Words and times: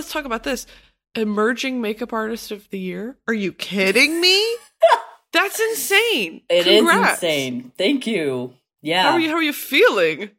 let's 0.00 0.12
talk 0.12 0.24
about 0.24 0.44
this. 0.44 0.66
Emerging 1.14 1.80
makeup 1.80 2.12
artist 2.12 2.50
of 2.50 2.68
the 2.70 2.78
year? 2.78 3.18
Are 3.28 3.34
you 3.34 3.52
kidding 3.52 4.20
me? 4.20 4.56
That's 5.32 5.60
insane. 5.60 6.40
It 6.48 6.66
is 6.66 6.78
Congrats. 6.78 7.22
insane. 7.22 7.72
Thank 7.76 8.06
you. 8.06 8.54
Yeah. 8.80 9.02
How 9.02 9.12
are 9.12 9.20
you 9.20 9.28
how 9.28 9.34
are 9.36 9.42
you 9.42 9.52
feeling? 9.52 10.30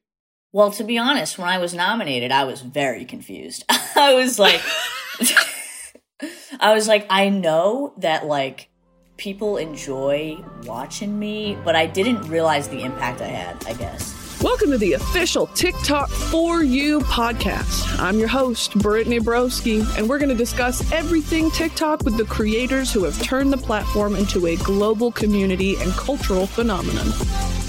Well, 0.52 0.72
to 0.72 0.84
be 0.84 0.98
honest, 0.98 1.38
when 1.38 1.48
I 1.48 1.60
was 1.60 1.74
nominated, 1.74 2.32
I 2.32 2.44
was 2.46 2.62
very 2.62 3.06
confused. 3.06 3.64
I 3.70 4.16
was 4.16 4.40
like, 4.40 4.60
I 6.60 6.74
was 6.74 6.88
like, 6.88 7.06
I 7.10 7.30
know 7.30 7.94
that 7.98 8.26
like 8.26 8.70
people 9.18 9.58
enjoy 9.58 10.44
watching 10.64 11.18
me, 11.18 11.56
but 11.64 11.76
I 11.76 11.86
didn't 11.86 12.24
realize 12.24 12.68
the 12.68 12.82
impact 12.82 13.22
I 13.22 13.28
had, 13.28 13.64
I 13.66 13.74
guess. 13.74 14.11
Welcome 14.44 14.72
to 14.72 14.80
the 14.80 14.94
official 14.94 15.46
TikTok 15.46 16.10
for 16.10 16.64
You 16.64 17.02
podcast. 17.02 18.00
I'm 18.00 18.18
your 18.18 18.28
host, 18.28 18.76
Brittany 18.80 19.20
Broski, 19.20 19.86
and 19.96 20.10
we're 20.10 20.18
going 20.18 20.30
to 20.30 20.36
discuss 20.36 20.92
everything 20.92 21.52
TikTok 21.52 22.04
with 22.04 22.18
the 22.18 22.26
creators 22.26 22.92
who 22.92 23.04
have 23.04 23.22
turned 23.22 23.54
the 23.54 23.58
platform 23.58 24.16
into 24.16 24.48
a 24.48 24.56
global 24.56 25.12
community 25.12 25.76
and 25.76 25.92
cultural 25.92 26.48
phenomenon. 26.48 27.06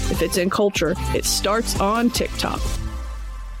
If 0.09 0.23
it's 0.23 0.37
in 0.37 0.49
culture, 0.49 0.95
it 1.13 1.25
starts 1.25 1.79
on 1.79 2.09
TikTok. 2.09 2.59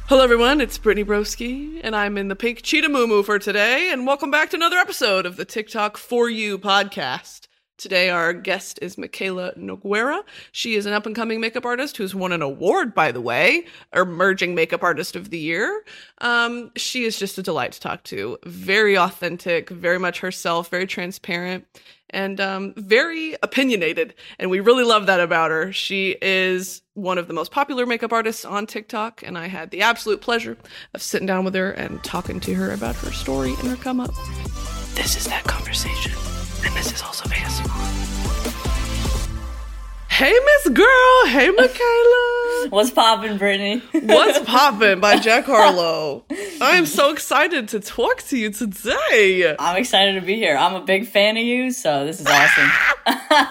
Hello, 0.07 0.23
everyone. 0.23 0.59
It's 0.59 0.79
Brittany 0.79 1.05
Broski, 1.05 1.81
and 1.83 1.95
I'm 1.95 2.17
in 2.17 2.29
the 2.29 2.35
pink 2.35 2.63
cheetah 2.63 2.89
moo 2.89 3.21
for 3.21 3.37
today. 3.37 3.91
And 3.91 4.07
welcome 4.07 4.31
back 4.31 4.49
to 4.49 4.55
another 4.55 4.77
episode 4.77 5.27
of 5.27 5.35
the 5.35 5.45
TikTok 5.45 5.97
for 5.97 6.31
You 6.31 6.57
podcast. 6.57 7.41
Today, 7.77 8.09
our 8.09 8.33
guest 8.33 8.77
is 8.83 8.97
Mikayla 8.97 9.57
Nogueira. 9.57 10.23
She 10.51 10.75
is 10.75 10.85
an 10.85 10.93
up 10.93 11.07
and 11.07 11.15
coming 11.15 11.41
makeup 11.41 11.65
artist 11.65 11.97
who's 11.97 12.13
won 12.13 12.31
an 12.31 12.43
award, 12.43 12.93
by 12.93 13.11
the 13.11 13.19
way, 13.19 13.65
Emerging 13.93 14.53
Makeup 14.53 14.83
Artist 14.83 15.15
of 15.15 15.31
the 15.31 15.39
Year. 15.39 15.83
Um, 16.19 16.71
she 16.75 17.03
is 17.03 17.17
just 17.17 17.37
a 17.39 17.43
delight 17.43 17.71
to 17.71 17.79
talk 17.79 18.03
to. 18.03 18.37
Very 18.45 18.95
authentic, 18.95 19.71
very 19.71 19.97
much 19.97 20.19
herself, 20.19 20.69
very 20.69 20.85
transparent, 20.85 21.65
and 22.11 22.39
um, 22.39 22.73
very 22.77 23.35
opinionated. 23.41 24.13
And 24.37 24.51
we 24.51 24.59
really 24.59 24.83
love 24.83 25.07
that 25.07 25.19
about 25.19 25.49
her. 25.49 25.73
She 25.73 26.15
is 26.21 26.83
one 26.93 27.17
of 27.17 27.27
the 27.27 27.33
most 27.33 27.51
popular 27.51 27.87
makeup 27.87 28.13
artists 28.13 28.45
on 28.45 28.67
TikTok, 28.67 29.23
and 29.25 29.35
I 29.35 29.47
had 29.47 29.71
the 29.71 29.81
absolute 29.81 30.21
pleasure 30.21 30.57
of 30.93 31.01
sitting 31.01 31.27
down 31.27 31.43
with 31.43 31.55
her 31.55 31.71
and 31.71 32.03
talking 32.03 32.39
to 32.41 32.53
her 32.53 32.71
about 32.71 32.95
her 32.97 33.11
story 33.11 33.55
and 33.55 33.67
her 33.67 33.77
come 33.77 33.99
up. 33.99 34.13
This 34.93 35.17
is 35.17 35.25
that 35.25 35.43
conversation. 35.45 36.13
And 36.65 36.73
this 36.75 36.91
is 36.93 37.01
also 37.01 37.25
ASMR. 37.29 38.03
Hey, 40.09 40.31
Miss 40.31 40.69
Girl. 40.69 41.25
Hey, 41.25 41.49
Mikayla. 41.49 42.69
What's 42.69 42.91
poppin', 42.91 43.37
Brittany? 43.37 43.79
What's 44.03 44.39
poppin' 44.45 44.99
by 44.99 45.17
Jack 45.19 45.45
Harlow. 45.45 46.23
I 46.61 46.75
am 46.77 46.85
so 46.85 47.11
excited 47.11 47.67
to 47.69 47.79
talk 47.79 48.21
to 48.27 48.37
you 48.37 48.51
today. 48.51 49.55
I'm 49.59 49.75
excited 49.75 50.19
to 50.19 50.25
be 50.25 50.35
here. 50.35 50.55
I'm 50.55 50.75
a 50.75 50.85
big 50.85 51.07
fan 51.07 51.35
of 51.35 51.43
you, 51.43 51.71
so 51.71 52.05
this 52.05 52.21
is 52.21 52.27
awesome. 52.27 52.71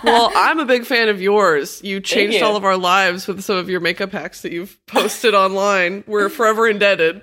well, 0.04 0.30
I'm 0.34 0.60
a 0.60 0.64
big 0.64 0.86
fan 0.86 1.08
of 1.08 1.20
yours. 1.20 1.82
You 1.82 2.00
changed 2.00 2.38
you. 2.38 2.44
all 2.44 2.56
of 2.56 2.64
our 2.64 2.78
lives 2.78 3.26
with 3.26 3.42
some 3.42 3.56
of 3.56 3.68
your 3.68 3.80
makeup 3.80 4.12
hacks 4.12 4.42
that 4.42 4.52
you've 4.52 4.78
posted 4.86 5.34
online. 5.34 6.04
We're 6.06 6.28
forever 6.28 6.68
indebted. 6.68 7.20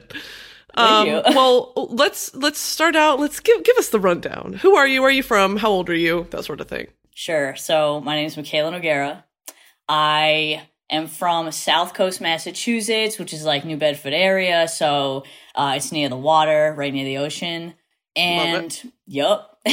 Um, 0.80 1.08
well, 1.35 1.73
let's 1.75 2.33
let's 2.35 2.59
start 2.59 2.95
out. 2.95 3.19
Let's 3.19 3.39
give 3.39 3.63
give 3.63 3.77
us 3.77 3.89
the 3.89 3.99
rundown. 3.99 4.53
Who 4.61 4.75
are 4.75 4.88
you? 4.88 5.02
Where 5.02 5.09
are 5.09 5.13
you 5.13 5.23
from? 5.23 5.58
How 5.58 5.69
old 5.69 5.89
are 5.89 5.95
you? 5.95 6.27
That 6.31 6.45
sort 6.45 6.61
of 6.61 6.67
thing. 6.67 6.88
Sure. 7.13 7.55
So 7.55 7.99
my 8.02 8.16
name 8.16 8.25
is 8.25 8.36
Mikayla 8.36 8.80
Nogueira. 8.80 9.23
I 9.88 10.61
am 10.89 11.08
from 11.08 11.52
South 11.52 11.94
Coast, 11.94 12.21
Massachusetts, 12.21 13.19
which 13.19 13.33
is 13.33 13.44
like 13.44 13.66
New 13.66 13.77
Bedford 13.77 14.13
area. 14.13 14.67
So 14.67 15.23
uh, 15.55 15.73
it's 15.75 15.91
near 15.91 16.09
the 16.09 16.17
water, 16.17 16.73
right 16.77 16.93
near 16.93 17.05
the 17.05 17.17
ocean. 17.17 17.73
And 18.16 18.91
yup. 19.05 19.59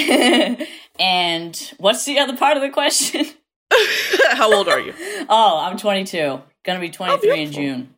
and 0.99 1.73
what's 1.79 2.05
the 2.05 2.19
other 2.19 2.37
part 2.37 2.57
of 2.57 2.63
the 2.63 2.71
question? 2.71 3.27
How 4.33 4.53
old 4.53 4.69
are 4.69 4.81
you? 4.81 4.95
oh, 5.29 5.59
I'm 5.59 5.77
22. 5.77 6.41
Gonna 6.65 6.81
be 6.81 6.91
23 6.91 7.41
in. 7.43 7.53
June. 7.53 7.96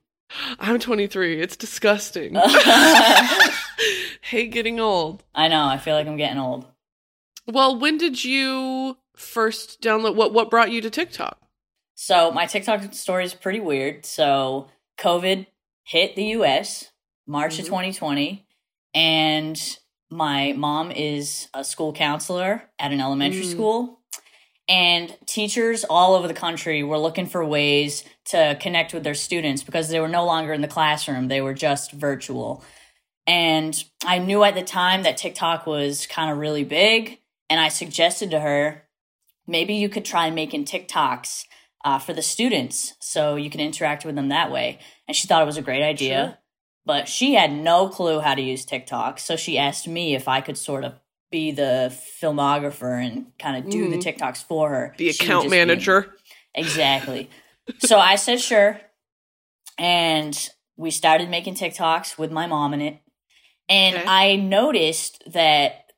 I'm 0.59 0.79
23. 0.79 1.41
It's 1.41 1.57
disgusting. 1.57 2.35
Hate 4.23 4.53
getting 4.53 4.81
old. 4.81 5.25
I 5.35 5.49
know. 5.49 5.65
I 5.67 5.79
feel 5.79 5.95
like 5.95 6.07
I'm 6.07 6.17
getting 6.17 6.39
old. 6.39 6.67
Well, 7.47 7.79
when 7.79 7.97
did 7.97 8.25
you 8.25 8.99
first 9.17 9.81
download? 9.81 10.15
What 10.15 10.33
what 10.35 10.51
brought 10.51 10.71
you 10.71 10.81
to 10.83 10.91
TikTok? 10.91 11.41
So 11.95 12.31
my 12.31 12.47
TikTok 12.47 12.93
story 12.95 13.25
is 13.25 13.35
pretty 13.35 13.61
weird. 13.61 14.05
So 14.05 14.69
COVID 14.99 15.47
hit 15.85 16.15
the 16.15 16.25
US 16.37 16.91
March 17.27 17.55
Mhm. 17.57 17.61
of 17.61 17.65
2020, 17.67 18.47
and 18.95 19.79
my 20.11 20.53
mom 20.53 20.91
is 20.91 21.49
a 21.55 21.65
school 21.65 21.93
counselor 21.93 22.71
at 22.79 22.93
an 22.93 23.01
elementary 23.01 23.43
Mm. 23.43 23.51
school. 23.51 23.98
And 24.69 25.17
teachers 25.25 25.85
all 25.85 26.15
over 26.15 26.29
the 26.29 26.35
country 26.35 26.83
were 26.83 26.99
looking 26.99 27.27
for 27.27 27.43
ways 27.45 28.05
to 28.27 28.57
connect 28.61 28.93
with 28.93 29.03
their 29.03 29.15
students 29.15 29.63
because 29.63 29.89
they 29.89 30.01
were 30.01 30.09
no 30.09 30.27
longer 30.27 30.53
in 30.53 30.61
the 30.61 30.69
classroom, 30.69 31.29
they 31.29 31.41
were 31.41 31.55
just 31.55 31.93
virtual. 31.93 32.63
And 33.27 33.83
I 34.05 34.19
knew 34.19 34.43
at 34.45 34.55
the 34.55 34.63
time 34.63 35.03
that 35.03 35.17
TikTok 35.17 35.67
was 35.67 36.07
kind 36.07 36.31
of 36.31 36.39
really 36.39 36.65
big. 36.65 37.19
And 37.51 37.61
I 37.61 37.69
suggested 37.69 38.31
to 38.31 38.41
her, 38.41 38.85
maybe 39.47 39.75
you 39.75 39.89
could 39.89 40.05
try 40.05 40.31
making 40.31 40.67
TikToks 40.67 41.45
uh, 41.85 41.99
for 41.99 42.13
the 42.13 42.23
students 42.23 42.95
so 43.01 43.37
you 43.37 43.51
can 43.51 43.61
interact 43.61 44.05
with 44.05 44.15
them 44.15 44.29
that 44.29 44.51
way. 44.51 44.79
And 45.07 45.17
she 45.17 45.27
thought 45.27 45.43
it 45.43 45.47
was 45.47 45.57
a 45.57 45.63
great 45.63 45.83
idea. 45.83 46.25
Sure. 46.25 46.39
But 46.85 47.09
she 47.09 47.35
had 47.35 47.53
no 47.53 47.89
clue 47.89 48.21
how 48.21 48.35
to 48.35 48.43
use 48.43 48.65
TikTok. 48.65 49.19
So 49.19 49.37
she 49.37 49.59
asked 49.59 49.87
me 49.87 50.15
if 50.15 50.27
I 50.27 50.41
could 50.41 50.57
sort 50.57 50.85
of 50.85 50.95
be 51.31 51.51
the 51.51 51.95
filmographer 52.23 53.05
and 53.05 53.33
kind 53.39 53.63
of 53.63 53.71
do 53.71 53.91
the 53.91 53.97
Mhm. 53.99 54.03
TikToks 54.17 54.45
for 54.45 54.71
her. 54.71 54.95
The 54.97 55.13
She 55.13 55.25
account 55.25 55.45
just 55.45 55.53
be- 55.53 55.59
manager. 55.59 56.17
Exactly. 56.55 57.29
so 57.81 57.99
I 57.99 58.17
said 58.17 58.41
sure. 58.41 58.81
And 59.79 60.37
we 60.77 60.91
started 60.91 61.29
making 61.29 61.55
TikToks 61.55 62.19
with 62.19 62.31
my 62.33 62.47
mom 62.47 62.75
in 62.75 62.81
it. 62.81 62.99
And 63.69 63.97
Okay. 63.97 64.07
I 64.07 64.37
noticed 64.37 65.23
that 65.27 65.91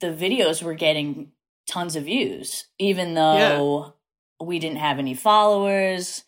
the 0.00 0.08
videos 0.08 0.62
were 0.62 0.74
getting 0.74 1.32
tons 1.68 1.96
of 1.96 2.04
views, 2.04 2.66
even 2.78 3.14
though 3.14 3.94
we 4.40 4.58
didn't 4.58 4.78
have 4.78 4.98
any 4.98 5.14
followers, 5.14 6.22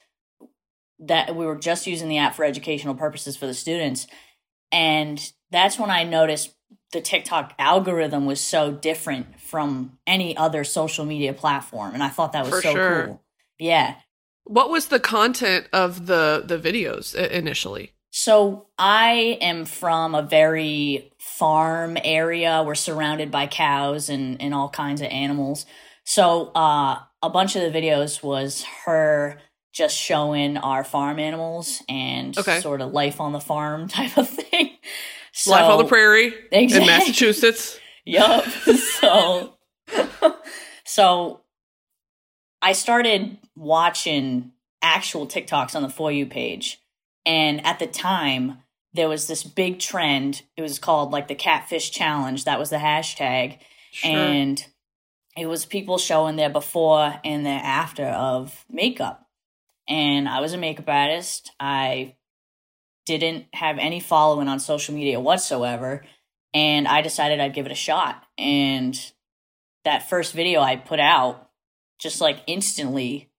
that 0.98 1.36
we 1.36 1.46
were 1.46 1.54
just 1.56 1.86
using 1.86 2.08
the 2.08 2.19
app 2.19 2.34
for 2.34 2.44
educational 2.44 2.94
purposes 2.94 3.36
for 3.36 3.46
the 3.46 3.54
students. 3.54 4.08
And 4.72 5.32
that's 5.50 5.78
when 5.78 5.90
I 5.90 6.02
noticed 6.02 6.54
the 6.93 7.00
TikTok 7.00 7.54
algorithm 7.59 8.25
was 8.26 8.41
so 8.41 8.72
different 8.72 9.41
from 9.41 9.99
any 10.06 10.37
other 10.37 10.65
social 10.65 11.04
media 11.04 11.32
platform. 11.32 11.94
And 11.94 12.03
I 12.03 12.09
thought 12.09 12.32
that 12.32 12.44
was 12.47 12.54
For 12.54 12.62
so 12.62 12.72
sure. 12.72 13.04
cool. 13.06 13.22
Yeah. 13.59 13.97
What 14.44 14.71
was 14.71 14.87
the 14.87 15.00
content 15.00 15.66
of 15.72 16.06
the 16.06 16.43
the 16.44 16.59
videos 16.59 17.15
initially? 17.15 17.93
So 18.10 18.69
I 18.78 19.38
am 19.43 19.66
from 19.66 20.15
a 20.15 20.22
very 20.22 21.12
farm 21.19 21.99
area. 22.03 22.62
We're 22.66 22.75
surrounded 22.75 23.31
by 23.31 23.47
cows 23.47 24.09
and, 24.09 24.41
and 24.41 24.55
all 24.55 24.70
kinds 24.70 25.03
of 25.03 25.09
animals. 25.09 25.66
So 26.05 26.50
uh, 26.55 27.00
a 27.22 27.31
bunch 27.31 27.55
of 27.55 27.70
the 27.70 27.78
videos 27.78 28.22
was 28.22 28.65
her 28.87 29.38
just 29.75 29.94
showing 29.97 30.56
our 30.56 30.82
farm 30.82 31.19
animals 31.19 31.82
and 31.88 32.37
Okay. 32.37 32.60
sort 32.60 32.81
of 32.81 32.93
life 32.93 33.20
on 33.20 33.32
the 33.32 33.41
farm 33.41 33.88
type 33.99 34.16
of 34.16 34.28
thing. 34.28 34.67
So, 35.32 35.50
Life 35.50 35.64
on 35.64 35.78
the 35.78 35.84
prairie 35.84 36.34
in 36.50 36.68
Massachusetts. 36.68 37.78
Yup. 38.04 38.44
so, 38.46 39.54
so 40.84 41.40
I 42.62 42.72
started 42.72 43.38
watching 43.54 44.52
actual 44.82 45.26
TikToks 45.26 45.74
on 45.74 45.82
the 45.82 45.88
For 45.88 46.10
You 46.10 46.26
page. 46.26 46.80
And 47.26 47.64
at 47.66 47.78
the 47.78 47.86
time, 47.86 48.58
there 48.94 49.08
was 49.08 49.26
this 49.26 49.44
big 49.44 49.78
trend. 49.78 50.42
It 50.56 50.62
was 50.62 50.78
called 50.78 51.12
like 51.12 51.28
the 51.28 51.34
Catfish 51.34 51.90
Challenge. 51.90 52.44
That 52.44 52.58
was 52.58 52.70
the 52.70 52.76
hashtag. 52.76 53.58
Sure. 53.92 54.10
And 54.10 54.64
it 55.36 55.46
was 55.46 55.66
people 55.66 55.98
showing 55.98 56.36
their 56.36 56.50
before 56.50 57.20
and 57.24 57.44
their 57.44 57.60
after 57.62 58.06
of 58.06 58.64
makeup. 58.70 59.26
And 59.88 60.28
I 60.28 60.40
was 60.40 60.52
a 60.52 60.58
makeup 60.58 60.88
artist. 60.88 61.52
I 61.60 62.16
didn't 63.16 63.46
have 63.55 63.78
any 63.78 64.00
following 64.00 64.49
on 64.49 64.60
social 64.60 64.94
media 64.94 65.19
whatsoever. 65.20 66.05
And 66.52 66.87
I 66.87 67.00
decided 67.00 67.40
I'd 67.40 67.55
give 67.55 67.64
it 67.66 67.72
a 67.72 67.76
shot. 67.76 68.22
And 68.37 68.99
that 69.84 70.08
first 70.10 70.34
video 70.34 70.60
I 70.60 70.76
put 70.76 71.00
out 71.00 71.49
just 71.99 72.20
like 72.20 72.40
instantly 72.46 73.31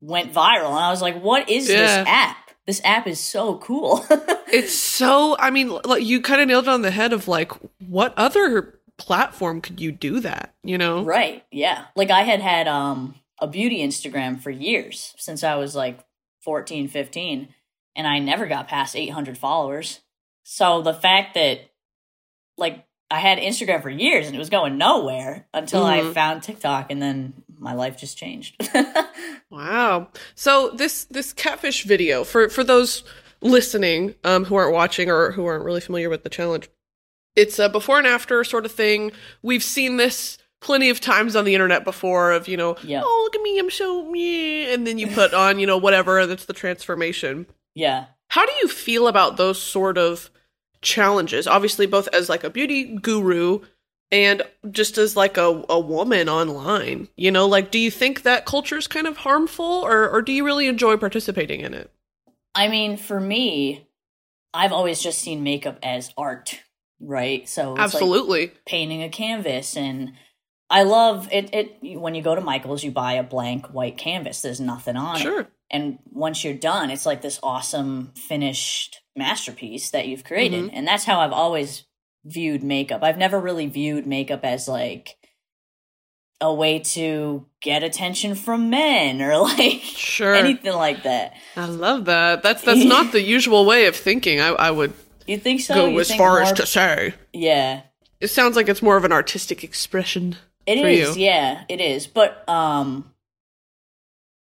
went 0.00 0.32
viral. 0.32 0.70
And 0.70 0.78
I 0.84 0.90
was 0.90 1.02
like, 1.02 1.20
what 1.22 1.48
is 1.48 1.68
Yeah. 1.68 1.76
this 1.76 2.08
app? 2.08 2.36
This 2.66 2.80
app 2.84 3.06
is 3.06 3.20
so 3.20 3.58
cool. 3.58 4.04
it's 4.52 4.72
so. 4.72 5.36
I 5.38 5.50
mean, 5.50 5.68
like 5.84 6.04
you 6.04 6.20
kind 6.20 6.40
of 6.40 6.48
nailed 6.48 6.64
it 6.64 6.70
on 6.70 6.82
the 6.82 6.90
head 6.90 7.12
of 7.12 7.28
like, 7.28 7.52
what 7.86 8.14
other 8.16 8.80
platform 8.96 9.60
could 9.60 9.80
you 9.80 9.92
do 9.92 10.20
that? 10.20 10.54
You 10.62 10.78
know? 10.78 11.02
Right. 11.04 11.44
Yeah. 11.50 11.86
Like 11.96 12.10
I 12.10 12.22
had 12.22 12.40
had 12.40 12.68
um 12.68 13.14
a 13.40 13.46
beauty 13.48 13.78
Instagram 13.78 14.40
for 14.40 14.50
years 14.50 15.14
since 15.16 15.42
I 15.42 15.56
was 15.56 15.74
like 15.74 15.98
14, 16.42 16.88
15 16.88 17.48
and 17.96 18.06
I 18.06 18.18
never 18.18 18.46
got 18.46 18.68
past 18.68 18.94
800 18.96 19.36
followers. 19.38 20.00
So 20.44 20.82
the 20.82 20.94
fact 20.94 21.34
that 21.34 21.60
like 22.56 22.84
I 23.10 23.18
had 23.18 23.38
Instagram 23.38 23.82
for 23.82 23.90
years 23.90 24.26
and 24.26 24.36
it 24.36 24.38
was 24.38 24.50
going 24.50 24.78
nowhere 24.78 25.48
until 25.52 25.84
I 25.84 26.00
Mhm. 26.00 26.14
found 26.14 26.42
TikTok 26.42 26.90
and 26.90 27.00
then 27.02 27.42
my 27.58 27.74
life 27.74 27.96
just 27.98 28.16
changed. 28.16 28.56
Wow. 29.50 30.08
So 30.36 30.70
this 30.70 31.04
this 31.04 31.32
catfish 31.32 31.82
video 31.84 32.22
for 32.24 32.48
for 32.48 32.62
those 32.62 33.02
listening 33.42 34.14
um 34.24 34.44
who 34.44 34.54
aren't 34.54 34.72
watching 34.72 35.10
or 35.10 35.32
who 35.32 35.44
aren't 35.46 35.64
really 35.64 35.80
familiar 35.80 36.08
with 36.08 36.22
the 36.22 36.28
challenge. 36.30 36.68
It's 37.36 37.58
a 37.58 37.68
before 37.68 37.98
and 37.98 38.06
after 38.06 38.42
sort 38.44 38.64
of 38.64 38.72
thing. 38.72 39.12
We've 39.42 39.62
seen 39.62 39.96
this 39.96 40.38
plenty 40.60 40.90
of 40.90 41.00
times 41.00 41.34
on 41.36 41.44
the 41.44 41.54
internet 41.54 41.84
before 41.84 42.32
of, 42.32 42.46
you 42.46 42.56
know, 42.56 42.76
Yep. 42.84 43.02
oh, 43.04 43.20
look 43.24 43.34
at 43.34 43.42
me, 43.42 43.58
I'm 43.58 43.70
so 43.70 44.04
me 44.10 44.72
and 44.72 44.86
then 44.86 44.98
you 44.98 45.06
put 45.08 45.32
on, 45.32 45.58
you 45.58 45.66
know, 45.66 45.78
whatever, 45.78 46.26
that's 46.26 46.44
the 46.44 46.52
transformation. 46.52 47.46
Yeah. 47.74 48.06
How 48.28 48.46
do 48.46 48.52
you 48.60 48.68
feel 48.68 49.08
about 49.08 49.36
those 49.36 49.60
sort 49.60 49.98
of 49.98 50.30
challenges? 50.82 51.46
Obviously 51.46 51.86
both 51.86 52.08
as 52.08 52.28
like 52.28 52.44
a 52.44 52.50
beauty 52.50 52.96
guru 52.96 53.60
and 54.12 54.42
just 54.70 54.98
as 54.98 55.16
like 55.16 55.36
a, 55.36 55.64
a 55.68 55.78
woman 55.78 56.28
online 56.28 57.06
you 57.14 57.30
know 57.30 57.46
like 57.46 57.70
do 57.70 57.78
you 57.78 57.92
think 57.92 58.22
that 58.22 58.44
culture 58.44 58.76
is 58.76 58.88
kind 58.88 59.06
of 59.06 59.18
harmful 59.18 59.64
or, 59.64 60.10
or 60.10 60.20
do 60.20 60.32
you 60.32 60.44
really 60.44 60.66
enjoy 60.66 60.96
participating 60.96 61.60
in 61.60 61.72
it 61.72 61.92
I 62.54 62.68
mean, 62.68 62.96
for 62.96 63.20
me, 63.20 63.86
I've 64.52 64.72
always 64.72 65.00
just 65.00 65.20
seen 65.20 65.42
makeup 65.42 65.78
as 65.82 66.12
art, 66.16 66.60
right? 67.00 67.48
So 67.48 67.72
it's 67.72 67.78
like 67.78 67.84
absolutely 67.84 68.52
painting 68.66 69.02
a 69.02 69.08
canvas 69.08 69.76
and 69.76 70.14
I 70.68 70.84
love 70.84 71.28
it 71.32 71.54
it 71.54 71.98
when 71.98 72.14
you 72.14 72.22
go 72.22 72.34
to 72.34 72.40
Michael's 72.40 72.84
you 72.84 72.90
buy 72.90 73.14
a 73.14 73.22
blank 73.22 73.66
white 73.66 73.98
canvas. 73.98 74.42
There's 74.42 74.60
nothing 74.60 74.96
on 74.96 75.20
it. 75.40 75.48
And 75.70 75.98
once 76.10 76.42
you're 76.42 76.54
done, 76.54 76.90
it's 76.90 77.06
like 77.06 77.22
this 77.22 77.38
awesome 77.42 78.12
finished 78.16 79.00
masterpiece 79.16 79.90
that 79.90 80.08
you've 80.08 80.24
created. 80.24 80.64
Mm-hmm. 80.64 80.76
And 80.76 80.86
that's 80.88 81.04
how 81.04 81.20
I've 81.20 81.32
always 81.32 81.84
viewed 82.24 82.62
makeup. 82.64 83.02
I've 83.02 83.18
never 83.18 83.38
really 83.38 83.66
viewed 83.66 84.06
makeup 84.06 84.40
as 84.44 84.66
like 84.66 85.16
a 86.40 86.52
way 86.52 86.78
to 86.78 87.46
get 87.60 87.82
attention 87.82 88.34
from 88.34 88.70
men 88.70 89.20
or 89.20 89.36
like 89.42 89.80
sure 89.82 90.34
anything 90.34 90.72
like 90.72 91.02
that. 91.02 91.34
i 91.54 91.66
love 91.66 92.06
that 92.06 92.42
that's 92.42 92.62
that's 92.62 92.82
not 92.82 93.12
the 93.12 93.20
usual 93.36 93.66
way 93.66 93.84
of 93.84 93.94
thinking 93.94 94.40
i, 94.40 94.48
I 94.48 94.70
would 94.70 94.94
You 95.26 95.36
think 95.36 95.60
so? 95.60 95.74
go 95.74 95.86
You 95.88 96.00
as 96.00 96.08
think 96.08 96.18
far 96.18 96.40
as 96.40 96.52
to 96.52 96.64
say 96.64 97.12
Yeah. 97.34 97.82
it 98.20 98.28
sounds 98.28 98.56
like 98.56 98.70
it's 98.70 98.80
more 98.80 98.96
of 98.96 99.04
an 99.04 99.12
artistic 99.12 99.62
expression 99.62 100.36
It 100.64 100.78
is, 100.78 101.14
you. 101.18 101.24
yeah, 101.24 101.64
it 101.68 101.78
is. 101.80 102.06
But 102.06 102.42
um, 102.48 103.12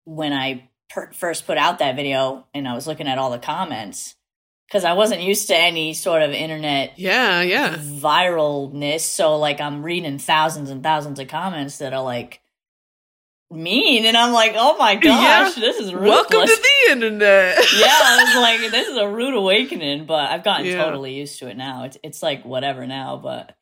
when 0.05 0.31
I 0.31 0.68
per- 0.89 1.11
first 1.13 1.45
put 1.47 1.57
out 1.57 1.79
that 1.79 1.95
video 1.95 2.45
and 2.53 2.67
I 2.67 2.73
was 2.75 2.87
looking 2.87 3.07
at 3.07 3.17
all 3.17 3.31
the 3.31 3.39
comments, 3.39 4.15
because 4.67 4.83
I 4.85 4.93
wasn't 4.93 5.21
used 5.21 5.47
to 5.47 5.55
any 5.57 5.93
sort 5.93 6.21
of 6.21 6.31
internet 6.31 6.93
yeah 6.97 7.41
yeah 7.41 7.75
viralness, 7.77 9.01
so 9.01 9.37
like 9.37 9.59
I'm 9.61 9.83
reading 9.83 10.17
thousands 10.19 10.69
and 10.69 10.83
thousands 10.83 11.19
of 11.19 11.27
comments 11.27 11.77
that 11.79 11.93
are 11.93 12.03
like 12.03 12.41
mean, 13.51 14.05
and 14.05 14.15
I'm 14.15 14.31
like, 14.31 14.53
oh 14.55 14.77
my 14.77 14.93
gosh, 14.95 15.55
this 15.55 15.77
is 15.77 15.91
ruthless. 15.91 16.09
welcome 16.29 16.45
to 16.45 16.61
the 16.61 16.91
internet 16.91 17.57
yeah, 17.77 17.87
I 17.89 18.23
was 18.23 18.41
like, 18.61 18.71
this 18.71 18.87
is 18.87 18.95
a 18.97 19.07
rude 19.09 19.33
awakening, 19.33 20.05
but 20.05 20.29
I've 20.29 20.43
gotten 20.43 20.67
Yeah. 20.67 20.83
totally 20.83 21.15
used 21.15 21.39
to 21.39 21.47
it 21.49 21.57
now. 21.57 21.85
It's 21.85 21.97
it's 22.03 22.21
like 22.21 22.45
whatever 22.45 22.85
now, 22.85 23.17
but 23.17 23.55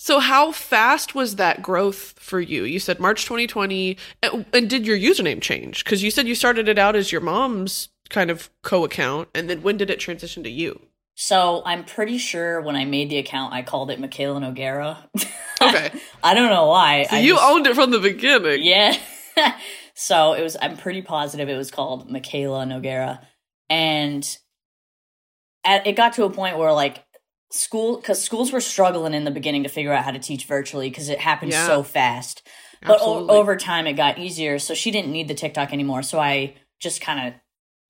So 0.00 0.20
how 0.20 0.52
fast 0.52 1.16
was 1.16 1.36
that 1.36 1.60
growth 1.60 2.14
for 2.20 2.40
you? 2.40 2.62
You 2.62 2.78
said 2.78 3.00
March 3.00 3.24
2020, 3.24 3.96
and 4.22 4.46
and 4.52 4.70
did 4.70 4.86
your 4.86 4.96
username 4.96 5.42
change? 5.42 5.82
Because 5.82 6.04
you 6.04 6.10
said 6.12 6.28
you 6.28 6.36
started 6.36 6.68
it 6.68 6.78
out 6.78 6.94
as 6.94 7.10
your 7.10 7.20
mom's 7.20 7.88
kind 8.08 8.30
of 8.30 8.48
co-account, 8.62 9.28
and 9.34 9.50
then 9.50 9.60
when 9.62 9.76
did 9.76 9.90
it 9.90 9.98
transition 9.98 10.44
to 10.44 10.50
you? 10.50 10.80
So 11.16 11.62
I'm 11.66 11.84
pretty 11.84 12.16
sure 12.16 12.60
when 12.60 12.76
I 12.76 12.84
made 12.84 13.10
the 13.10 13.18
account, 13.18 13.52
I 13.52 13.62
called 13.62 13.90
it 13.90 14.00
Mikayla 14.00 14.40
Nogueira. 14.40 14.96
Okay, 15.60 15.90
I 16.22 16.34
don't 16.34 16.50
know 16.50 16.68
why. 16.68 17.02
so 17.10 17.16
I 17.16 17.18
you 17.18 17.32
just- 17.34 17.42
owned 17.44 17.66
it 17.66 17.74
from 17.74 17.90
the 17.90 17.98
beginning. 17.98 18.62
Yeah. 18.62 18.96
so 19.94 20.34
it 20.34 20.42
was. 20.44 20.56
I'm 20.62 20.76
pretty 20.76 21.02
positive 21.02 21.48
it 21.48 21.56
was 21.56 21.72
called 21.72 22.08
Mikayla 22.08 22.64
Nogueira, 22.68 23.18
and 23.68 24.24
at, 25.64 25.84
it 25.88 25.96
got 25.96 26.12
to 26.12 26.22
a 26.22 26.30
point 26.30 26.56
where 26.58 26.72
like 26.72 27.02
school 27.50 27.96
because 27.96 28.22
schools 28.22 28.52
were 28.52 28.60
struggling 28.60 29.14
in 29.14 29.24
the 29.24 29.30
beginning 29.30 29.62
to 29.62 29.68
figure 29.68 29.92
out 29.92 30.04
how 30.04 30.10
to 30.10 30.18
teach 30.18 30.44
virtually 30.46 30.88
because 30.90 31.08
it 31.08 31.18
happened 31.18 31.52
Yeah. 31.52 31.66
so 31.66 31.82
fast. 31.82 32.46
But 32.86 33.00
o- 33.00 33.26
over 33.28 33.56
time, 33.56 33.86
it 33.86 33.94
got 33.94 34.18
easier. 34.18 34.58
So 34.58 34.74
she 34.74 34.90
didn't 34.90 35.10
need 35.12 35.26
the 35.28 35.34
TikTok 35.34 35.72
anymore. 35.72 36.02
So 36.02 36.20
I 36.20 36.54
just 36.78 37.00
kind 37.00 37.26
of 37.28 37.34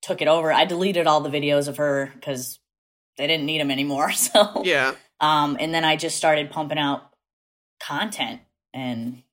took 0.01 0.21
it 0.21 0.27
over. 0.27 0.51
I 0.51 0.65
deleted 0.65 1.05
all 1.07 1.21
the 1.21 1.29
videos 1.29 1.67
of 1.67 1.77
her 1.77 2.11
because 2.15 2.59
they 3.17 3.27
didn't 3.27 3.45
need 3.45 3.59
them 3.59 3.69
anymore. 3.71 4.11
So 4.15 4.63
Yeah, 4.63 4.95
um, 5.19 5.57
and 5.59 5.73
then 5.73 5.83
I 5.85 5.95
just 5.97 6.15
started 6.17 6.49
pumping 6.51 6.79
out 6.79 7.03
content, 7.81 8.41
and 8.73 9.23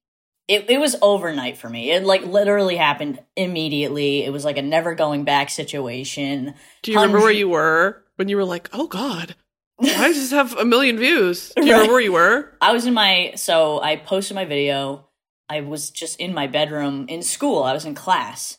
it 0.49 0.69
it 0.69 0.79
was 0.79 0.97
overnight 1.03 1.57
for 1.57 1.69
me. 1.69 1.91
It 1.91 2.05
like 2.05 2.25
literally 2.25 2.77
happened 2.77 3.21
immediately. 3.37 4.25
It 4.25 4.33
was 4.33 4.45
like 4.45 4.59
a 4.59 4.63
never 4.63 4.95
going 4.95 5.25
back 5.25 5.51
situation. 5.51 6.55
do 6.83 6.93
you 6.93 6.99
remember 6.99 7.21
where 7.21 7.31
you 7.33 7.49
were 7.49 8.03
when 8.17 8.29
you 8.29 8.37
were 8.37 8.45
like, 8.45 8.69
"Oh 8.73 8.87
God, 8.89 9.35
does 9.81 10.17
this 10.17 10.31
have 10.31 10.57
a 10.57 10.65
million 10.65 10.99
views?" 10.99 11.53
Do 11.55 11.63
you 11.63 11.73
Right. 11.73 11.73
remember 11.79 11.93
where 11.95 12.01
you 12.03 12.13
were? 12.13 12.53
I 12.61 12.73
was 12.73 12.87
in 12.87 12.95
my 12.95 13.33
so 13.37 13.81
I 13.83 13.97
posted 13.97 14.35
my 14.35 14.45
video. 14.45 15.09
I 15.49 15.61
was 15.61 15.91
just 15.91 16.19
in 16.19 16.35
my 16.35 16.47
bedroom 16.47 17.07
in 17.09 17.23
school. 17.23 17.63
I 17.63 17.73
was 17.73 17.85
in 17.85 17.95
class, 17.95 18.59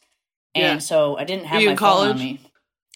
and 0.55 0.63
Yeah. 0.75 0.77
so 0.79 1.17
I 1.17 1.23
didn't 1.25 1.45
have 1.45 1.61
my 1.63 1.75
phone 1.75 2.09
on 2.09 2.17
me. 2.19 2.39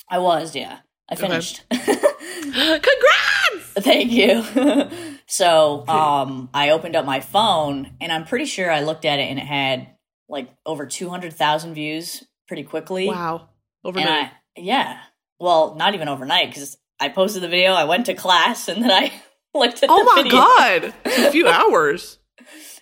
I 0.09 0.19
was, 0.19 0.55
yeah. 0.55 0.79
I 1.09 1.13
Okay. 1.13 1.21
finished. 1.23 1.63
Congrats! 1.71 3.65
Thank 3.79 4.11
you. 4.11 4.43
so, 5.27 5.87
um, 5.87 6.49
I 6.53 6.69
opened 6.69 6.95
up 6.95 7.05
my 7.05 7.19
phone 7.19 7.91
and 8.01 8.11
I'm 8.11 8.25
pretty 8.25 8.45
sure 8.45 8.69
I 8.71 8.81
looked 8.81 9.05
at 9.05 9.19
it 9.19 9.23
and 9.23 9.39
it 9.39 9.45
had 9.45 9.87
like 10.29 10.49
over 10.65 10.85
200,000 10.85 11.73
views 11.73 12.23
pretty 12.47 12.63
quickly. 12.63 13.07
Wow, 13.07 13.49
overnight. 13.83 14.31
I, 14.57 14.61
yeah. 14.61 14.99
Well, 15.39 15.75
not 15.75 15.93
even 15.95 16.07
overnight 16.07 16.49
because 16.49 16.77
I 17.01 17.09
posted 17.09 17.41
the 17.43 17.47
video, 17.49 17.73
I 17.73 17.83
went 17.83 18.05
to 18.05 18.13
class, 18.13 18.67
and 18.69 18.81
then 18.83 18.91
I 18.91 19.11
looked 19.53 19.83
at 19.83 19.89
oh 19.91 20.03
my 20.03 20.23
video. 20.23 20.37
God, 20.37 20.93
it's 21.05 21.17
a 21.27 21.31
few 21.31 21.47
hours. 21.47 22.19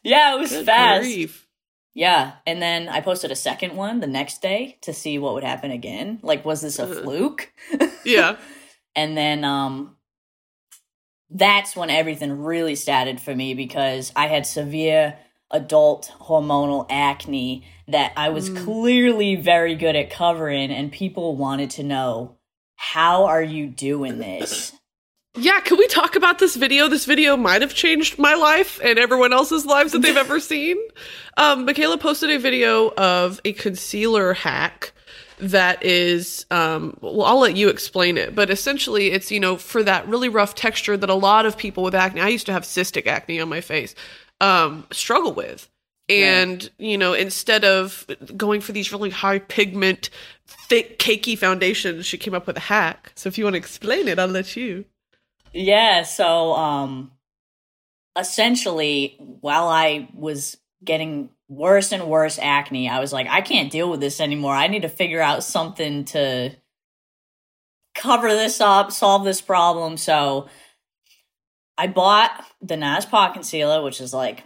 Yeah, 0.03 0.35
it 0.35 0.39
was 0.39 0.51
Good 0.51 0.65
fast. 0.67 1.03
grief. 1.03 1.47
Yeah. 1.95 2.33
And 2.45 2.61
then 2.61 2.87
I 2.87 3.01
posted 3.01 3.31
a 3.31 3.35
second 3.35 3.75
one 3.75 3.99
the 3.99 4.07
next 4.07 4.41
day 4.41 4.77
to 4.81 4.93
see 4.93 5.17
what 5.17 5.33
would 5.33 5.43
happen 5.43 5.71
again. 5.71 6.19
Like, 6.21 6.45
was 6.45 6.61
this 6.61 6.77
a 6.79 6.83
Uh. 6.83 7.01
fluke? 7.01 7.51
Yeah. 8.05 8.37
and 8.95 9.17
then 9.17 9.43
um 9.43 9.95
that's 11.29 11.75
when 11.75 11.89
everything 11.89 12.41
really 12.43 12.75
started 12.75 13.19
for 13.21 13.35
me 13.35 13.53
because 13.53 14.11
I 14.15 14.27
had 14.27 14.45
severe 14.45 15.17
adult 15.51 16.11
hormonal 16.21 16.85
acne 16.89 17.63
that 17.87 18.13
I 18.17 18.29
was 18.29 18.49
Mm. 18.49 18.63
clearly 18.65 19.35
very 19.35 19.75
good 19.75 19.95
at 19.95 20.09
covering 20.09 20.71
and 20.71 20.91
people 20.91 21.35
wanted 21.35 21.69
to 21.71 21.83
know 21.83 22.37
how 22.79 23.25
are 23.25 23.43
you 23.43 23.67
doing 23.67 24.19
this? 24.19 24.71
Yeah, 25.35 25.59
can 25.59 25.77
we 25.77 25.85
talk 25.87 26.15
about 26.15 26.39
this 26.39 26.55
video? 26.55 26.87
This 26.87 27.03
video 27.03 27.35
might 27.35 27.61
have 27.61 27.73
changed 27.73 28.17
my 28.17 28.35
life 28.35 28.79
and 28.81 28.97
everyone 28.97 29.33
else's 29.33 29.65
lives 29.65 29.91
that 29.91 30.01
they've 30.01 30.15
ever 30.15 30.39
seen. 30.39 30.77
Um, 31.35 31.67
Mikayla 31.67 31.99
posted 31.99 32.31
a 32.31 32.39
video 32.39 32.89
of 32.91 33.41
a 33.43 33.51
concealer 33.51 34.33
hack 34.33 34.93
that 35.39 35.83
is, 35.83 36.45
um, 36.51 36.97
well, 37.01 37.23
I'll 37.23 37.41
let 37.41 37.57
you 37.57 37.67
explain 37.67 38.17
it, 38.17 38.33
but 38.33 38.49
essentially 38.49 39.11
it's, 39.11 39.29
you 39.29 39.41
know, 39.41 39.57
for 39.57 39.83
that 39.83 40.07
really 40.07 40.29
rough 40.29 40.55
texture 40.55 40.95
that 40.95 41.09
a 41.09 41.15
lot 41.15 41.45
of 41.45 41.57
people 41.57 41.83
with 41.83 41.93
acne, 41.93 42.21
I 42.21 42.29
used 42.29 42.45
to 42.45 42.53
have 42.53 42.63
cystic 42.63 43.07
acne 43.07 43.41
on 43.41 43.49
my 43.49 43.59
face, 43.59 43.93
um, 44.39 44.87
struggle 44.91 45.33
with. 45.33 45.69
And, 46.09 46.69
you 46.79 46.97
know, 46.97 47.13
instead 47.13 47.63
of 47.63 48.05
going 48.35 48.61
for 48.61 48.71
these 48.71 48.91
really 48.91 49.11
high 49.11 49.39
pigment, 49.39 50.09
thick, 50.47 50.97
cakey 50.97 51.37
foundations, 51.37 52.05
she 52.05 52.17
came 52.17 52.33
up 52.33 52.47
with 52.47 52.57
a 52.57 52.61
hack. 52.61 53.11
So 53.15 53.27
if 53.29 53.37
you 53.37 53.43
want 53.43 53.53
to 53.53 53.59
explain 53.59 54.07
it, 54.07 54.17
I'll 54.17 54.27
let 54.27 54.55
you. 54.55 54.85
Yeah, 55.53 56.03
so 56.03 56.53
um 56.53 57.11
essentially 58.17 59.15
while 59.19 59.67
I 59.67 60.09
was 60.13 60.57
getting 60.83 61.29
worse 61.47 61.91
and 61.91 62.07
worse 62.07 62.39
acne, 62.39 62.89
I 62.89 62.99
was 62.99 63.13
like 63.13 63.27
I 63.27 63.41
can't 63.41 63.71
deal 63.71 63.89
with 63.89 63.99
this 63.99 64.19
anymore. 64.19 64.53
I 64.53 64.67
need 64.67 64.81
to 64.83 64.89
figure 64.89 65.21
out 65.21 65.43
something 65.43 66.05
to 66.05 66.55
cover 67.95 68.29
this 68.29 68.61
up, 68.61 68.91
solve 68.91 69.25
this 69.25 69.41
problem. 69.41 69.97
So 69.97 70.47
I 71.77 71.87
bought 71.87 72.31
the 72.61 72.75
NARS 72.75 73.05
pot 73.05 73.33
concealer, 73.33 73.83
which 73.83 74.01
is 74.01 74.13
like 74.13 74.43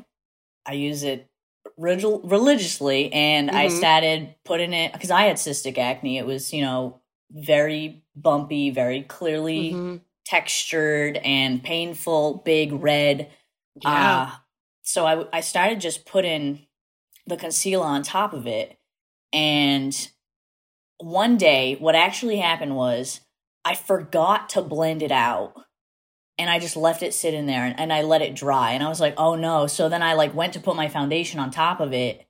I 0.66 0.74
use 0.74 1.04
it 1.04 1.30
relig- 1.78 2.22
religiously 2.24 3.12
and 3.14 3.50
I 3.52 3.68
Mhm. 3.68 3.78
started 3.78 4.36
putting 4.46 4.74
it 4.74 4.94
cuz 5.00 5.12
I 5.12 5.24
had 5.24 5.38
cystic 5.38 5.78
acne. 5.78 6.18
It 6.18 6.26
was, 6.26 6.54
you 6.54 6.62
know, 6.62 7.02
very 7.32 8.04
bumpy, 8.16 8.70
very 8.70 9.02
clearly 9.04 9.72
Mhm. 9.74 10.02
textured 10.26 11.18
and 11.18 11.64
painful, 11.64 12.36
big 12.46 12.72
red. 12.74 13.30
Yeah. 13.82 14.22
Uh, 14.24 14.32
so 14.84 15.06
I, 15.06 15.26
I 15.38 15.42
started 15.42 15.82
just 15.82 16.06
putting 16.06 16.68
the 17.26 17.38
concealer 17.38 17.86
on 17.86 18.04
top 18.04 18.34
of 18.34 18.46
it. 18.48 18.78
And 19.32 19.96
one 21.00 21.38
day, 21.38 21.76
what 21.80 21.96
actually 21.96 22.38
happened 22.38 22.76
was 22.76 23.22
I 23.66 23.76
forgot 23.76 24.50
to 24.50 24.62
blend 24.62 25.02
it 25.02 25.12
out. 25.12 25.63
And 26.38 26.50
I 26.50 26.60
just 26.60 26.76
left 26.76 27.04
it 27.04 27.14
sit 27.14 27.34
in 27.34 27.46
there 27.46 27.64
and, 27.64 27.80
and 27.80 27.94
I 27.94 28.02
let 28.02 28.22
it 28.22 28.36
dry 28.36 28.72
and 28.72 28.84
I 28.84 28.90
was 28.90 29.00
like, 29.00 29.16
"Oh 29.18 29.36
no." 29.36 29.68
So 29.68 29.90
then 29.90 30.02
I 30.02 30.14
like 30.14 30.34
went 30.34 30.54
to 30.54 30.60
put 30.60 30.76
my 30.76 30.88
foundation 30.88 31.40
on 31.40 31.52
top 31.52 31.80
of 31.80 31.94
it 31.94 32.28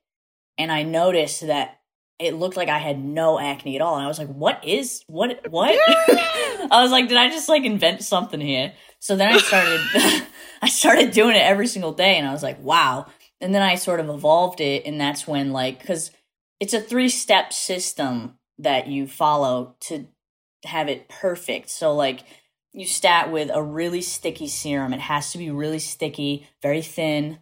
and 0.57 0.71
I 0.71 0.83
noticed 0.83 1.47
that 1.47 1.79
it 2.19 2.35
looked 2.35 2.57
like 2.57 2.69
I 2.69 2.77
had 2.77 3.03
no 3.03 3.39
acne 3.39 3.75
at 3.75 3.81
all 3.81 3.95
and 3.95 4.05
I 4.05 4.07
was 4.07 4.19
like, 4.19 4.29
"What 4.29 4.63
is 4.65 5.03
what 5.07 5.49
what?" 5.49 5.77
I 5.89 6.81
was 6.81 6.91
like, 6.91 7.07
"Did 7.07 7.17
I 7.17 7.29
just 7.29 7.49
like 7.49 7.63
invent 7.63 8.03
something 8.03 8.41
here?" 8.41 8.73
So 8.99 9.15
then 9.15 9.33
I 9.33 9.37
started 9.37 9.79
I 10.61 10.69
started 10.69 11.11
doing 11.11 11.35
it 11.35 11.41
every 11.41 11.67
single 11.67 11.93
day 11.93 12.17
and 12.17 12.27
I 12.27 12.31
was 12.31 12.43
like, 12.43 12.61
"Wow." 12.61 13.07
And 13.41 13.53
then 13.53 13.61
I 13.61 13.75
sort 13.75 13.99
of 13.99 14.09
evolved 14.09 14.61
it 14.61 14.85
and 14.85 14.99
that's 14.99 15.27
when 15.27 15.51
like 15.51 15.83
cuz 15.85 16.11
it's 16.59 16.73
a 16.73 16.79
three-step 16.79 17.51
system 17.51 18.37
that 18.57 18.87
you 18.87 19.07
follow 19.07 19.75
to 19.81 20.07
have 20.65 20.87
it 20.87 21.09
perfect. 21.09 21.69
So 21.69 21.93
like 21.93 22.21
you 22.73 22.85
start 22.87 23.31
with 23.31 23.49
a 23.53 23.61
really 23.61 24.01
sticky 24.01 24.47
serum. 24.47 24.93
It 24.93 24.99
has 24.99 25.31
to 25.31 25.37
be 25.37 25.51
really 25.51 25.79
sticky, 25.79 26.47
very 26.61 26.81
thin, 26.81 27.39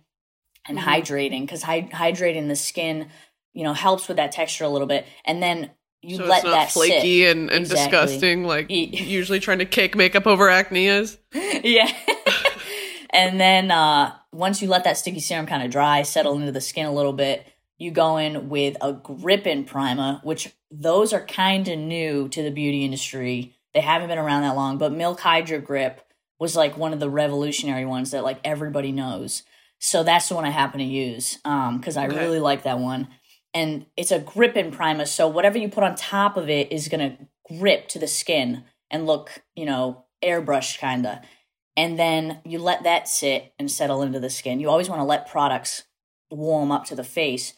and 0.67 0.77
mm-hmm. 0.77 0.87
hydrating 0.87 1.41
because 1.41 1.63
hy- 1.63 1.89
hydrating 1.91 2.49
the 2.49 2.55
skin, 2.55 3.07
you 3.53 3.63
know, 3.63 3.73
helps 3.73 4.07
with 4.07 4.17
that 4.17 4.33
texture 4.33 4.65
a 4.65 4.69
little 4.69 4.87
bit. 4.87 5.05
And 5.25 5.41
then 5.41 5.71
you 6.01 6.17
so 6.17 6.25
let 6.25 6.43
that 6.43 6.71
flaky 6.71 7.21
sit. 7.21 7.31
and, 7.31 7.49
and 7.49 7.61
Exactly. 7.61 7.99
disgusting 7.99 8.43
like 8.43 8.67
usually 8.69 9.39
trying 9.39 9.59
to 9.59 9.65
cake 9.65 9.95
makeup 9.95 10.27
over 10.27 10.49
acne 10.49 10.87
is. 10.87 11.17
yeah. 11.33 11.91
and 13.11 13.39
then 13.39 13.71
uh, 13.71 14.13
once 14.33 14.61
you 14.61 14.67
let 14.67 14.83
that 14.83 14.97
sticky 14.97 15.21
serum 15.21 15.45
kind 15.45 15.63
of 15.63 15.71
dry, 15.71 16.01
settle 16.01 16.35
into 16.35 16.51
the 16.51 16.61
skin 16.61 16.85
a 16.85 16.93
little 16.93 17.13
bit, 17.13 17.47
you 17.77 17.91
go 17.91 18.17
in 18.17 18.49
with 18.49 18.77
a 18.81 18.93
grip-in 18.93 19.63
primer, 19.63 20.19
which 20.23 20.53
those 20.69 21.13
are 21.13 21.25
kind 21.25 21.67
of 21.67 21.79
new 21.79 22.27
to 22.29 22.43
the 22.43 22.51
beauty 22.51 22.83
industry. 22.83 23.55
They 23.73 23.81
haven't 23.81 24.09
been 24.09 24.17
around 24.17 24.41
that 24.43 24.55
long, 24.55 24.77
but 24.77 24.91
Milk 24.91 25.19
Hydro 25.21 25.59
Grip 25.59 26.01
was 26.39 26.55
like 26.55 26.77
one 26.77 26.93
of 26.93 26.99
the 26.99 27.09
revolutionary 27.09 27.85
ones 27.85 28.11
that 28.11 28.23
like 28.23 28.39
everybody 28.43 28.91
knows. 28.91 29.43
So 29.79 30.03
that's 30.03 30.29
the 30.29 30.35
one 30.35 30.45
I 30.45 30.49
happen 30.49 30.79
to 30.79 30.85
use 30.85 31.39
um, 31.45 31.77
because 31.77 31.97
I 31.97 32.07
Okay. 32.07 32.17
really 32.17 32.39
like 32.39 32.63
that 32.63 32.79
one. 32.79 33.07
And 33.53 33.85
it's 33.97 34.11
a 34.11 34.19
grip-in 34.19 34.71
primer, 34.71 35.05
so 35.05 35.27
whatever 35.27 35.57
you 35.57 35.67
put 35.69 35.83
on 35.83 35.95
top 35.95 36.37
of 36.37 36.49
it 36.49 36.71
is 36.71 36.87
gonna 36.87 37.17
grip 37.59 37.87
to 37.89 37.99
the 37.99 38.07
skin 38.07 38.63
and 38.89 39.05
look, 39.05 39.43
you 39.55 39.65
know, 39.65 40.05
airbrushed 40.23 40.77
kinda. 40.77 41.21
And 41.77 41.97
then 41.97 42.39
you 42.45 42.59
let 42.59 42.83
that 42.83 43.07
sit 43.07 43.53
and 43.57 43.71
settle 43.71 44.01
into 44.01 44.19
the 44.19 44.29
skin. 44.29 44.59
You 44.59 44.69
always 44.69 44.89
want 44.89 44.99
to 44.99 45.05
let 45.05 45.29
products 45.29 45.83
warm 46.29 46.71
up 46.71 46.85
to 46.85 46.95
the 46.95 47.03
face. 47.03 47.53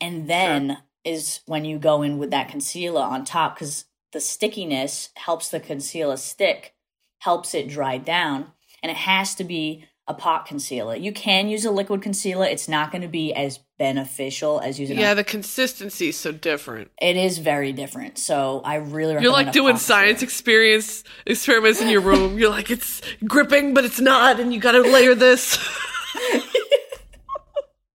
And 0.00 0.28
then 0.28 0.78
is 1.04 1.40
when 1.46 1.64
you 1.64 1.78
go 1.78 2.02
in 2.02 2.18
with 2.18 2.30
that 2.30 2.48
concealer 2.48 3.02
on 3.02 3.24
top 3.24 3.54
because 3.54 3.84
the 4.12 4.20
stickiness 4.20 5.10
helps 5.16 5.48
the 5.48 5.60
concealer 5.60 6.16
stick, 6.16 6.74
helps 7.18 7.54
it 7.54 7.68
dry 7.68 7.98
down, 7.98 8.52
and 8.82 8.90
it 8.90 8.96
has 8.96 9.34
to 9.36 9.44
be 9.44 9.84
a 10.08 10.14
pot 10.14 10.46
concealer. 10.46 10.94
You 10.94 11.12
can 11.12 11.48
use 11.48 11.64
a 11.64 11.70
liquid 11.72 12.00
concealer. 12.00 12.46
It's 12.46 12.68
not 12.68 12.92
going 12.92 13.02
to 13.02 13.08
be 13.08 13.34
as 13.34 13.58
beneficial 13.78 14.60
as 14.60 14.78
using 14.78 14.98
Yeah, 14.98 15.12
a 15.12 15.14
the 15.16 15.24
consistency 15.24 16.08
is 16.10 16.16
so 16.16 16.30
different. 16.30 16.92
it 17.02 17.16
is 17.16 17.38
very 17.38 17.72
different. 17.72 18.16
So 18.16 18.62
I 18.64 18.76
really 18.76 19.14
recommend 19.14 19.22
You're 19.24 19.32
like 19.32 19.52
doing 19.52 19.76
science 19.78 20.22
experience 20.22 21.02
experiments 21.26 21.80
in 21.80 21.88
your 21.88 22.00
room. 22.02 22.38
You're 22.38 22.50
like 22.50 22.70
it's 22.70 23.02
gripping, 23.26 23.74
but 23.74 23.84
it's 23.84 24.00
not, 24.00 24.38
and 24.38 24.54
you 24.54 24.60
got 24.60 24.72
to 24.72 24.82
layer 24.82 25.16
this. 25.16 25.58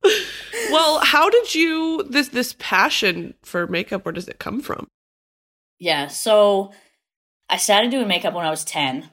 well, 0.72 1.00
how 1.00 1.30
did 1.30 1.56
you 1.56 2.04
this 2.10 2.28
this 2.30 2.56
passion 2.60 3.34
for 3.44 3.68
makeup? 3.68 4.06
Where 4.06 4.12
does 4.12 4.28
it 4.28 4.40
come 4.40 4.62
from? 4.62 4.90
Yeah, 5.82 6.08
so 6.08 6.72
I 7.50 7.58
started 7.58 7.90
doing 7.92 8.08
makeup 8.08 8.34
when 8.36 8.46
I 8.46 8.50
was 8.52 8.64
10. 8.64 9.10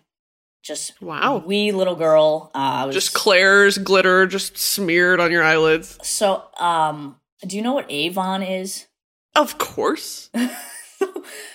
Just 0.62 1.00
Wow. 1.00 1.38
wee 1.44 1.72
little 1.72 1.94
girl. 1.96 2.50
Uh, 2.54 2.58
I 2.58 2.84
was 2.84 2.94
Just 2.94 3.14
Claire's 3.14 3.78
glitter 3.78 4.26
just 4.26 4.58
smeared 4.58 5.18
on 5.18 5.32
your 5.32 5.42
eyelids. 5.42 5.98
So, 6.02 6.42
um, 6.60 7.16
do 7.46 7.56
you 7.56 7.62
know 7.62 7.72
what 7.72 7.87
Avon 7.90 8.42
is? 8.42 8.87
Of 9.34 9.58
course. 9.58 10.30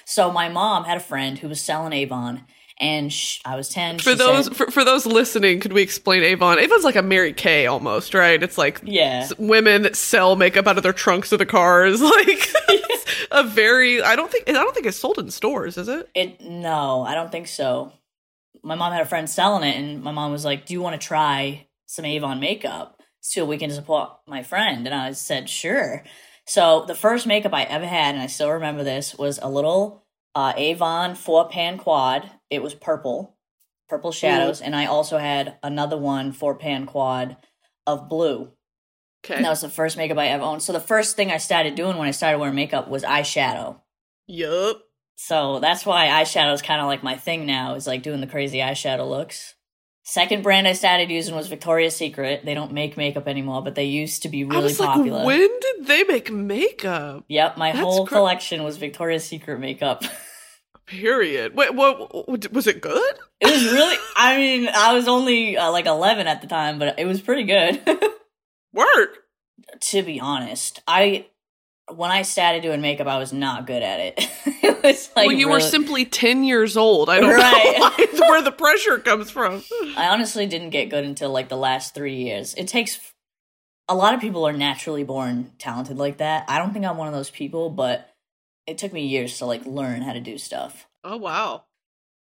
So 0.06 0.32
my 0.32 0.48
mom 0.50 0.84
had 0.84 0.98
a 0.98 1.02
friend 1.02 1.40
who 1.40 1.48
was 1.50 1.60
selling 1.60 1.92
Avon, 1.94 2.46
and 2.80 3.12
sh- 3.12 3.40
I 3.46 3.56
was 3.56 3.68
ten. 3.70 3.98
For 3.98 4.14
those 4.14 4.46
said- 4.46 4.56
for, 4.56 4.70
for 4.70 4.86
those 4.86 5.06
listening, 5.08 5.60
could 5.60 5.74
we 5.74 5.82
explain 5.82 6.22
Avon? 6.24 6.60
Avon's 6.60 6.84
like 6.84 6.96
a 6.96 7.02
Mary 7.02 7.34
Kay 7.34 7.66
almost, 7.66 8.14
right? 8.14 8.42
It's 8.44 8.58
like 8.58 8.80
yeah, 8.84 9.28
women 9.40 9.82
that 9.84 9.96
sell 9.96 10.36
makeup 10.36 10.68
out 10.68 10.78
of 10.78 10.84
their 10.84 10.94
trunks 10.94 11.32
of 11.32 11.40
the 11.40 11.46
cars. 11.46 12.00
Like 12.02 12.48
a 13.32 13.44
very 13.44 14.02
I 14.02 14.16
don't 14.16 14.32
think 14.32 14.50
I 14.50 14.54
don't 14.54 14.74
think 14.74 14.86
it's 14.86 14.98
sold 14.98 15.20
in 15.20 15.30
stores, 15.32 15.78
is 15.78 15.88
it? 15.88 16.10
it. 16.14 16.42
No, 16.42 17.04
I 17.04 17.16
don't 17.16 17.32
think 17.32 17.48
so. 17.48 17.94
My 18.64 18.76
mom 18.76 18.94
had 18.94 19.02
a 19.02 19.06
friend 19.06 19.30
selling 19.30 19.68
it, 19.68 19.76
and 19.76 20.04
my 20.04 20.12
mom 20.12 20.32
was 20.32 20.46
like, 20.46 20.66
"Do 20.66 20.74
you 20.74 20.82
want 20.82 21.00
to 21.00 21.08
try 21.08 21.68
some 21.86 22.06
Avon 22.06 22.40
makeup 22.40 23.02
so 23.20 23.46
we 23.46 23.58
can 23.58 23.72
support 23.72 24.12
my 24.28 24.44
friend?" 24.44 24.86
And 24.86 24.96
I 24.96 25.12
said, 25.12 25.50
"Sure." 25.50 26.04
So 26.46 26.86
the 26.86 26.96
first 26.96 27.26
makeup 27.26 27.54
I 27.54 27.64
ever 27.64 27.86
had, 27.86 28.16
and 28.16 28.22
I 28.22 28.28
still 28.28 28.52
remember 28.52 28.84
this, 28.84 29.16
was 29.16 29.40
a 29.42 29.50
little 29.50 30.04
uh, 30.36 30.54
Avon 30.56 31.16
four 31.16 31.48
pan 31.48 31.78
quad. 31.78 32.30
It 32.50 32.62
was 32.62 32.74
purple, 32.74 33.38
purple 33.90 34.12
shadows, 34.12 34.62
and 34.62 34.76
I 34.76 34.86
also 34.86 35.18
had 35.18 35.58
another 35.64 35.98
one 35.98 36.32
four 36.32 36.56
pan 36.56 36.86
quad 36.86 37.38
of 37.86 38.10
blue. 38.10 38.52
Okay. 39.24 39.36
And 39.36 39.46
that 39.46 39.50
was 39.50 39.62
the 39.62 39.70
first 39.70 39.96
makeup 39.96 40.18
I 40.18 40.28
ever 40.28 40.44
owned. 40.44 40.62
So 40.62 40.74
the 40.74 40.80
first 40.82 41.16
thing 41.16 41.32
I 41.32 41.38
started 41.38 41.76
doing 41.76 41.98
when 41.98 42.08
I 42.08 42.12
started 42.12 42.40
wearing 42.40 42.56
makeup 42.56 42.90
was 42.90 43.04
eyeshadow. 43.04 43.80
Yup. 44.28 44.82
So 45.16 45.60
that's 45.60 45.86
why 45.86 46.08
eyeshadow 46.08 46.54
is 46.54 46.62
kind 46.62 46.82
of 46.82 46.88
like 46.88 47.04
my 47.04 47.16
thing 47.16 47.46
now, 47.46 47.76
is 47.76 47.88
like 47.88 48.04
doing 48.04 48.20
the 48.20 48.28
crazy 48.28 48.58
eyeshadow 48.58 49.08
looks. 49.10 49.56
Second 50.06 50.44
brand 50.44 50.68
I 50.68 50.74
started 50.74 51.10
using 51.10 51.34
was 51.34 51.48
Victoria's 51.48 51.96
Secret. 51.96 52.44
They 52.44 52.54
don't 52.54 52.74
make 52.74 52.98
makeup 52.98 53.26
anymore, 53.26 53.64
but 53.64 53.76
they 53.76 53.86
used 53.86 54.24
to 54.24 54.30
be 54.30 54.44
I 54.44 54.48
really 54.48 54.64
was 54.64 54.78
popular. 54.78 55.20
like, 55.20 55.28
when 55.28 55.60
did 55.62 55.88
they 55.88 56.04
make 56.04 56.30
makeup? 56.30 57.24
Yep, 57.30 57.56
my 57.58 57.72
That's 57.72 57.82
whole 57.82 58.06
cra- 58.06 58.18
collection 58.18 58.64
was 58.64 58.76
Victoria's 58.76 59.24
Secret 59.24 59.60
makeup. 59.62 60.04
Period. 60.86 61.56
Wait, 61.56 61.74
what, 61.74 62.28
what 62.28 62.52
was 62.52 62.68
it 62.68 62.82
good? 62.82 63.16
it 63.40 63.50
was 63.50 63.64
really, 63.72 63.96
I 64.18 64.36
mean, 64.36 64.68
I 64.68 64.94
was 64.94 65.08
only 65.08 65.56
uh, 65.56 65.72
like 65.72 65.86
11 65.86 66.28
at 66.28 66.42
the 66.42 66.48
time, 66.48 66.80
but 66.80 67.00
it 67.00 67.06
was 67.06 67.22
pretty 67.22 67.44
good. 67.44 67.82
Work. 68.74 69.20
to 69.82 70.02
be 70.04 70.20
honest, 70.20 70.82
I 70.88 71.28
when 71.94 72.12
I 72.12 72.22
started 72.22 72.62
doing 72.64 72.80
makeup, 72.82 73.08
I 73.08 73.18
was 73.20 73.34
not 73.34 73.68
good 73.68 73.84
at 73.84 74.00
it. 74.00 74.14
it 74.46 74.84
was 74.84 75.10
like 75.16 75.28
well, 75.28 75.36
you 75.36 75.50
were 75.50 75.60
simply 75.60 76.06
10 76.06 76.44
years 76.46 76.78
old. 76.78 77.10
I 77.10 77.20
don't 77.20 77.30
Right. 77.34 77.76
know 77.78 77.90
why, 78.20 78.30
where 78.30 78.42
the 78.42 78.52
pressure 78.54 79.00
comes 79.00 79.30
from. 79.30 79.64
I 79.98 80.08
honestly 80.08 80.46
didn't 80.48 80.70
get 80.72 80.90
good 80.90 81.04
until 81.04 81.30
like 81.32 81.50
the 81.50 81.58
last 81.58 81.94
three 81.94 82.16
years. 82.16 82.54
It 82.56 82.68
takes 82.68 83.00
a 83.90 83.96
lot 83.96 84.14
of 84.14 84.22
people 84.22 84.48
are 84.48 84.54
naturally 84.54 85.04
born 85.04 85.52
talented 85.60 85.98
like 85.98 86.18
that. 86.18 86.46
I 86.48 86.58
don't 86.58 86.72
think 86.72 86.86
I'm 86.86 86.98
one 86.98 87.08
of 87.10 87.14
those 87.14 87.30
people, 87.30 87.70
but 87.70 88.10
it 88.66 88.78
took 88.78 88.94
me 88.94 89.06
years 89.06 89.38
to 89.40 89.46
like 89.46 89.66
learn 89.66 90.02
how 90.02 90.14
to 90.14 90.22
do 90.22 90.38
stuff. 90.38 90.88
Oh, 91.04 91.18
wow. 91.18 91.66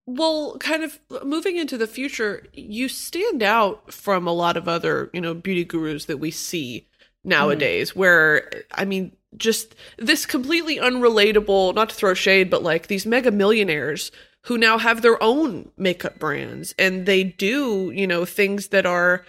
Well, 0.07 0.57
kind 0.59 0.83
of 0.83 0.99
moving 1.23 1.57
into 1.57 1.77
the 1.77 1.87
future, 1.87 2.45
you 2.53 2.89
stand 2.89 3.41
out 3.41 3.91
from 3.91 4.27
a 4.27 4.33
lot 4.33 4.55
of 4.55 4.67
other, 4.67 5.09
you 5.13 5.21
know, 5.21 5.33
beauty 5.33 5.65
gurus 5.65 6.05
that 6.05 6.17
we 6.17 6.29
see 6.31 6.87
mm-hmm. 6.87 7.29
nowadays, 7.29 7.95
where, 7.95 8.49
I 8.73 8.85
mean, 8.85 9.15
just 9.35 9.75
this 9.97 10.25
completely 10.25 10.77
unrelatable, 10.77 11.73
not 11.73 11.89
to 11.89 11.95
throw 11.95 12.13
shade, 12.13 12.49
but 12.49 12.63
like 12.63 12.87
these 12.87 13.05
mega 13.05 13.31
millionaires 13.31 14.11
who 14.43 14.57
now 14.57 14.77
have 14.77 15.01
their 15.01 15.21
own 15.23 15.71
makeup 15.75 16.19
brands 16.19 16.75
and 16.77 17.05
they 17.05 17.23
do, 17.23 17.91
you 17.93 18.05
know, 18.05 18.25
things 18.25 18.67
that 18.67 18.85
are 18.85 19.25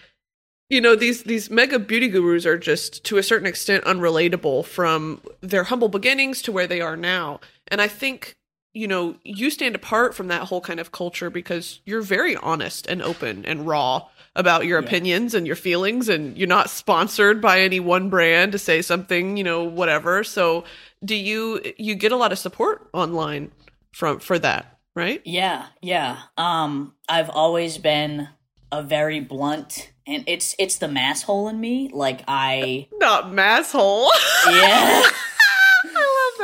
you 0.68 0.80
know 0.80 0.96
these 0.96 1.22
these 1.22 1.48
mega 1.48 1.78
beauty 1.78 2.08
gurus 2.08 2.44
are 2.44 2.58
just 2.58 3.04
to 3.04 3.18
a 3.18 3.22
certain 3.22 3.46
extent 3.46 3.84
unrelatable 3.84 4.64
from 4.64 5.20
their 5.40 5.62
humble 5.62 5.88
beginnings 5.88 6.42
to 6.42 6.50
where 6.50 6.66
they 6.66 6.80
are 6.80 6.96
now. 6.96 7.40
And 7.68 7.80
i 7.80 7.88
think 7.88 8.36
you 8.76 8.86
know 8.86 9.16
you 9.24 9.50
stand 9.50 9.74
apart 9.74 10.14
from 10.14 10.28
that 10.28 10.42
whole 10.42 10.60
kind 10.60 10.78
of 10.80 10.92
culture 10.92 11.30
because 11.30 11.80
you're 11.86 12.02
very 12.02 12.36
honest 12.36 12.86
and 12.86 13.00
open 13.02 13.44
and 13.46 13.66
raw 13.66 14.06
about 14.34 14.66
your 14.66 14.78
Yeah. 14.80 14.86
opinions 14.86 15.34
and 15.34 15.46
your 15.46 15.56
feelings 15.56 16.08
and 16.08 16.36
you're 16.36 16.46
not 16.58 16.68
sponsored 16.68 17.40
by 17.40 17.60
any 17.60 17.80
one 17.80 18.10
brand 18.10 18.52
to 18.52 18.58
say 18.58 18.82
something 18.82 19.36
you 19.38 19.44
know 19.44 19.64
whatever 19.64 20.22
so 20.22 20.64
do 21.04 21.14
you 21.14 21.60
you 21.78 21.94
get 21.94 22.12
a 22.12 22.16
lot 22.16 22.32
of 22.32 22.38
support 22.38 22.88
online 22.92 23.50
from 23.92 24.20
for 24.20 24.38
that 24.38 24.78
right 24.94 25.22
Yeah, 25.24 25.66
yeah. 25.82 26.18
Um, 26.36 26.94
I've 27.08 27.30
always 27.30 27.78
been 27.78 28.28
a 28.72 28.82
very 28.82 29.20
blunt, 29.20 29.92
and 30.06 30.24
it's 30.26 30.54
it's 30.58 30.76
the 30.78 30.88
mass 30.88 31.22
hole 31.22 31.48
in 31.48 31.60
me. 31.60 31.88
Like 31.92 32.22
I, 32.28 32.88
not 32.94 33.26
masshole 33.32 34.08
yeah. 34.50 35.02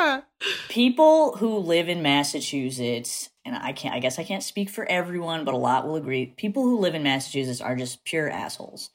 i 0.03 0.15
love 0.15 0.23
that 0.23 0.69
people 0.69 1.37
who 1.37 1.59
live 1.59 1.89
in 1.89 2.03
Massachusetts, 2.03 3.31
and 3.45 3.57
I 3.57 3.73
can't, 3.73 3.95
I 3.95 3.99
guess 3.99 4.19
I 4.19 4.25
can't 4.25 4.43
speak 4.43 4.71
for 4.71 4.85
everyone, 4.87 5.45
but 5.45 5.55
a 5.55 5.59
lot 5.59 5.87
will 5.87 5.97
agree. 5.97 6.27
People 6.27 6.63
who 6.65 6.79
live 6.79 6.95
in 6.95 7.03
Massachusetts 7.03 7.61
are 7.61 7.77
just 7.77 8.05
pure 8.05 8.31
assholes. 8.31 8.91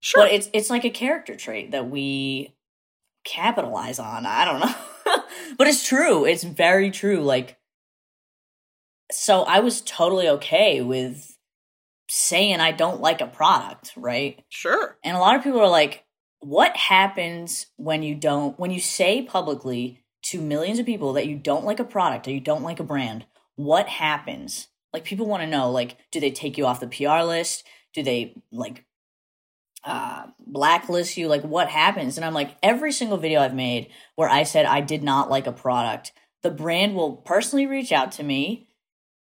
sure 0.00 0.24
But 0.24 0.32
it's 0.32 0.48
it's 0.52 0.70
like 0.70 0.84
a 0.84 0.90
character 0.90 1.36
trait 1.36 1.72
that 1.72 1.90
we 1.90 2.54
capitalize 3.24 3.98
on. 3.98 4.26
I 4.26 4.44
don't 4.44 4.60
know. 4.60 4.74
but 5.58 5.66
it's 5.66 5.86
true. 5.86 6.24
It's 6.24 6.44
very 6.44 6.90
true. 6.90 7.20
Like 7.22 7.58
so 9.10 9.42
I 9.42 9.60
was 9.60 9.82
totally 9.82 10.28
okay 10.28 10.80
with 10.80 11.36
saying 12.08 12.60
I 12.60 12.72
don't 12.72 13.00
like 13.00 13.20
a 13.20 13.26
product, 13.26 13.92
right? 13.96 14.42
Sure. 14.48 14.96
And 15.04 15.16
a 15.16 15.20
lot 15.20 15.36
of 15.36 15.42
people 15.42 15.60
are 15.60 15.68
like, 15.68 16.04
what 16.40 16.76
happens 16.76 17.66
when 17.76 18.02
you 18.02 18.14
don't, 18.14 18.58
when 18.58 18.70
you 18.70 18.80
say 18.80 19.22
publicly 19.22 20.01
to 20.22 20.40
millions 20.40 20.78
of 20.78 20.86
people 20.86 21.12
that 21.14 21.26
you 21.26 21.36
don't 21.36 21.64
like 21.64 21.80
a 21.80 21.84
product 21.84 22.26
or 22.26 22.32
you 22.32 22.40
don't 22.40 22.62
like 22.62 22.80
a 22.80 22.84
brand? 22.84 23.26
What 23.56 23.88
happens? 23.88 24.68
Like, 24.92 25.04
people 25.04 25.26
want 25.26 25.42
to 25.42 25.48
know, 25.48 25.70
like, 25.70 25.96
do 26.10 26.20
they 26.20 26.30
take 26.30 26.58
you 26.58 26.66
off 26.66 26.80
the 26.80 26.86
PR 26.86 27.22
list? 27.22 27.64
Do 27.94 28.02
they, 28.02 28.34
like, 28.50 28.84
uh, 29.84 30.26
blacklist 30.38 31.16
you? 31.16 31.28
Like, 31.28 31.42
what 31.42 31.68
happens? 31.68 32.16
And 32.16 32.24
I'm 32.24 32.34
like, 32.34 32.56
every 32.62 32.92
single 32.92 33.18
video 33.18 33.40
I've 33.40 33.54
made 33.54 33.88
where 34.16 34.28
I 34.28 34.42
said 34.42 34.66
I 34.66 34.80
did 34.80 35.02
not 35.02 35.30
like 35.30 35.46
a 35.46 35.52
product, 35.52 36.12
the 36.42 36.50
brand 36.50 36.94
will 36.94 37.16
personally 37.16 37.66
reach 37.66 37.92
out 37.92 38.12
to 38.12 38.22
me, 38.22 38.68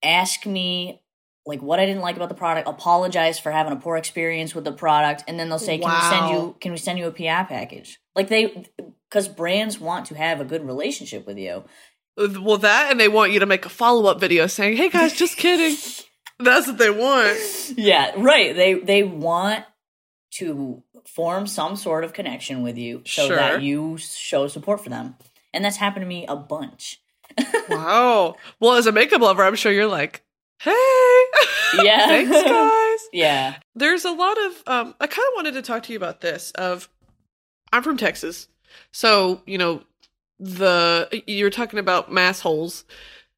ask 0.04 0.46
me 0.46 1.02
like 1.50 1.62
what 1.62 1.80
I 1.80 1.86
didn't 1.86 2.02
like 2.02 2.16
about 2.16 2.30
the 2.30 2.36
product, 2.36 2.68
apologize 2.68 3.40
for 3.40 3.52
having 3.52 3.74
a 3.74 3.76
poor 3.76 3.98
experience 3.98 4.56
with 4.56 4.64
the 4.64 4.72
product, 4.72 5.24
and 5.28 5.40
then 5.40 5.50
they'll 5.50 5.60
say, 5.60 5.78
"Can 5.78 5.92
we 5.92 6.10
send 6.10 6.30
you? 6.30 6.56
Can 6.62 6.72
we 6.72 6.78
send 6.78 7.00
you 7.00 7.08
a 7.08 7.12
PR 7.12 7.46
package?" 7.52 8.00
Like 8.16 8.30
they, 8.30 8.66
because 9.10 9.28
brands 9.28 9.80
want 9.80 10.06
to 10.08 10.16
have 10.16 10.40
a 10.40 10.46
good 10.46 10.66
relationship 10.66 11.26
with 11.28 11.38
you. 11.38 11.64
Well, 12.18 12.58
that 12.58 12.92
and 12.92 13.00
they 13.00 13.08
want 13.08 13.32
you 13.32 13.40
to 13.40 13.46
make 13.46 13.66
a 13.66 13.70
follow 13.70 14.10
up 14.10 14.20
video 14.20 14.48
saying, 14.48 14.78
"Hey 14.78 14.90
guys, 14.90 15.14
just 15.14 15.38
kidding." 15.38 15.78
That's 16.40 16.68
what 16.68 16.78
they 16.78 16.90
want. 16.90 17.38
Yeah, 17.78 18.14
right. 18.16 18.56
They 18.56 18.76
they 18.76 19.04
want 19.04 19.66
to 20.36 20.84
form 21.06 21.48
some 21.48 21.76
sort 21.76 22.04
of 22.04 22.14
connection 22.14 22.62
with 22.62 22.78
you 22.78 23.02
so 23.06 23.28
Sure. 23.28 23.36
that 23.36 23.62
you 23.62 23.98
show 23.98 24.48
support 24.48 24.82
for 24.82 24.90
them, 24.90 25.16
and 25.54 25.66
that's 25.66 25.78
happened 25.78 26.04
to 26.04 26.08
me 26.08 26.26
a 26.28 26.36
bunch. 26.36 27.02
Wow. 27.70 28.36
Well, 28.60 28.74
as 28.74 28.88
a 28.88 28.92
makeup 28.92 29.22
lover, 29.22 29.44
I'm 29.44 29.56
sure 29.56 29.72
you're 29.72 29.86
like, 29.86 30.24
"Hey, 30.62 31.24
Yeah. 31.84 32.08
thanks, 32.08 32.32
guys." 32.44 33.00
Yeah. 33.14 33.56
There's 33.76 34.06
a 34.06 34.12
lot 34.12 34.38
of 34.46 34.64
um 34.68 34.96
I 35.00 35.08
kind 35.08 35.28
of 35.28 35.34
wanted 35.36 35.54
to 35.56 35.62
talk 35.62 35.84
to 35.84 35.94
you 35.94 35.98
about 35.98 36.22
this 36.22 36.52
of 36.52 36.90
I'm 37.72 37.84
from 37.84 37.98
Texas. 37.98 38.48
So, 38.92 39.42
you 39.46 39.58
know, 39.58 39.82
the 40.40 41.24
you're 41.28 41.50
talking 41.50 41.80
about 41.80 42.12
mass 42.12 42.40
holes. 42.42 42.86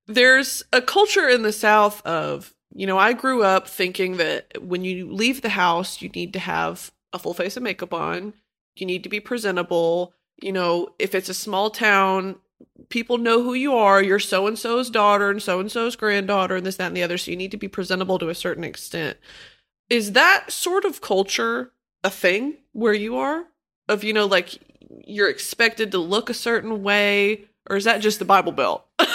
There's 0.07 0.63
a 0.73 0.81
culture 0.81 1.27
in 1.29 1.43
the 1.43 1.53
South 1.53 2.05
of, 2.05 2.53
you 2.73 2.85
know, 2.87 2.97
I 2.97 3.13
grew 3.13 3.43
up 3.43 3.67
thinking 3.67 4.17
that 4.17 4.61
when 4.61 4.83
you 4.83 5.11
leave 5.11 5.41
the 5.41 5.49
house, 5.49 6.01
you 6.01 6.09
need 6.09 6.33
to 6.33 6.39
have 6.39 6.91
a 7.13 7.19
full 7.19 7.33
face 7.33 7.55
of 7.55 7.63
makeup 7.63 7.93
on. 7.93 8.33
You 8.75 8.85
need 8.85 9.03
to 9.03 9.09
be 9.09 9.19
presentable. 9.19 10.13
You 10.41 10.51
know, 10.51 10.89
if 10.99 11.13
it's 11.15 11.29
a 11.29 11.33
small 11.33 11.69
town, 11.69 12.37
people 12.89 13.17
know 13.17 13.41
who 13.43 13.53
you 13.53 13.75
are. 13.75 14.01
You're 14.01 14.19
so 14.19 14.47
and 14.47 14.57
so's 14.57 14.89
daughter 14.89 15.29
and 15.29 15.41
so 15.41 15.59
and 15.59 15.71
so's 15.71 15.95
granddaughter 15.95 16.55
and 16.55 16.65
this, 16.65 16.77
that, 16.77 16.87
and 16.87 16.97
the 16.97 17.03
other. 17.03 17.17
So 17.17 17.31
you 17.31 17.37
need 17.37 17.51
to 17.51 17.57
be 17.57 17.67
presentable 17.67 18.19
to 18.19 18.29
a 18.29 18.35
certain 18.35 18.63
extent. 18.63 19.17
Is 19.89 20.13
that 20.13 20.51
sort 20.51 20.85
of 20.85 21.01
culture 21.01 21.71
a 22.03 22.09
thing 22.09 22.57
where 22.71 22.93
you 22.93 23.17
are? 23.17 23.45
Of, 23.87 24.03
you 24.03 24.13
know, 24.13 24.25
like 24.25 24.57
you're 25.05 25.29
expected 25.29 25.91
to 25.91 25.97
look 25.97 26.29
a 26.29 26.33
certain 26.33 26.83
way? 26.83 27.45
Or 27.69 27.75
is 27.75 27.83
that 27.83 28.01
just 28.01 28.19
the 28.19 28.25
Bible 28.25 28.51
Belt? 28.51 28.85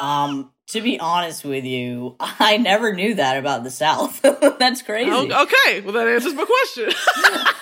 Um, 0.00 0.52
to 0.68 0.80
be 0.80 1.00
honest 1.00 1.44
with 1.44 1.64
you, 1.64 2.16
I 2.20 2.56
never 2.58 2.94
knew 2.94 3.14
that 3.14 3.36
about 3.36 3.64
the 3.64 3.70
South. 3.70 4.20
That's 4.58 4.82
crazy. 4.82 5.10
Oh, 5.10 5.24
okay. 5.24 5.80
Well, 5.80 5.94
that 5.94 6.06
answers 6.06 6.34
my 6.34 6.44
question. 6.44 6.90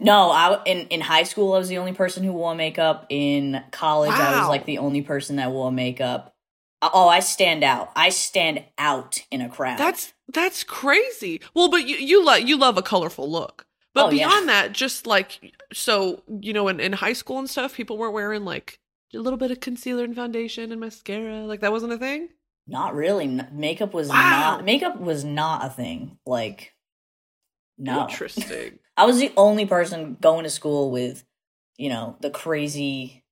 No, 0.00 0.30
I 0.30 0.62
in 0.64 0.86
in 0.88 1.00
high 1.00 1.24
school 1.24 1.52
I 1.54 1.58
was 1.58 1.68
the 1.68 1.78
only 1.78 1.92
person 1.92 2.22
who 2.24 2.32
wore 2.32 2.54
makeup. 2.54 3.06
In 3.08 3.62
college, 3.72 4.12
I 4.12 4.38
was 4.40 4.48
like 4.48 4.64
the 4.66 4.78
only 4.78 5.02
person 5.02 5.36
that 5.36 5.50
wore 5.50 5.72
makeup. 5.72 6.34
Uh, 6.80 6.90
Oh, 6.92 7.08
I 7.08 7.18
stand 7.20 7.64
out. 7.64 7.90
I 7.96 8.10
stand 8.10 8.64
out 8.78 9.18
in 9.32 9.40
a 9.40 9.48
crowd. 9.48 9.78
That's 9.78 10.12
that's 10.32 10.62
crazy. 10.62 11.40
Well, 11.54 11.68
but 11.70 11.86
you 11.88 11.96
you 11.96 12.24
love 12.24 12.40
you 12.42 12.56
love 12.56 12.78
a 12.78 12.82
colorful 12.82 13.28
look. 13.30 13.66
But 13.94 14.06
Oh, 14.06 14.10
yeah. 14.10 14.28
beyond 14.28 14.48
that, 14.48 14.72
just 14.72 15.06
like 15.06 15.52
so, 15.72 16.22
you 16.40 16.52
know, 16.52 16.68
in, 16.68 16.78
in 16.78 16.92
high 16.92 17.14
school 17.14 17.38
and 17.40 17.50
stuff, 17.50 17.74
people 17.74 17.98
were 17.98 18.10
wearing 18.12 18.44
like 18.44 18.78
a 19.12 19.18
little 19.18 19.38
bit 19.38 19.50
of 19.50 19.58
concealer 19.60 20.04
and 20.04 20.14
foundation 20.14 20.70
and 20.70 20.80
mascara. 20.80 21.40
Like 21.44 21.60
that 21.60 21.72
wasn't 21.72 21.94
a 21.94 21.98
thing. 21.98 22.28
not 22.68 22.94
really. 22.94 23.26
Makeup 23.50 23.92
was 23.94 24.08
Wow. 24.10 24.14
not 24.58 24.64
makeup 24.64 25.00
was 25.00 25.24
not 25.24 25.64
a 25.66 25.70
thing. 25.70 26.18
Like 26.24 26.74
no. 27.78 28.02
Interesting. 28.02 28.78
I 28.98 29.06
was 29.06 29.18
the 29.18 29.32
only 29.36 29.64
person 29.64 30.16
going 30.20 30.44
to 30.44 30.50
school 30.50 30.90
with, 30.90 31.24
you 31.76 31.88
know, 31.88 32.16
the 32.20 32.30
crazy 32.30 33.22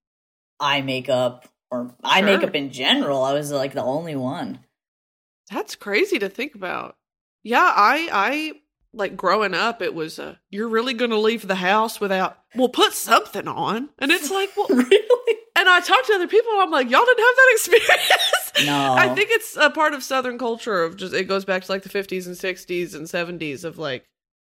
eye 0.61 0.81
makeup 0.81 1.49
or 1.71 1.95
eye 2.05 2.21
Sure. 2.21 2.27
makeup 2.27 2.55
in 2.55 2.71
general. 2.71 3.23
I 3.23 3.33
was 3.35 3.51
like 3.51 3.75
the 3.75 3.83
only 3.83 4.15
one. 4.17 4.61
That's 5.51 5.75
crazy 5.75 6.19
to 6.21 6.29
think 6.29 6.55
about. 6.55 6.97
Yeah, 7.43 7.73
I 7.77 8.09
I 8.13 8.53
like 8.93 9.17
growing 9.17 9.53
up 9.55 9.83
it 9.83 9.95
was 9.95 10.19
a 10.19 10.41
you're 10.51 10.69
really 10.69 10.95
going 10.95 11.11
to 11.11 11.19
leave 11.19 11.47
the 11.47 11.57
house 11.57 12.01
without 12.01 12.39
well 12.55 12.69
put 12.69 12.93
something 12.93 13.47
on. 13.49 13.91
And 13.99 14.11
it's 14.13 14.31
like, 14.31 14.51
well, 14.57 14.69
really? 14.69 15.37
and 15.57 15.69
I 15.69 15.81
talk 15.81 16.07
to 16.07 16.15
other 16.15 16.29
people 16.29 16.53
and 16.53 16.63
I'm 16.63 16.71
like, 16.71 16.91
y'all 16.91 17.05
didn't 17.05 17.25
have 17.25 17.37
that 17.37 17.53
experience. 17.53 18.67
No. 18.67 18.93
I 18.99 19.15
think 19.15 19.31
it's 19.33 19.57
a 19.57 19.71
part 19.71 19.95
of 19.95 20.03
Southern 20.03 20.39
culture 20.39 20.83
of 20.85 20.97
just 20.97 21.13
it 21.13 21.25
goes 21.25 21.45
back 21.45 21.65
to 21.65 21.73
like 21.73 21.83
the 21.83 21.89
50s 21.89 22.27
and 22.27 22.37
60s 22.37 22.95
and 22.95 23.07
70s 23.07 23.65
of 23.65 23.79
like 23.79 24.07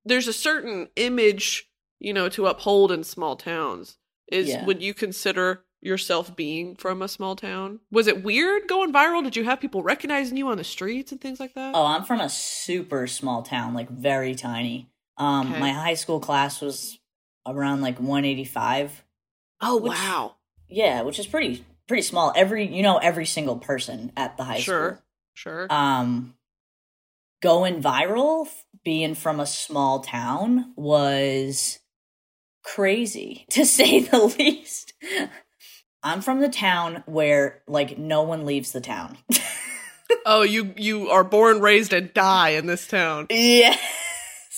there's 0.07 0.27
a 0.27 0.33
certain 0.33 0.89
image, 0.95 1.69
you 1.99 2.13
know, 2.13 2.29
to 2.29 2.47
uphold 2.47 2.91
in 2.91 3.03
small 3.03 3.35
towns. 3.35 3.97
Is 4.31 4.49
Yeah. 4.49 4.65
would 4.65 4.81
you 4.81 4.93
consider 4.93 5.63
yourself 5.81 6.35
being 6.35 6.75
from 6.75 7.01
a 7.01 7.07
small 7.07 7.35
town? 7.35 7.79
Was 7.91 8.07
it 8.07 8.23
weird 8.23 8.67
going 8.67 8.91
viral? 8.91 9.23
Did 9.23 9.35
you 9.35 9.43
have 9.43 9.59
people 9.59 9.83
recognizing 9.83 10.35
you 10.37 10.47
on 10.49 10.57
the 10.57 10.63
streets 10.63 11.11
and 11.11 11.21
things 11.21 11.39
like 11.39 11.53
that? 11.53 11.75
Oh, 11.75 11.85
I'm 11.85 12.03
from 12.03 12.19
a 12.19 12.29
super 12.29 13.07
small 13.07 13.43
town, 13.43 13.73
like 13.73 13.89
very 13.89 14.33
tiny. 14.35 14.89
Um, 15.17 15.51
Okay. 15.51 15.59
my 15.59 15.71
high 15.71 15.93
school 15.93 16.19
class 16.19 16.61
was 16.61 16.99
around 17.45 17.81
like 17.81 17.99
185. 17.99 19.03
Oh, 19.61 19.77
which- 19.77 19.93
wow. 19.93 20.35
Yeah, 20.67 21.01
which 21.03 21.19
is 21.19 21.27
pretty 21.27 21.63
pretty 21.87 22.03
small. 22.03 22.33
Every 22.35 22.65
you 22.67 22.83
know 22.83 22.97
every 22.97 23.25
single 23.25 23.57
person 23.57 24.11
at 24.17 24.35
the 24.35 24.43
high 24.43 24.55
school. 24.59 24.63
Sure. 24.63 25.03
Sure. 25.33 25.67
Um, 25.69 26.35
going 27.41 27.81
viral, 27.81 28.47
being 28.83 29.15
from 29.15 29.39
a 29.39 29.45
small 29.45 29.99
town 29.99 30.73
was 30.75 31.79
crazy 32.63 33.45
to 33.49 33.65
say 33.65 33.99
the 33.99 34.23
least. 34.39 34.93
I'm 36.03 36.21
from 36.21 36.39
the 36.39 36.49
town 36.49 37.03
where 37.05 37.61
like 37.67 37.97
no 37.97 38.21
one 38.23 38.45
leaves 38.45 38.71
the 38.71 38.81
town. 38.81 39.17
oh, 40.25 40.43
you 40.43 40.73
you 40.77 41.09
are 41.09 41.23
born, 41.23 41.59
raised, 41.59 41.93
and 41.93 42.13
die 42.13 42.49
in 42.49 42.65
this 42.65 42.87
town. 42.87 43.27
yes. 43.29 43.79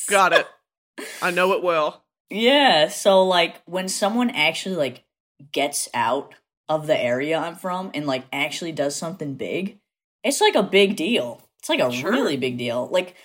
Got 0.09 0.33
it. 0.33 0.47
I 1.21 1.31
know 1.31 1.53
it 1.53 1.63
well. 1.63 2.03
Yeah, 2.29 2.89
so 2.89 3.25
like 3.25 3.61
when 3.65 3.87
someone 3.87 4.29
actually 4.29 4.75
like 4.75 5.03
gets 5.51 5.87
out 5.93 6.35
of 6.67 6.85
the 6.85 6.97
area 6.97 7.37
I'm 7.37 7.55
from 7.55 7.89
and 7.93 8.05
like 8.05 8.25
actually 8.31 8.71
does 8.71 8.95
something 8.95 9.35
big, 9.35 9.79
it's 10.23 10.41
like 10.41 10.55
a 10.55 10.63
big 10.63 10.95
deal. 10.95 11.41
It's 11.59 11.69
like 11.69 11.79
a 11.79 11.91
Sure. 11.91 12.11
really 12.11 12.37
big 12.37 12.57
deal. 12.57 12.87
Like 12.91 13.15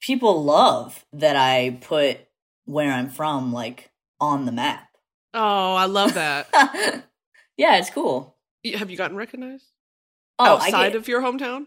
people 0.00 0.42
love 0.44 1.04
that 1.12 1.36
I 1.36 1.78
put 1.80 2.18
where 2.64 2.90
I'm 2.92 3.08
from 3.08 3.52
like 3.52 3.90
on 4.20 4.44
the 4.46 4.52
map. 4.52 4.88
Oh, 5.34 5.74
I 5.74 5.86
love 5.86 6.14
that. 6.14 6.48
yeah, 7.56 7.76
it's 7.76 7.90
cool. 7.90 8.36
Have 8.76 8.90
you 8.90 8.96
gotten 8.96 9.16
recognized 9.16 9.66
Oh, 10.38 10.44
I 10.44 10.66
outside 10.66 10.92
get, 10.92 10.96
of 10.96 11.08
your 11.08 11.22
hometown? 11.22 11.66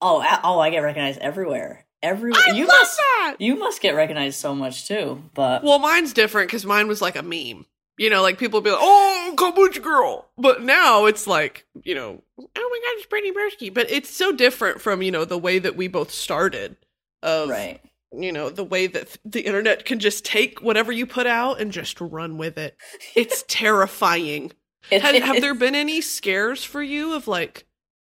oh, 0.00 0.20
a- 0.22 0.40
oh, 0.44 0.58
I 0.58 0.70
get 0.70 0.80
recognized 0.80 1.20
everywhere. 1.20 1.86
Everywhere. 2.02 2.40
I 2.46 2.52
you 2.52 2.66
love 2.66 2.76
must 2.80 2.96
that. 2.98 3.36
you 3.38 3.56
must 3.56 3.80
get 3.80 3.94
recognized 3.94 4.38
so 4.38 4.54
much 4.54 4.86
too. 4.86 5.22
But 5.34 5.62
Well, 5.64 5.78
mine's 5.78 6.12
different 6.12 6.48
because 6.48 6.66
mine 6.66 6.86
was 6.88 7.00
like 7.00 7.16
a 7.16 7.22
meme. 7.22 7.64
You 7.96 8.10
know, 8.10 8.22
like 8.22 8.38
people 8.38 8.58
would 8.58 8.64
be 8.64 8.70
like, 8.70 8.80
"Oh, 8.82 9.34
kombucha 9.36 9.82
girl," 9.82 10.28
but 10.36 10.62
now 10.62 11.04
it's 11.04 11.26
like, 11.26 11.66
you 11.84 11.94
know, 11.94 12.22
"Oh 12.38 12.42
my 12.46 12.46
god, 12.46 12.98
it's 12.98 13.06
Brittany 13.06 13.32
Broski." 13.32 13.72
But 13.72 13.90
it's 13.90 14.10
so 14.10 14.32
different 14.32 14.80
from 14.80 15.00
you 15.02 15.12
know 15.12 15.24
the 15.24 15.38
way 15.38 15.58
that 15.60 15.76
we 15.76 15.86
both 15.88 16.10
started. 16.10 16.76
Of 17.22 17.48
right. 17.48 17.80
you 18.12 18.32
know 18.32 18.50
the 18.50 18.64
way 18.64 18.86
that 18.86 19.06
th- 19.06 19.18
the 19.24 19.40
internet 19.42 19.84
can 19.84 19.98
just 19.98 20.24
take 20.24 20.60
whatever 20.60 20.92
you 20.92 21.06
put 21.06 21.26
out 21.26 21.60
and 21.60 21.72
just 21.72 22.00
run 22.00 22.36
with 22.36 22.58
it. 22.58 22.76
It's 23.14 23.44
terrifying. 23.48 24.52
It 24.90 25.02
Have, 25.02 25.22
have 25.22 25.40
there 25.40 25.54
been 25.54 25.74
any 25.74 26.00
scares 26.00 26.62
for 26.64 26.82
you 26.82 27.14
of 27.14 27.26
like, 27.26 27.66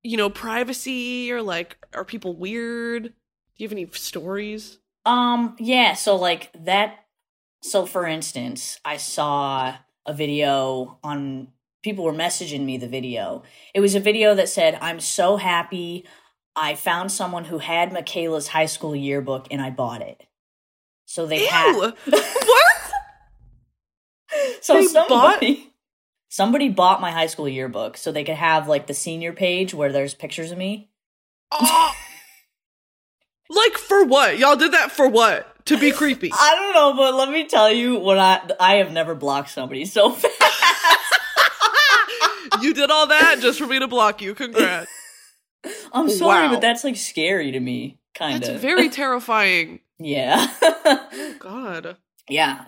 you 0.04 0.18
know, 0.18 0.30
privacy 0.30 1.32
or 1.32 1.42
like, 1.42 1.78
are 1.94 2.04
people 2.04 2.36
weird? 2.36 3.04
Do 3.04 3.10
you 3.58 3.66
have 3.66 3.72
any 3.72 3.88
stories? 3.94 4.80
Um, 5.06 5.56
yeah, 5.60 5.94
so 5.94 6.18
like 6.18 6.52
that 6.66 7.06
so 7.62 7.86
for 7.86 8.06
instance, 8.06 8.80
I 8.86 8.98
saw 8.98 9.76
a 10.06 10.14
video 10.14 11.00
on 11.04 11.50
people 11.84 12.04
were 12.04 12.14
messaging 12.14 12.66
me 12.66 12.78
the 12.78 12.88
video. 12.88 13.44
It 13.74 13.80
was 13.80 13.96
a 13.96 14.00
video 14.00 14.36
that 14.36 14.50
said, 14.50 14.78
I'm 14.82 15.00
so 15.00 15.38
happy 15.38 16.06
I 16.56 16.76
found 16.76 17.12
someone 17.12 17.46
who 17.46 17.60
had 17.60 17.92
Mikayla's 17.92 18.50
high 18.50 18.66
school 18.66 18.96
yearbook 18.96 19.48
and 19.52 19.62
I 19.62 19.70
bought 19.70 20.02
it. 20.02 20.26
So 21.06 21.26
they 21.26 21.42
Ew! 21.42 21.48
had 21.48 21.76
what? 22.06 22.92
so 24.62 24.74
They 24.76 24.88
somebody 24.88 25.74
somebody 26.30 26.70
bought 26.70 27.00
my 27.00 27.12
high 27.12 27.28
school 27.28 27.48
yearbook 27.48 27.96
so 27.96 28.12
they 28.12 28.24
could 28.24 28.36
have 28.36 28.68
like 28.68 28.88
the 28.88 28.94
senior 28.94 29.34
page 29.34 29.74
where 29.74 29.92
there's 29.92 30.14
pictures 30.14 30.52
of 30.52 30.58
me. 30.58 30.90
Oh, 31.52 31.94
Like 33.50 33.74
for 33.78 34.04
what? 34.06 34.38
Y'all 34.38 34.56
did 34.56 34.74
that 34.74 34.92
for 34.92 35.08
what? 35.08 35.66
To 35.68 35.78
be 35.78 35.92
creepy. 35.92 36.32
I 36.34 36.56
don't 36.56 36.74
know, 36.74 36.94
but 37.02 37.14
let 37.16 37.30
me 37.30 37.46
tell 37.48 37.72
you 37.72 38.00
when 38.00 38.18
I 38.20 38.42
I 38.60 38.76
have 38.76 38.92
never 38.92 39.16
blocked 39.16 39.50
somebody 39.50 39.86
so 39.86 40.12
fast. 40.14 40.34
you 42.62 42.74
did 42.74 42.90
all 42.90 43.08
that 43.08 43.38
just 43.40 43.60
for 43.60 43.68
me 43.68 43.80
to 43.80 43.88
block 43.88 44.22
you. 44.22 44.34
Congrats. 44.34 44.90
I'm 45.94 46.10
sorry, 46.10 46.48
Wow. 46.48 46.54
but 46.54 46.62
that's 46.62 46.84
like 46.84 46.96
scary 46.96 47.52
to 47.52 47.60
me, 47.60 48.00
kind 48.16 48.42
That's 48.42 48.50
of. 48.56 48.62
very 48.62 48.90
terrifying. 48.90 49.80
yeah. 50.00 50.48
Oh 50.64 51.36
God. 51.40 51.98
yeah. 52.30 52.66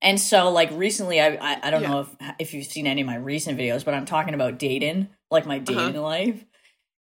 And 0.00 0.18
so 0.20 0.50
like 0.50 0.70
recently 0.72 1.20
I 1.20 1.36
I, 1.40 1.58
I 1.64 1.70
don't 1.70 1.82
Yeah. 1.82 1.88
know 1.90 2.00
if 2.00 2.08
if 2.38 2.54
you've 2.54 2.66
seen 2.66 2.86
any 2.86 3.00
of 3.02 3.06
my 3.06 3.16
recent 3.16 3.58
videos, 3.58 3.84
but 3.84 3.94
I'm 3.94 4.04
talking 4.06 4.34
about 4.34 4.58
dating, 4.58 5.08
like 5.30 5.46
my 5.46 5.56
Uh-huh. 5.56 5.64
dating 5.64 6.00
life. 6.02 6.44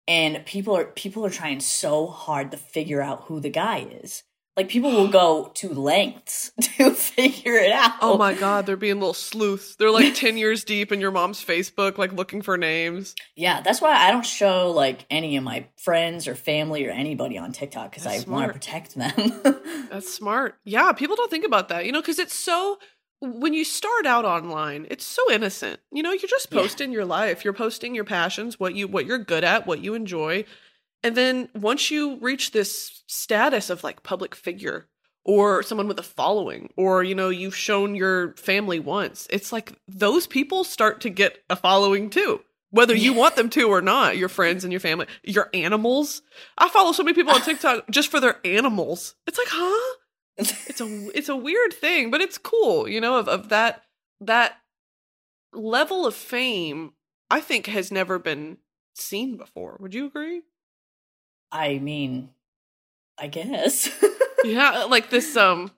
And 0.07 0.45
people 0.45 0.77
are 0.77 0.85
people 0.85 1.25
are 1.25 1.31
trying 1.31 1.61
so 1.61 2.07
hard 2.07 2.51
to 2.51 2.57
figure 2.57 3.01
out 3.01 3.25
who 3.25 3.41
the 3.41 3.51
guy 3.51 3.79
is. 4.03 4.23
Like 4.57 4.69
people 4.69 4.93
will 4.93 5.09
go 5.09 5.51
to 5.55 5.69
lengths 5.69 6.53
to 6.61 6.93
figure 6.93 7.55
it 7.55 7.73
out. 7.73 7.93
Oh 8.01 8.17
my 8.17 8.35
God. 8.35 8.67
They're 8.67 8.77
being 8.77 9.01
little 9.01 9.13
sleuths. 9.13 9.75
They're 9.77 9.91
like 9.91 10.15
ten 10.15 10.37
years 10.37 10.63
deep 10.63 10.93
in 10.93 11.01
your 11.01 11.11
mom's 11.11 11.45
Facebook, 11.45 11.99
like 11.99 12.13
looking 12.13 12.41
for 12.41 12.57
names. 12.57 13.17
Yeah, 13.35 13.63
that's 13.63 13.81
why 13.81 13.95
I 13.95 14.13
don't 14.13 14.25
show 14.25 14.71
like 14.71 15.07
any 15.11 15.37
of 15.37 15.43
my 15.43 15.67
friends 15.77 16.29
or 16.29 16.37
family 16.37 16.87
or 16.87 16.91
anybody 16.91 17.37
on 17.37 17.53
TikTok 17.53 17.91
because 17.91 18.07
I 18.07 18.21
want 18.31 18.47
to 18.47 18.53
protect 18.53 18.95
them. 18.95 19.41
That's 19.91 20.13
smart. 20.13 20.57
Yeah, 20.65 20.93
people 20.93 21.17
don't 21.17 21.31
think 21.31 21.45
about 21.45 21.69
that, 21.71 21.85
you 21.85 21.93
know, 21.93 22.01
because 22.01 22.19
it's 22.19 22.35
so. 22.35 22.79
When 23.33 23.55
you 23.55 23.65
start 23.65 24.07
out 24.07 24.25
online, 24.25 24.87
it's 24.91 25.05
so 25.05 25.23
innocent. 25.33 25.81
You 25.93 26.03
know, 26.03 26.13
you're 26.13 26.29
just 26.29 26.49
Yeah. 26.51 26.61
posting 26.61 26.93
your 26.93 27.05
life. 27.05 27.45
You're 27.45 27.53
posting 27.55 27.95
your 27.95 28.05
passions, 28.05 28.61
what 28.61 28.75
you 28.75 28.87
what 28.89 29.07
you're 29.07 29.19
good 29.19 29.45
at, 29.45 29.67
what 29.67 29.81
you 29.83 29.95
enjoy. 29.95 30.45
And 31.03 31.17
then 31.17 31.49
once 31.55 31.91
you 31.91 32.17
reach 32.21 32.53
this 32.53 33.03
status 33.07 33.69
of 33.71 33.85
like 33.85 34.03
public 34.03 34.35
figure 34.35 34.89
or 35.25 35.63
someone 35.63 35.89
with 35.89 35.99
a 35.99 36.03
following 36.03 36.71
or 36.77 37.03
you 37.03 37.15
know, 37.15 37.29
you've 37.29 37.57
shown 37.57 37.95
your 37.95 38.35
family 38.37 38.79
once, 38.81 39.27
it's 39.31 39.53
like 39.53 39.73
those 39.89 40.27
people 40.27 40.65
start 40.65 41.01
to 41.03 41.11
get 41.11 41.43
a 41.51 41.57
following 41.57 42.11
too. 42.11 42.41
Whether 42.71 42.95
you 42.97 43.13
want 43.13 43.37
them 43.37 43.51
to 43.51 43.69
or 43.69 43.81
not, 43.81 44.17
your 44.17 44.29
friends 44.29 44.65
and 44.65 44.73
your 44.73 44.81
family, 44.81 45.07
your 45.23 45.49
animals. 45.55 46.23
I 46.59 46.69
follow 46.69 46.91
so 46.91 47.05
many 47.05 47.15
people 47.15 47.33
on 47.33 47.41
TikTok 47.45 47.89
just 47.89 48.11
for 48.11 48.19
their 48.19 48.41
animals. 48.45 49.15
It's 49.29 49.39
like, 49.39 49.47
huh? 49.49 49.97
It's 50.37 50.81
a 50.81 51.17
it's 51.17 51.29
a 51.29 51.37
weird 51.37 51.73
thing, 51.73 52.11
but 52.11 52.21
it's 52.21 52.39
cool, 52.39 52.89
you 52.89 53.01
know, 53.01 53.19
of, 53.19 53.29
of 53.29 53.49
that 53.51 53.83
that 54.21 54.61
level 55.53 56.07
of 56.07 56.15
fame 56.15 56.93
I 57.31 57.41
think 57.41 57.67
has 57.67 57.93
never 57.93 58.19
been 58.19 58.59
seen 58.95 59.37
before. 59.37 59.77
Would 59.81 59.95
you 59.95 60.07
agree? 60.07 60.43
I 61.53 61.79
mean, 61.79 62.31
I 63.19 63.29
guess. 63.29 63.89
Yeah, 64.45 64.85
like 64.89 65.11
this 65.11 65.37
um 65.37 65.71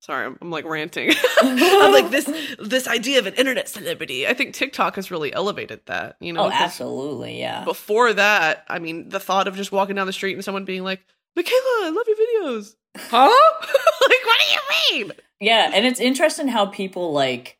sorry, 0.00 0.26
I'm, 0.26 0.38
I'm 0.42 0.50
like 0.50 0.64
ranting. 0.64 1.12
I'm 1.40 1.92
like 1.92 2.10
this 2.10 2.28
this 2.58 2.88
idea 2.88 3.20
of 3.20 3.26
an 3.26 3.34
internet 3.34 3.68
celebrity. 3.68 4.26
I 4.26 4.34
think 4.34 4.54
TikTok 4.54 4.96
has 4.96 5.10
really 5.10 5.32
elevated 5.32 5.80
that, 5.86 6.16
you 6.20 6.32
know. 6.32 6.46
oh, 6.46 6.50
absolutely, 6.50 7.38
yeah. 7.38 7.64
Before 7.64 8.12
that, 8.12 8.64
I 8.68 8.78
mean, 8.78 9.08
the 9.08 9.20
thought 9.20 9.48
of 9.48 9.56
just 9.56 9.72
walking 9.72 9.96
down 9.96 10.06
the 10.06 10.12
street 10.12 10.34
and 10.34 10.44
someone 10.44 10.64
being 10.64 10.82
like, 10.82 11.04
"Mikayla, 11.38 11.84
I 11.84 11.92
love 11.94 12.06
your 12.08 12.16
videos." 12.16 12.74
Huh? 12.96 13.28
like 13.28 14.26
what 14.26 14.40
do 14.40 14.94
you 14.94 15.04
mean? 15.04 15.12
Yeah, 15.40 15.70
and 15.72 15.86
it's 15.86 16.00
interesting 16.00 16.48
how 16.48 16.66
people 16.66 17.12
like. 17.12 17.58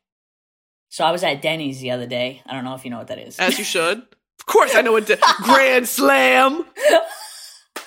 So 0.89 1.03
I 1.03 1.11
was 1.11 1.23
at 1.23 1.41
Denny's 1.41 1.79
the 1.79 1.91
other 1.91 2.05
day. 2.07 2.41
I 2.45 2.53
don't 2.53 2.63
know 2.63 2.75
if 2.75 2.85
you 2.85 2.91
know 2.91 2.99
what 2.99 3.07
that 3.07 3.19
is. 3.19 3.39
As 3.39 3.57
you 3.57 3.63
should. 3.63 4.03
Of 4.39 4.47
course, 4.47 4.75
I 4.75 4.81
know 4.81 4.91
what. 4.91 5.05
De- 5.05 5.17
Grand 5.43 5.87
Slam. 5.87 6.65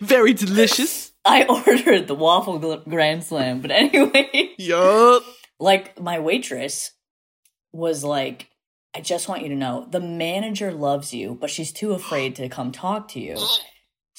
Very 0.00 0.34
delicious. 0.34 1.12
I 1.24 1.44
ordered 1.46 2.08
the 2.08 2.14
waffle 2.14 2.60
gl- 2.60 2.86
grand 2.88 3.24
slam, 3.24 3.60
but 3.60 3.70
anyway, 3.70 4.54
Yup. 4.58 5.22
like 5.58 5.98
my 6.00 6.18
waitress 6.18 6.92
was 7.72 8.04
like, 8.04 8.48
"I 8.94 9.00
just 9.00 9.28
want 9.28 9.42
you 9.42 9.48
to 9.48 9.54
know, 9.54 9.86
the 9.90 10.00
manager 10.00 10.72
loves 10.72 11.14
you, 11.14 11.36
but 11.40 11.50
she's 11.50 11.72
too 11.72 11.92
afraid 11.92 12.36
to 12.36 12.48
come 12.48 12.72
talk 12.72 13.08
to 13.08 13.20
you." 13.20 13.36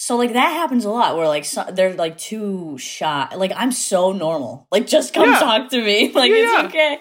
So 0.02 0.16
like 0.16 0.32
that 0.32 0.52
happens 0.54 0.86
a 0.86 0.90
lot 0.90 1.18
where 1.18 1.28
like 1.28 1.44
so, 1.44 1.66
they're 1.74 1.94
like 1.94 2.18
too 2.18 2.78
shy. 2.78 3.28
Like 3.36 3.52
I'm 3.54 3.74
so 3.74 4.14
normal. 4.14 4.66
Like 4.72 4.88
just 4.88 5.14
come 5.14 5.30
Yeah. 5.30 5.40
talk 5.40 5.70
to 5.72 5.84
me. 5.84 6.10
Like 6.16 6.32
Yeah, 6.32 6.38
it's 6.38 6.54
yeah. 6.54 6.68
okay. 6.70 7.00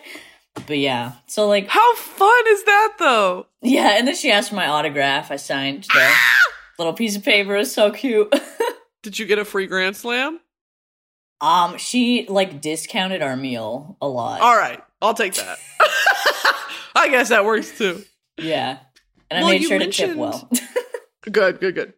But 0.67 0.79
yeah. 0.79 1.13
So 1.29 1.47
like 1.47 1.69
How 1.69 1.95
fun 1.95 2.45
is 2.49 2.65
that, 2.65 2.95
though? 2.99 3.47
yeah, 3.63 3.97
and 3.97 4.09
then 4.09 4.17
she 4.17 4.33
asked 4.33 4.49
for 4.51 4.57
my 4.57 4.67
autograph. 4.67 5.31
I 5.31 5.37
signed 5.37 5.85
the 5.85 6.13
little 6.81 6.93
piece 6.93 7.15
of 7.17 7.25
paper. 7.25 7.55
It 7.55 7.59
was 7.59 7.73
so 7.73 7.93
cute. 7.93 8.35
Did 9.05 9.17
you 9.17 9.27
get 9.27 9.39
a 9.39 9.45
free 9.45 9.67
Grand 9.69 9.97
Slam? 9.97 10.41
um, 11.41 11.79
she 11.79 12.27
like 12.29 12.61
discounted 12.61 13.23
our 13.23 13.37
meal 13.37 13.97
a 14.03 14.09
lot. 14.09 14.41
All 14.41 14.57
right, 14.57 14.83
I'll 15.01 15.15
take 15.15 15.35
that. 15.35 15.59
I 16.97 17.09
guess 17.11 17.29
that 17.29 17.45
works 17.45 17.79
too. 17.79 18.03
Yeah. 18.39 18.79
And 19.31 19.39
I 19.39 19.43
Well, 19.43 19.53
made 19.53 19.63
you 19.63 19.69
sure 19.69 19.79
to 19.79 19.87
tip 19.93 20.17
well. 20.17 20.51
Good, 21.31 21.61
good, 21.61 21.75
good. 21.77 21.93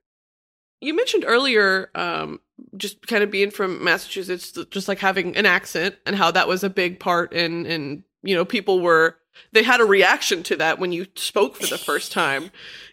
You 0.80 0.94
mentioned 0.94 1.24
earlier, 1.26 1.90
um, 1.94 2.40
just 2.76 3.06
kind 3.06 3.22
of 3.22 3.30
being 3.30 3.50
from 3.50 3.82
Massachusetts, 3.84 4.52
just 4.70 4.88
like 4.88 4.98
having 4.98 5.36
an 5.36 5.46
accent, 5.46 5.96
and 6.06 6.16
how 6.16 6.30
that 6.30 6.48
was 6.48 6.64
a 6.64 6.70
big 6.70 6.98
part 7.00 7.32
in, 7.32 7.66
in 7.66 8.04
you 8.22 8.34
know, 8.34 8.44
people 8.44 8.80
were 8.80 9.16
they 9.52 9.62
had 9.62 9.80
a 9.80 9.84
reaction 9.84 10.42
to 10.44 10.56
that 10.56 10.78
when 10.78 10.92
you 10.92 11.06
spoke 11.16 11.56
for 11.56 11.66
the 11.66 11.78
first 11.78 12.12
time. 12.22 12.50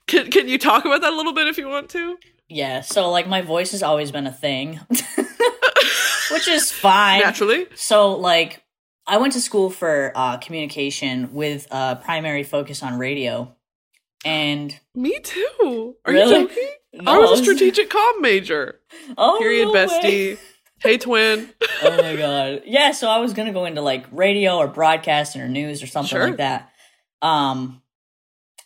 Can 0.07 0.29
can 0.31 0.47
you 0.47 0.57
talk 0.57 0.85
about 0.85 1.01
that 1.01 1.13
a 1.13 1.15
little 1.15 1.33
bit 1.33 1.47
if 1.47 1.57
you 1.57 1.67
want 1.67 1.89
to? 1.91 2.17
yeah, 2.49 2.79
so 2.81 3.09
like 3.09 3.27
my 3.27 3.41
voice 3.41 3.71
has 3.71 3.83
always 3.83 4.11
been 4.11 4.25
a 4.27 4.31
thing. 4.31 4.79
Which 6.31 6.47
is 6.47 6.71
fine. 6.87 7.21
Naturally, 7.21 7.67
So 7.75 8.13
like 8.15 8.63
I 9.05 9.17
went 9.17 9.33
to 9.33 9.41
school 9.41 9.69
for 9.69 10.11
uh 10.15 10.37
communication 10.37 11.33
with 11.33 11.67
a 11.71 11.95
primary 12.03 12.43
focus 12.43 12.83
on 12.83 12.97
radio. 12.97 13.53
And 14.25 14.77
me 14.95 15.19
too. 15.19 15.95
Are 16.05 16.11
Really? 16.13 16.35
you 16.41 16.47
joking? 16.47 16.69
No, 17.01 17.11
I 17.11 17.17
was 17.17 17.39
a 17.39 17.43
strategic 17.43 17.89
comm 17.89 18.21
major. 18.21 18.79
Oh, 19.17 19.37
Period, 19.39 19.65
no 19.65 19.71
way. 19.73 19.85
bestie. 19.85 20.37
Hey, 20.79 20.97
twin. 20.97 21.49
oh 21.83 21.97
my 22.01 22.15
god. 22.15 22.61
Yeah, 22.65 22.91
so 22.91 23.09
I 23.09 23.19
was 23.19 23.33
gonna 23.33 23.53
go 23.53 23.65
into 23.65 23.81
like 23.81 24.05
radio 24.11 24.57
or 24.57 24.67
broadcasting 24.67 25.41
or 25.41 25.47
news 25.47 25.81
or 25.81 25.87
something 25.87 26.09
Sure. 26.09 26.27
like 26.27 26.37
that. 26.37 26.71
Um 27.21 27.81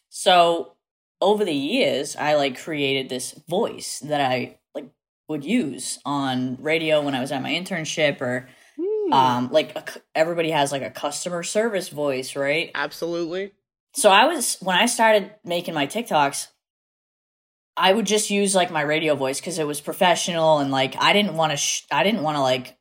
so 0.10 0.74
over 1.22 1.46
the 1.46 1.54
years 1.54 2.16
I 2.16 2.36
like 2.36 2.62
created 2.62 3.10
this 3.10 3.32
voice 3.48 4.00
that 4.00 4.20
I 4.22 4.60
like 4.74 4.90
would 5.28 5.46
use 5.46 6.00
on 6.06 6.58
radio 6.62 7.02
when 7.02 7.16
I 7.16 7.22
was 7.22 7.32
at 7.32 7.42
my 7.42 7.52
internship 7.52 8.22
or 8.22 8.50
Hmm, 8.80 9.14
um 9.14 9.50
like 9.52 9.76
a 9.76 9.84
everybody 10.16 10.52
has 10.52 10.72
like 10.72 10.82
a 10.82 10.90
customer 10.90 11.44
service 11.44 11.90
voice, 11.90 12.36
right? 12.36 12.72
absolutely. 12.76 13.52
So 13.94 14.10
I 14.10 14.26
was 14.26 14.58
when 14.62 14.78
I 14.78 14.86
started 14.86 15.32
making 15.44 15.74
my 15.74 15.86
TikToks, 15.88 16.48
I 17.78 17.94
would 17.94 18.06
just 18.06 18.30
use 18.30 18.54
like 18.54 18.72
my 18.72 18.82
radio 18.82 19.16
voice 19.16 19.40
because 19.40 19.58
it 19.60 19.66
was 19.68 19.82
professional 19.82 20.60
and 20.60 20.72
like 20.72 20.96
I 21.00 21.14
didn't 21.14 21.36
want 21.36 21.52
to. 21.52 21.58
Sh- 21.58 21.86
I 21.92 22.04
didn't 22.04 22.24
want 22.24 22.36
to 22.38 22.42
like. 22.42 22.78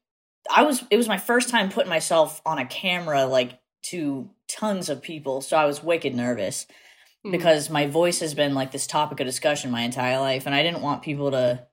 I 0.51 0.63
was. 0.63 0.83
It 0.91 0.97
was 0.97 1.09
my 1.09 1.19
first 1.19 1.49
time 1.49 1.71
putting 1.71 1.91
myself 1.91 2.41
on 2.45 2.59
a 2.59 2.67
camera 2.67 3.27
like 3.27 3.59
to 3.85 4.29
tons 4.49 4.89
of 4.89 5.01
people, 5.03 5.41
so 5.41 5.57
I 5.57 5.65
was 5.67 5.83
wicked 5.83 6.15
nervous 6.15 6.67
Hmm. 7.25 7.31
because 7.33 7.69
my 7.71 7.87
voice 7.87 8.21
has 8.21 8.35
been 8.35 8.55
like 8.55 8.73
this 8.73 8.87
topic 8.87 9.21
of 9.21 9.27
discussion 9.27 9.71
my 9.71 9.83
entire 9.83 10.19
life, 10.19 10.47
and 10.47 10.55
I 10.55 10.63
didn't 10.63 10.83
want 10.83 11.03
people 11.03 11.31
to. 11.31 11.67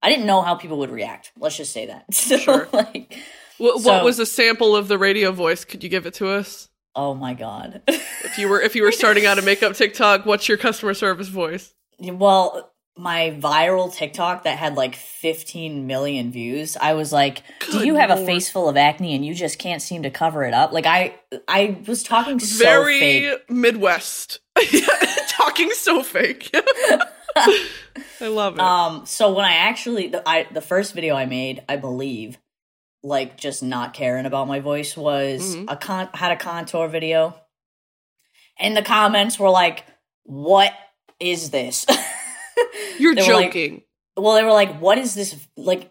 I 0.00 0.08
didn't 0.08 0.26
know 0.26 0.42
how 0.42 0.54
people 0.56 0.78
would 0.78 0.90
react. 0.90 1.30
Let's 1.38 1.56
just 1.56 1.72
say 1.72 1.86
that. 1.86 2.06
So, 2.14 2.36
Sure. 2.38 2.68
like, 2.72 3.16
What, 3.58 3.80
So- 3.82 3.92
what 3.92 4.04
was 4.04 4.18
a 4.18 4.26
sample 4.26 4.74
of 4.74 4.88
the 4.88 4.98
radio 4.98 5.30
voice? 5.30 5.64
Could 5.64 5.84
you 5.84 5.88
give 5.90 6.06
it 6.06 6.14
to 6.14 6.28
us? 6.28 6.68
oh 6.94 7.14
my 7.14 7.32
god. 7.34 7.82
If 7.88 8.38
you 8.38 8.48
were 8.48 8.60
if 8.60 8.74
you 8.76 8.82
were 8.82 8.92
starting 8.92 9.24
out 9.26 9.38
a 9.38 9.42
makeup 9.42 9.74
TikTok, 9.76 10.24
what's 10.26 10.48
your 10.48 10.58
customer 10.58 10.94
service 10.94 11.28
voice? 11.28 11.72
Well, 11.98 12.70
my 12.96 13.30
viral 13.40 13.92
TikTok 13.92 14.44
that 14.44 14.58
had 14.58 14.74
like 14.76 14.94
15 14.96 15.86
million 15.86 16.30
views, 16.30 16.76
I 16.76 16.92
was 16.94 17.12
like, 17.12 17.42
"Do 17.70 17.86
you 17.86 17.94
have 17.94 18.10
a 18.10 18.24
face 18.26 18.50
full 18.50 18.68
of 18.68 18.76
acne 18.76 19.14
and 19.14 19.24
you 19.24 19.34
just 19.34 19.58
can't 19.58 19.80
seem 19.80 20.02
to 20.02 20.10
cover 20.10 20.44
it 20.44 20.52
up?" 20.54 20.72
Like 20.72 20.86
I 20.86 21.14
I 21.48 21.78
was 21.86 22.02
talking 22.02 22.38
so 22.38 22.58
fake. 22.58 22.68
Very 22.68 23.00
fake. 23.00 23.50
Midwest. 23.50 24.40
Talking 25.28 25.70
so 25.72 26.02
fake. 26.02 26.50
I 27.36 28.28
love 28.28 28.54
it. 28.54 28.60
Um 28.60 29.06
so 29.06 29.32
when 29.32 29.44
I 29.44 29.54
actually 29.54 30.08
the 30.08 30.22
I 30.28 30.46
the 30.52 30.60
first 30.60 30.92
video 30.94 31.14
I 31.16 31.24
made, 31.26 31.62
I 31.68 31.76
believe, 31.76 32.38
like 33.02 33.36
just 33.38 33.62
not 33.62 33.94
caring 33.94 34.26
about 34.26 34.46
my 34.48 34.60
voice 34.60 34.96
was 34.96 35.56
Mhm. 35.56 35.64
a 35.72 35.76
con 35.76 36.08
had 36.14 36.32
a 36.32 36.36
contour 36.36 36.88
video. 36.88 37.34
And 38.58 38.76
the 38.76 38.82
comments 38.82 39.38
were 39.38 39.50
like, 39.50 39.84
"What 40.24 40.72
is 41.22 41.50
this?" 41.50 41.86
You're 42.98 43.12
were 43.14 43.20
like- 43.22 43.26
joking. 43.52 43.82
well 44.16 44.34
they 44.34 44.42
were 44.44 44.52
like 44.52 44.78
what 44.80 44.98
is 44.98 45.14
this 45.14 45.34
like 45.56 45.90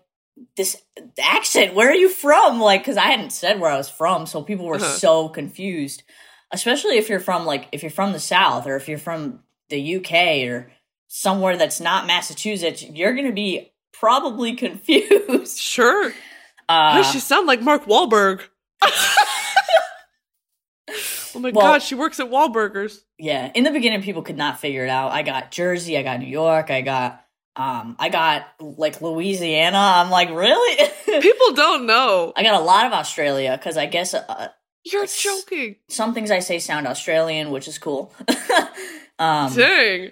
this 0.56 0.78
accent 1.22 1.74
where 1.74 1.90
are 1.90 1.96
you 1.96 2.10
from 2.10 2.60
like 2.60 2.82
because 2.82 2.98
i 2.98 3.06
hadn't 3.08 3.32
said 3.32 3.60
where 3.60 3.72
i 3.72 3.78
was 3.78 3.90
from 3.90 4.26
so 4.26 4.42
people 4.44 4.66
were 4.66 4.76
Uh-huh. 4.76 4.86
so 4.86 5.30
confused 5.30 6.04
especially 6.52 6.98
if 6.98 7.10
you're 7.10 7.20
from 7.20 7.46
like 7.46 7.68
if 7.72 7.82
you're 7.84 7.90
from 7.92 8.12
the 8.14 8.20
south 8.20 8.66
or 8.68 8.76
if 8.76 8.88
you're 8.88 8.98
from 8.98 9.40
the 9.70 9.96
uk 9.98 10.12
or 10.14 10.72
somewhere 11.08 11.58
that's 11.58 11.80
not 11.80 12.06
massachusetts 12.08 12.84
you're 12.84 13.14
gonna 13.14 13.32
be 13.32 13.72
probably 13.94 14.54
confused. 14.66 15.60
Sure. 15.60 16.12
Uh, 16.70 17.04
she 17.04 17.20
sound 17.20 17.46
like 17.46 17.62
Mark 17.62 17.86
Wahlberg. 17.86 18.42
oh 21.36 21.40
my 21.40 21.52
Well- 21.52 21.66
god, 21.74 21.82
she 21.82 21.96
works 21.96 22.20
at 22.20 22.30
Wahlburgers. 22.30 23.00
yeah, 23.18 23.52
in 23.54 23.64
the 23.64 23.72
beginning, 23.72 24.02
people 24.02 24.22
could 24.22 24.38
not 24.38 24.60
figure 24.60 24.84
it 24.86 24.90
out. 24.90 25.12
I 25.12 25.22
got 25.24 25.52
Jersey, 25.52 25.98
I 25.98 26.04
got 26.04 26.20
New 26.20 26.28
York, 26.28 26.70
I 26.72 26.82
got 26.82 27.24
um, 27.56 27.98
I 28.00 28.08
got 28.10 28.46
like 28.62 29.02
Louisiana. 29.02 29.78
I'm 29.78 30.10
like, 30.10 30.30
really? 30.30 30.90
People 31.22 31.52
don't 31.54 31.86
know. 31.86 32.32
I 32.36 32.44
got 32.44 32.60
a 32.62 32.64
lot 32.64 32.86
of 32.86 32.94
Australia 32.94 33.58
because 33.58 33.76
I 33.76 33.88
guess 33.88 34.14
uh, 34.14 34.48
You're 34.86 35.06
joking. 35.06 35.76
some 35.90 36.14
things 36.14 36.32
I 36.32 36.40
say 36.40 36.60
sound 36.60 36.88
Australian, 36.88 37.52
which 37.52 37.68
is 37.68 37.78
cool. 37.78 38.14
um, 39.20 39.54
Dang. 39.54 40.12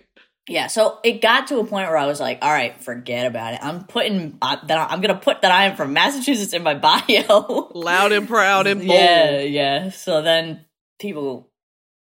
yeah, 0.49 0.67
so 0.67 0.99
it 1.03 1.21
got 1.21 1.47
to 1.47 1.59
a 1.59 1.63
point 1.65 1.87
where 1.87 1.97
I 1.97 2.07
was 2.07 2.19
like, 2.19 2.39
all 2.41 2.51
right, 2.51 2.79
forget 2.83 3.25
about 3.25 3.53
it. 3.53 3.61
I'm 3.63 3.85
putting 3.85 4.37
uh, 4.41 4.57
that 4.65 4.91
I'm 4.91 4.99
gonna 4.99 5.15
put 5.15 5.41
that 5.43 5.51
I 5.51 5.65
am 5.65 5.77
from 5.77 5.93
Massachusetts 5.93 6.51
in 6.53 6.61
my 6.63 6.73
bio. 6.75 7.69
Loud 7.73 8.11
and 8.11 8.27
proud 8.27 8.67
and 8.67 8.81
bold. 8.81 8.91
Yeah, 8.91 9.39
yeah. 9.39 9.89
So 9.91 10.21
then 10.21 10.65
people 10.99 11.49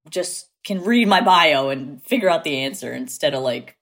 just 0.09 0.47
can 0.63 0.83
read 0.83 1.07
my 1.07 1.21
bio 1.21 1.69
and 1.69 2.01
figure 2.03 2.29
out 2.29 2.43
the 2.43 2.57
answer 2.57 2.93
instead 2.93 3.33
of 3.33 3.41
like 3.43 3.77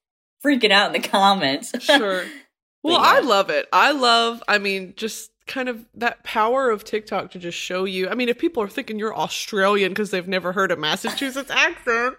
freaking 0.45 0.71
out 0.71 0.93
in 0.95 1.01
the 1.01 1.07
comments. 1.07 1.71
Sure. 1.83 2.25
Well, 2.81 2.97
But 2.99 3.07
I 3.07 3.19
love 3.19 3.49
it. 3.49 3.67
I 3.73 3.91
love, 3.91 4.41
I 4.47 4.57
mean, 4.57 4.93
just 4.95 5.31
kind 5.47 5.67
of 5.67 5.85
that 5.95 6.23
power 6.23 6.69
of 6.69 6.85
TikTok 6.85 7.31
to 7.31 7.37
just 7.39 7.57
show 7.57 7.83
you. 7.83 8.07
I 8.07 8.15
mean, 8.15 8.29
if 8.29 8.37
people 8.37 8.63
are 8.63 8.69
thinking 8.69 8.97
you're 8.97 9.13
Australian 9.13 9.91
because 9.91 10.11
they've 10.11 10.29
never 10.29 10.53
heard 10.53 10.71
a 10.71 10.77
Massachusetts 10.77 11.51
accent, 11.53 12.15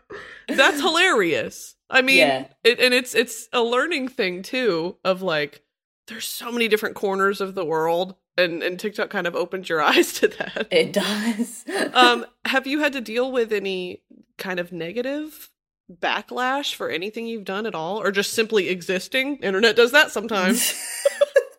that's 0.49 0.79
hilarious. 0.83 1.77
I 1.89 2.03
mean, 2.03 2.19
Yeah. 2.19 2.49
it, 2.63 2.79
and 2.79 2.93
it's 2.93 3.15
it's 3.15 3.49
a 3.55 3.63
learning 3.63 4.09
thing 4.09 4.43
too 4.43 4.99
of 5.03 5.23
like 5.23 5.63
there's 6.09 6.27
so 6.27 6.53
many 6.53 6.69
different 6.69 6.95
corners 6.95 7.41
of 7.41 7.55
the 7.55 7.65
world 7.65 8.15
and 8.37 8.63
and 8.63 8.79
TikTok 8.79 9.11
kind 9.11 9.27
of 9.27 9.35
opened 9.35 9.69
your 9.69 9.83
eyes 9.91 10.13
to 10.15 10.29
that. 10.29 10.69
it 10.71 10.93
does. 10.93 11.65
um 11.95 12.27
have 12.45 12.67
you 12.67 12.81
had 12.81 12.93
to 12.93 13.01
deal 13.01 13.31
with 13.31 13.53
any 13.53 14.03
kind 14.39 14.61
of 14.61 14.73
negative 14.73 15.51
backlash 15.91 16.75
for 16.75 16.89
anything 16.89 17.27
you've 17.27 17.45
done 17.45 17.67
at 17.67 17.75
all 17.75 18.01
or 18.01 18.11
just 18.11 18.33
simply 18.33 18.69
existing? 18.69 19.37
Internet 19.39 19.77
does 19.77 19.93
that 19.93 20.11
sometimes. 20.11 20.75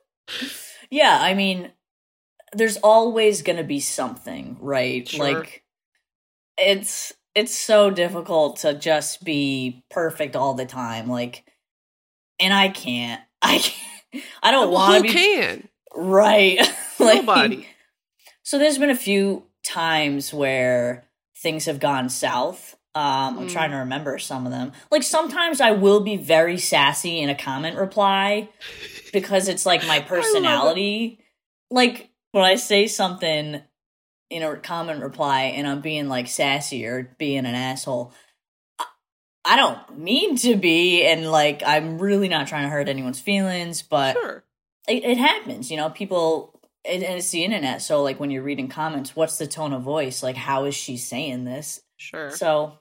yeah, 0.89 1.19
I 1.21 1.33
mean, 1.33 1.71
there's 2.53 2.77
always 2.77 3.41
going 3.41 3.57
to 3.57 3.63
be 3.63 3.79
something, 3.79 4.57
right? 4.59 5.07
Sure. 5.07 5.33
Like 5.33 5.63
it's 6.57 7.13
it's 7.33 7.55
so 7.55 7.89
difficult 7.89 8.57
to 8.57 8.73
just 8.73 9.23
be 9.23 9.83
perfect 9.89 10.35
all 10.35 10.53
the 10.53 10.65
time 10.65 11.07
like 11.07 11.45
and 12.41 12.53
I 12.53 12.69
can't. 12.69 13.21
I 13.41 13.59
can't, 13.59 14.23
I 14.43 14.51
don't 14.51 14.71
want 14.71 14.97
to 14.97 15.03
be 15.03 15.09
can? 15.13 15.69
Right. 15.95 16.57
like, 16.99 17.21
Nobody. 17.25 17.67
So 18.43 18.57
there's 18.57 18.77
been 18.77 18.89
a 18.89 18.95
few 18.95 19.43
times 19.63 20.33
where 20.33 21.07
things 21.37 21.65
have 21.65 21.79
gone 21.79 22.09
south. 22.09 22.75
Um, 22.93 23.37
I'm 23.39 23.47
Mm. 23.47 23.51
trying 23.51 23.71
to 23.71 23.77
remember 23.77 24.17
some 24.19 24.45
of 24.45 24.51
them. 24.51 24.73
Like 24.91 25.03
sometimes 25.03 25.61
I 25.61 25.71
will 25.71 26.01
be 26.01 26.17
very 26.17 26.57
sassy 26.57 27.19
in 27.19 27.29
a 27.29 27.35
comment 27.35 27.77
reply 27.77 28.49
because 29.13 29.47
it's 29.47 29.65
like 29.65 29.85
my 29.87 29.99
personality. 30.07 31.19
Like 31.69 32.09
when 32.31 32.43
I 32.43 32.55
say 32.55 32.87
something 32.87 33.61
in 34.29 34.43
a 34.43 34.57
comment 34.57 35.01
reply 35.01 35.43
and 35.55 35.65
I'm 35.67 35.79
being 35.81 36.09
like 36.09 36.27
sassy 36.27 36.85
or 36.85 37.15
being 37.17 37.45
an 37.45 37.55
asshole, 37.55 38.13
I- 38.77 38.85
I 39.45 39.55
don't 39.55 39.97
mean 39.99 40.35
to 40.37 40.55
be, 40.57 41.05
and 41.05 41.31
like 41.31 41.63
I'm 41.65 41.97
really 41.97 42.27
not 42.27 42.47
trying 42.47 42.63
to 42.63 42.69
hurt 42.69 42.89
anyone's 42.89 43.21
feelings, 43.21 43.81
but 43.83 44.13
Sure. 44.13 44.43
It, 44.87 45.03
it 45.03 45.17
happens 45.17 45.69
you 45.71 45.77
know 45.77 45.89
people 45.89 46.59
and, 46.89 47.03
and 47.03 47.17
it's 47.17 47.29
the 47.31 47.43
internet 47.43 47.81
so 47.81 48.01
like 48.01 48.19
when 48.19 48.31
you're 48.31 48.43
reading 48.43 48.67
comments 48.67 49.15
what's 49.15 49.37
the 49.37 49.47
tone 49.47 49.73
of 49.73 49.81
voice 49.83 50.21
like 50.23 50.35
how 50.35 50.65
is 50.65 50.75
she 50.75 50.97
saying 50.97 51.43
this 51.45 51.81
Sure. 51.97 52.31
so 52.31 52.73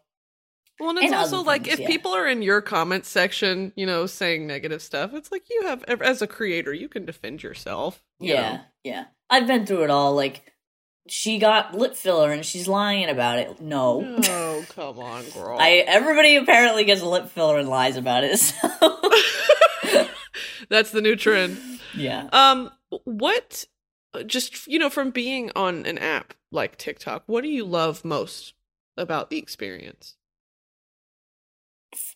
well, 0.80 0.88
and 0.90 0.98
it's 1.00 1.06
and 1.08 1.14
also 1.14 1.40
other 1.40 1.44
like 1.46 1.68
if 1.68 1.78
yeah. 1.78 1.86
people 1.86 2.12
are 2.12 2.26
in 2.26 2.40
your 2.40 2.62
comment 2.62 3.04
section, 3.04 3.70
you 3.76 3.84
know, 3.84 4.06
saying 4.06 4.46
negative 4.46 4.80
stuff, 4.80 5.12
it's 5.12 5.30
like 5.30 5.42
you 5.50 5.66
have 5.66 5.84
as 5.84 6.22
a 6.22 6.26
creator, 6.26 6.72
you 6.72 6.88
can 6.88 7.04
defend 7.04 7.42
yourself. 7.42 8.02
you 8.18 8.32
yeah 8.32 8.52
know? 8.54 8.60
yeah 8.84 9.04
i've 9.28 9.46
been 9.46 9.66
through 9.66 9.84
it 9.84 9.90
all 9.90 10.14
like 10.14 10.54
she 11.06 11.38
got 11.38 11.74
lip 11.74 11.94
filler 11.94 12.32
and 12.32 12.46
she's 12.46 12.66
lying 12.66 13.10
about 13.10 13.38
it 13.38 13.60
no 13.60 14.02
Oh, 14.24 14.64
come 14.70 14.98
on, 14.98 15.22
girl. 15.34 15.58
i 15.60 15.84
everybody 15.86 16.36
apparently 16.36 16.84
gets 16.84 17.02
lip 17.02 17.28
filler 17.28 17.58
and 17.58 17.68
lies 17.68 17.96
about 17.98 18.24
it 18.24 18.38
so 18.38 18.68
That's 20.70 20.92
the 20.92 21.02
new 21.02 21.16
trend. 21.16 21.58
yeah 21.92 22.28
Um, 22.32 22.70
what? 23.04 23.66
Just 24.26 24.66
you 24.66 24.78
know, 24.78 24.90
from 24.90 25.10
being 25.10 25.50
on 25.54 25.84
an 25.86 25.98
app 25.98 26.34
like 26.50 26.78
TikTok, 26.78 27.24
what 27.26 27.42
do 27.42 27.48
you 27.48 27.64
love 27.64 28.04
most 28.04 28.54
about 28.96 29.30
the 29.30 29.38
experience? 29.38 30.16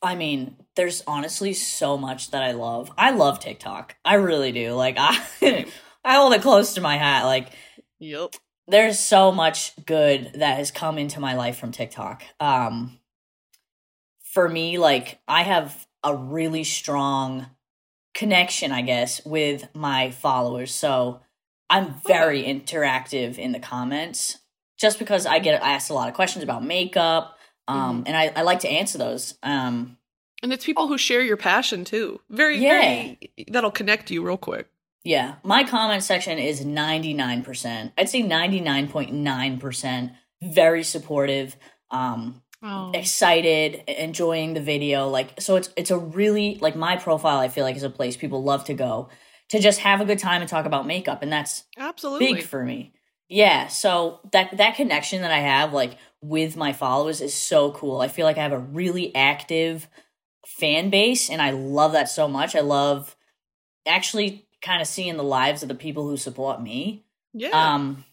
I 0.03 0.14
mean, 0.14 0.57
there's 0.77 1.03
honestly 1.07 1.53
so 1.53 1.97
much 1.97 2.31
that 2.31 2.43
I 2.43 2.53
love. 2.53 2.93
I 2.97 3.11
love 3.11 3.40
TikTok. 3.40 3.97
I 4.05 4.14
really 4.14 4.53
do. 4.53 4.73
Like 4.75 4.97
I 4.99 5.25
I 6.05 6.14
hold 6.14 6.33
it 6.35 6.43
close 6.43 6.75
to 6.75 6.81
my 6.81 6.97
hat. 6.97 7.25
Like 7.25 7.51
Yep. 7.99 8.37
there's 8.69 8.99
so 8.99 9.33
much 9.33 9.73
good 9.85 10.33
that 10.37 10.59
has 10.59 10.71
come 10.71 10.99
into 10.99 11.21
my 11.21 11.35
life 11.35 11.59
from 11.59 11.73
TikTok. 11.73 12.23
Um 12.38 12.99
for 14.23 14.49
me 14.49 14.79
like 14.79 15.19
I 15.29 15.43
have 15.43 15.87
a 16.03 16.14
really 16.14 16.64
strong 16.64 17.47
connection, 18.14 18.72
I 18.72 18.83
guess, 18.83 19.24
with 19.24 19.68
my 19.74 20.11
followers. 20.11 20.72
So 20.72 21.20
I'm 21.68 21.94
very 22.07 22.42
interactive 22.44 23.38
in 23.38 23.53
the 23.53 23.59
comments 23.61 24.38
just 24.79 24.98
because 24.98 25.27
I 25.27 25.38
get 25.38 25.61
asked 25.62 25.90
a 25.90 25.94
lot 25.94 26.09
of 26.09 26.14
questions 26.14 26.42
about 26.42 26.64
makeup 26.64 27.38
um 27.66 28.05
and 28.07 28.14
I, 28.16 28.31
I 28.37 28.42
like 28.42 28.61
to 28.61 28.68
answer 28.68 28.98
those. 28.98 29.35
Um 29.42 29.96
And 30.42 30.53
it's 30.53 30.64
people 30.66 30.87
who 30.88 30.98
share 30.98 31.22
your 31.22 31.37
passion 31.38 31.85
too. 31.85 32.20
Very, 32.29 32.59
Yeah. 32.59 32.81
very. 32.81 33.18
That'll 33.48 33.70
connect 33.70 34.11
you 34.11 34.22
real 34.27 34.37
quick. 34.37 34.68
Yeah, 35.05 35.35
my 35.42 35.64
comment 35.64 36.03
section 36.03 36.38
is 36.38 36.64
99%. 36.64 37.92
I'd 37.98 38.09
say 38.09 38.22
99.9% 38.22 40.12
very 40.42 40.85
supportive, 40.85 41.57
um 41.90 42.42
Oh, 42.66 42.92
excited, 42.94 43.83
enjoying 43.88 44.55
the 44.55 44.61
video. 44.61 45.09
Like 45.09 45.38
so 45.38 45.57
it's 45.57 45.68
it's 45.77 45.90
a 45.90 45.98
really 45.98 46.57
like 46.62 46.74
my 46.74 46.96
profile 46.96 47.38
I 47.38 47.48
feel 47.48 47.62
like 47.62 47.77
is 47.77 47.83
a 47.83 47.90
place 47.90 48.16
people 48.16 48.42
love 48.42 48.64
to 48.64 48.74
go 48.74 49.11
to 49.50 49.61
just 49.61 49.81
have 49.81 50.00
a 50.00 50.07
good 50.07 50.18
time 50.18 50.40
and 50.40 50.48
talk 50.48 50.64
about 50.64 50.87
makeup 50.87 51.22
and 51.22 51.31
that's 51.31 51.64
absolutely. 51.79 52.35
big 52.35 52.44
for 52.44 52.64
me. 52.64 52.94
Yeah, 53.29 53.66
so 53.66 54.20
that 54.33 54.57
that 54.57 54.77
connection 54.77 55.20
that 55.20 55.31
I 55.31 55.40
have 55.40 55.74
like 55.74 55.98
with 56.22 56.57
my 56.57 56.72
followers 56.72 57.20
is 57.20 57.35
so 57.35 57.70
cool. 57.72 58.00
I 58.00 58.09
feel 58.09 58.24
like 58.24 58.38
I 58.38 58.42
have 58.42 58.53
a 58.53 58.59
really 58.59 59.14
active 59.14 59.87
fan 60.46 60.88
base 60.88 61.29
and 61.29 61.42
I 61.42 61.50
love 61.50 61.92
that 61.92 62.09
so 62.09 62.29
much. 62.29 62.57
I 62.57 62.61
love 62.61 63.14
actually 63.87 64.48
kind 64.62 64.81
of 64.81 64.88
seeing 64.88 65.18
the 65.18 65.22
lives 65.22 65.62
of 65.62 65.68
the 65.68 65.74
people 65.74 66.09
who 66.09 66.16
support 66.16 66.62
me. 66.62 67.05
yeah. 67.35 67.74
Um 67.74 68.07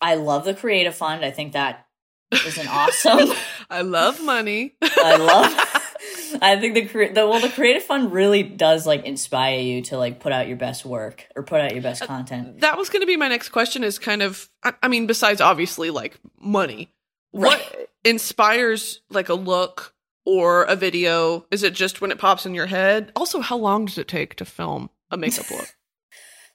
I 0.00 0.14
love 0.14 0.44
the 0.44 0.54
Creative 0.54 0.94
Fund. 0.94 1.24
I 1.24 1.32
think 1.32 1.54
that 1.54 1.86
is 2.32 2.58
an 2.58 2.68
awesome. 2.68 3.30
I 3.70 3.82
love 3.82 4.22
money. 4.22 4.74
I 4.82 5.16
love 5.16 5.76
I 6.42 6.58
think 6.58 6.74
the, 6.74 7.08
the 7.08 7.26
well 7.26 7.40
the 7.40 7.48
Creative 7.48 7.82
Fund 7.82 8.12
really 8.12 8.42
does 8.42 8.86
like 8.86 9.04
inspire 9.04 9.58
you 9.58 9.82
to 9.82 9.98
like 9.98 10.20
put 10.20 10.32
out 10.32 10.48
your 10.48 10.56
best 10.56 10.84
work 10.84 11.26
or 11.36 11.42
put 11.42 11.60
out 11.60 11.72
your 11.72 11.82
best 11.82 12.02
content. 12.04 12.60
that 12.60 12.76
was 12.76 12.88
going 12.88 13.00
to 13.02 13.06
be 13.06 13.16
my 13.16 13.28
next 13.28 13.50
question. 13.50 13.84
Is 13.84 13.98
kind 13.98 14.22
of. 14.22 14.48
I, 14.62 14.74
I 14.82 14.88
mean, 14.88 15.06
besides 15.06 15.40
obviously 15.40 15.90
like 15.90 16.18
money, 16.40 16.92
what 17.30 17.90
inspires 18.04 19.00
like 19.10 19.28
a 19.28 19.34
look 19.34 19.94
or 20.24 20.64
a 20.64 20.76
video? 20.76 21.46
Is 21.50 21.62
it 21.62 21.74
just 21.74 22.00
when 22.00 22.10
it 22.10 22.18
pops 22.18 22.46
in 22.46 22.54
your 22.54 22.66
head? 22.66 23.12
Also, 23.16 23.40
how 23.40 23.56
long 23.56 23.86
does 23.86 23.98
it 23.98 24.08
take 24.08 24.34
to 24.36 24.44
film 24.44 24.90
a 25.10 25.16
makeup 25.16 25.50
look? 25.50 25.68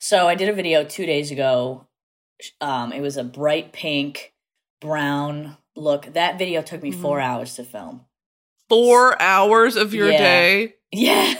So 0.04 0.28
I 0.28 0.34
did 0.34 0.50
a 0.50 0.54
video 0.54 0.84
two 0.84 1.06
days 1.06 1.30
ago. 1.30 1.86
Um, 2.60 2.92
it 2.92 3.02
was 3.02 3.18
a 3.18 3.24
bright 3.24 3.72
pink, 3.72 4.31
brown 4.82 5.56
look. 5.76 6.14
That 6.14 6.38
video 6.38 6.62
took 6.62 6.84
me 6.84 6.92
mm-hmm. 6.92 7.02
four 7.02 7.22
hours 7.22 7.56
to 7.56 7.64
film. 7.64 8.02
Four 8.68 9.22
hours 9.22 9.76
of 9.78 9.94
your 9.94 10.12
Yeah. 10.12 10.18
day, 10.18 10.74
Yeah. 10.92 11.36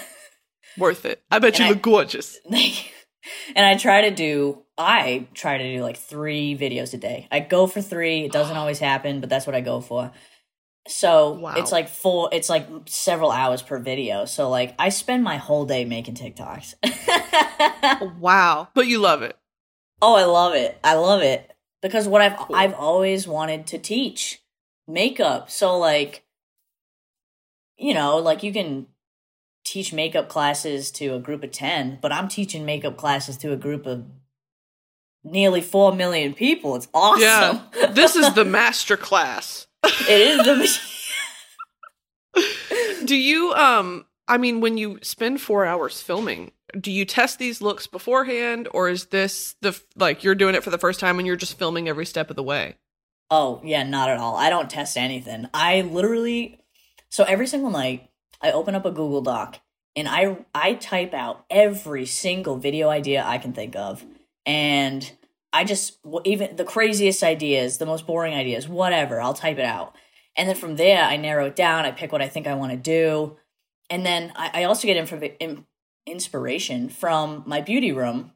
worth 0.78 1.04
it. 1.06 1.22
I 1.30 1.40
bet 1.40 1.54
And 1.56 1.60
you 1.60 1.66
I- 1.66 1.70
look 1.70 1.82
gorgeous. 1.82 2.40
and 2.46 3.66
I 3.66 3.76
try 3.76 4.02
to 4.10 4.12
do 4.12 4.64
I 4.78 5.28
try 5.36 5.58
to 5.58 5.76
do 5.76 5.84
like 5.84 5.98
three 5.98 6.58
videos 6.58 6.94
a 6.94 6.98
day. 6.98 7.28
I 7.32 7.40
go 7.42 7.68
for 7.68 7.82
three. 7.82 8.24
It 8.26 8.32
doesn't 8.32 8.56
always 8.62 8.80
happen, 8.80 9.20
but 9.20 9.30
that's 9.30 9.46
what 9.46 9.56
I 9.56 9.62
go 9.62 9.82
for. 9.82 10.12
So 10.88 11.34
Wow. 11.34 11.54
it's 11.58 11.72
like 11.72 11.90
four 11.90 12.30
it's 12.32 12.50
like 12.50 12.68
several 12.88 13.32
hours 13.32 13.62
per 13.62 13.78
video. 13.80 14.26
So 14.26 14.50
like 14.50 14.74
I 14.80 14.90
spend 14.90 15.24
my 15.24 15.38
whole 15.38 15.66
day 15.66 15.84
making 15.86 16.16
TikToks. 16.16 16.76
Wow, 18.20 18.70
but 18.74 18.88
you 18.88 19.00
love 19.00 19.22
it. 19.22 19.38
Oh, 20.02 20.16
I 20.16 20.24
love 20.26 20.56
it. 20.56 20.80
I 20.84 20.96
love 20.96 21.22
it 21.22 21.51
because 21.82 22.08
what 22.08 22.22
I've 22.22 22.38
Cool. 22.38 22.56
I've 22.56 22.74
always 22.74 23.28
wanted 23.28 23.68
to 23.68 23.78
teach 23.78 24.42
makeup. 24.88 25.50
So 25.50 25.78
like 25.78 26.24
you 27.78 27.94
know, 27.94 28.18
like 28.18 28.44
you 28.44 28.54
can 28.54 28.88
teach 29.64 29.92
makeup 29.92 30.30
classes 30.30 30.92
to 30.92 31.16
a 31.16 31.20
group 31.20 31.44
of 31.44 31.52
10, 31.52 32.00
but 32.02 32.12
I'm 32.12 32.28
teaching 32.28 32.66
makeup 32.66 32.98
classes 32.98 33.38
to 33.38 33.52
a 33.52 33.58
group 33.58 33.86
of 33.86 34.06
nearly 35.24 35.62
4 35.62 35.94
million 35.96 36.34
people. 36.34 36.76
It's 36.76 36.88
awesome. 36.94 37.22
Yeah. 37.76 37.88
this 37.88 38.16
is 38.16 38.34
the 38.34 38.46
master 38.46 38.98
class. 38.98 39.68
it 39.84 40.10
is 40.10 40.80
the 42.34 43.06
Do 43.06 43.16
you 43.16 43.54
um 43.54 44.06
I 44.28 44.38
mean 44.38 44.62
when 44.62 44.78
you 44.78 45.00
spend 45.02 45.42
4 45.42 45.66
hours 45.66 46.02
filming, 46.02 46.52
do 46.80 46.92
you 46.92 47.06
test 47.06 47.40
these 47.40 47.62
looks 47.62 47.88
beforehand 47.88 48.68
or 48.74 48.90
is 48.90 49.06
this 49.06 49.56
the 49.62 49.80
like 49.96 50.24
you're 50.24 50.36
doing 50.36 50.56
it 50.56 50.64
for 50.64 50.70
the 50.70 50.78
first 50.78 51.00
time 51.00 51.20
and 51.20 51.28
you're 51.28 51.36
just 51.36 51.58
filming 51.58 51.90
every 51.90 52.06
step 52.06 52.30
of 52.30 52.36
the 52.36 52.44
way? 52.44 52.76
Oh, 53.30 53.62
yeah, 53.64 53.84
not 53.84 54.10
at 54.10 54.18
all. 54.18 54.36
I 54.36 54.50
don't 54.50 54.70
test 54.70 54.98
anything. 54.98 55.48
I 55.54 55.82
literally 55.82 56.60
so 57.10 57.24
every 57.24 57.48
single 57.48 57.72
night 57.72 58.10
I 58.42 58.52
open 58.52 58.76
up 58.76 58.86
a 58.86 58.92
Google 58.92 59.22
Doc 59.22 59.60
and 59.96 60.08
I 60.08 60.38
I 60.54 60.76
type 60.76 61.14
out 61.14 61.46
every 61.50 62.06
single 62.06 62.58
video 62.58 62.90
idea 62.90 63.24
I 63.26 63.38
can 63.38 63.54
think 63.54 63.76
of 63.76 64.06
and 64.46 65.12
I 65.54 65.64
just 65.64 65.98
even 66.24 66.56
the 66.56 66.64
craziest 66.64 67.24
ideas, 67.24 67.78
the 67.78 67.86
most 67.86 68.08
boring 68.08 68.34
ideas, 68.34 68.68
whatever, 68.68 69.20
I'll 69.20 69.34
type 69.34 69.58
it 69.58 69.66
out. 69.66 69.96
And 70.38 70.48
then 70.48 70.56
from 70.56 70.78
there 70.78 71.04
I 71.04 71.18
narrow 71.18 71.48
it 71.48 71.56
down, 71.56 71.86
I 71.86 71.92
pick 71.92 72.12
what 72.12 72.22
I 72.22 72.30
think 72.30 72.48
I 72.48 72.56
want 72.56 72.72
to 72.72 72.78
do. 72.78 73.38
And 73.90 74.06
then 74.06 74.32
I, 74.36 74.62
I 74.62 74.64
also 74.64 74.88
get 74.88 74.96
inf- 74.96 75.68
inspiration 76.06 76.90
from 76.90 77.44
my 77.46 77.62
beauty 77.62 77.92
room. 77.92 78.32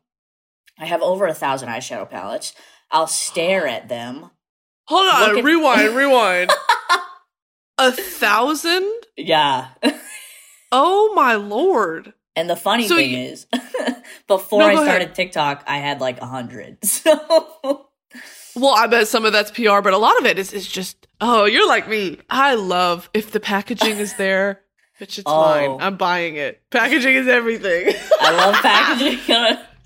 I 0.79 0.85
have 0.85 1.01
over 1.01 1.25
a 1.25 1.33
thousand 1.33 1.69
eyeshadow 1.69 2.09
palettes. 2.09 2.53
I'll 2.91 3.07
stare 3.07 3.67
at 3.67 3.87
them. 3.89 4.29
Hold 4.87 5.13
on, 5.13 5.37
at- 5.37 5.43
rewind, 5.43 5.89
rewind. 5.95 6.51
a 7.77 7.91
thousand? 7.91 8.91
Yeah. 9.17 9.69
oh 10.71 11.13
my 11.15 11.35
lord. 11.35 12.13
And 12.35 12.49
the 12.49 12.55
funny 12.57 12.87
so 12.87 12.97
thing 12.97 13.11
you- 13.11 13.17
is, 13.29 13.47
before 14.27 14.59
no, 14.59 14.67
I 14.67 14.73
started 14.75 15.03
ahead. 15.03 15.15
TikTok, 15.15 15.63
I 15.67 15.77
had 15.77 16.01
like 16.01 16.19
a 16.21 16.25
hundred. 16.25 16.83
So 16.85 17.87
Well, 18.57 18.73
I 18.75 18.87
bet 18.87 19.07
some 19.07 19.25
of 19.25 19.33
that's 19.33 19.51
PR, 19.51 19.81
but 19.81 19.93
a 19.93 19.97
lot 19.97 20.17
of 20.19 20.25
it 20.25 20.37
is, 20.39 20.53
is 20.53 20.67
just, 20.67 21.07
oh, 21.19 21.43
you're 21.45 21.67
like 21.67 21.89
me. 21.89 22.19
I 22.29 22.55
love 22.55 23.09
if 23.13 23.31
the 23.31 23.39
packaging 23.41 23.97
is 23.97 24.13
there, 24.15 24.61
bitch, 24.99 25.19
it's 25.19 25.23
oh. 25.25 25.41
mine. 25.41 25.77
I'm 25.81 25.97
buying 25.97 26.35
it. 26.35 26.61
Packaging 26.69 27.15
is 27.15 27.27
everything. 27.27 27.93
I 28.19 28.31
love 28.31 28.55
packaging. 28.61 29.19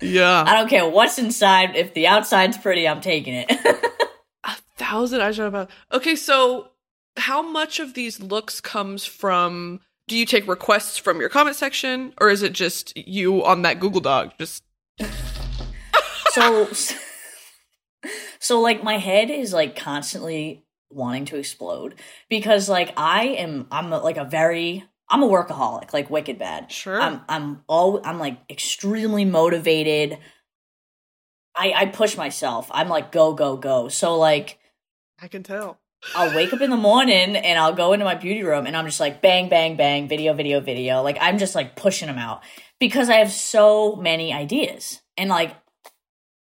yeah. 0.00 0.44
I 0.46 0.54
don't 0.54 0.68
care 0.68 0.88
what's 0.88 1.18
inside. 1.18 1.76
If 1.76 1.94
the 1.94 2.06
outside's 2.06 2.56
pretty, 2.56 2.86
I'm 2.86 3.00
taking 3.00 3.34
it. 3.34 3.50
a 4.44 4.56
thousand 4.76 5.20
eyeshadow 5.20 5.48
about. 5.48 5.70
Okay, 5.92 6.16
so 6.16 6.68
how 7.16 7.42
much 7.42 7.80
of 7.80 7.94
these 7.94 8.20
looks 8.20 8.60
comes 8.60 9.04
from 9.04 9.80
do 10.08 10.16
you 10.16 10.26
take 10.26 10.48
requests 10.48 10.96
from 10.96 11.20
your 11.20 11.28
comment 11.28 11.56
section 11.56 12.12
or 12.20 12.30
is 12.30 12.42
it 12.42 12.52
just 12.52 12.96
you 12.96 13.44
on 13.44 13.62
that 13.62 13.78
Google 13.78 14.00
Doc 14.00 14.38
just 14.38 14.64
so 16.30 16.68
so 18.38 18.60
like 18.60 18.82
my 18.82 18.98
head 18.98 19.30
is 19.30 19.52
like 19.52 19.76
constantly 19.76 20.64
wanting 20.90 21.24
to 21.26 21.36
explode 21.36 21.94
because 22.28 22.68
like 22.68 22.92
I 22.96 23.24
am 23.26 23.66
I'm 23.70 23.90
like 23.90 24.16
a 24.16 24.24
very 24.24 24.84
I'm 25.10 25.24
a 25.24 25.28
workaholic 25.28 25.92
like 25.92 26.08
wicked 26.08 26.38
bad. 26.38 26.70
Sure. 26.70 27.00
I'm 27.00 27.20
I'm 27.28 27.64
all 27.66 28.00
I'm 28.04 28.18
like 28.18 28.38
extremely 28.48 29.24
motivated. 29.24 30.18
I 31.54 31.72
I 31.76 31.86
push 31.86 32.16
myself. 32.16 32.70
I'm 32.70 32.88
like 32.88 33.10
go 33.10 33.34
go 33.34 33.56
go. 33.56 33.88
So 33.88 34.16
like 34.16 34.58
I 35.20 35.28
can 35.28 35.42
tell. 35.42 35.78
I'll 36.14 36.34
wake 36.34 36.52
up 36.54 36.62
in 36.62 36.70
the 36.70 36.76
morning 36.76 37.36
and 37.36 37.58
I'll 37.58 37.74
go 37.74 37.92
into 37.92 38.06
my 38.06 38.14
beauty 38.14 38.42
room 38.42 38.66
and 38.66 38.74
I'm 38.74 38.86
just 38.86 39.00
like 39.00 39.20
bang, 39.20 39.50
bang, 39.50 39.76
bang, 39.76 40.08
video, 40.08 40.32
video, 40.32 40.60
video. 40.60 41.02
Like 41.02 41.18
I'm 41.20 41.38
just 41.38 41.54
like 41.54 41.76
pushing 41.76 42.06
them 42.06 42.16
out 42.16 42.42
because 42.78 43.10
I 43.10 43.16
have 43.16 43.32
so 43.32 43.96
many 43.96 44.32
ideas. 44.32 45.02
And 45.18 45.28
like 45.28 45.54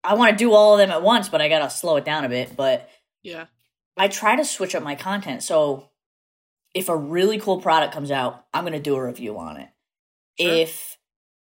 I 0.05 0.15
want 0.15 0.31
to 0.31 0.37
do 0.37 0.53
all 0.53 0.75
of 0.75 0.79
them 0.79 0.91
at 0.91 1.03
once, 1.03 1.29
but 1.29 1.41
I 1.41 1.49
gotta 1.49 1.71
slow 1.71 1.97
it 1.97 2.05
down 2.05 2.25
a 2.25 2.29
bit. 2.29 2.55
But 2.55 2.89
yeah, 3.23 3.47
I 3.97 4.09
try 4.09 4.37
to 4.37 4.45
switch 4.45 4.75
up 4.75 4.83
my 4.83 4.95
content. 4.95 5.43
So 5.43 5.89
if 6.75 6.89
a 6.89 6.97
really 6.97 7.39
cool 7.39 7.61
product 7.61 7.93
comes 7.93 8.11
out, 8.11 8.47
I'm 8.53 8.65
gonna 8.65 8.81
do 8.81 8.97
a 8.97 9.07
review 9.07 9.39
on 9.39 9.57
it. 9.57 9.69
Sure. 10.41 10.53
If 10.53 10.99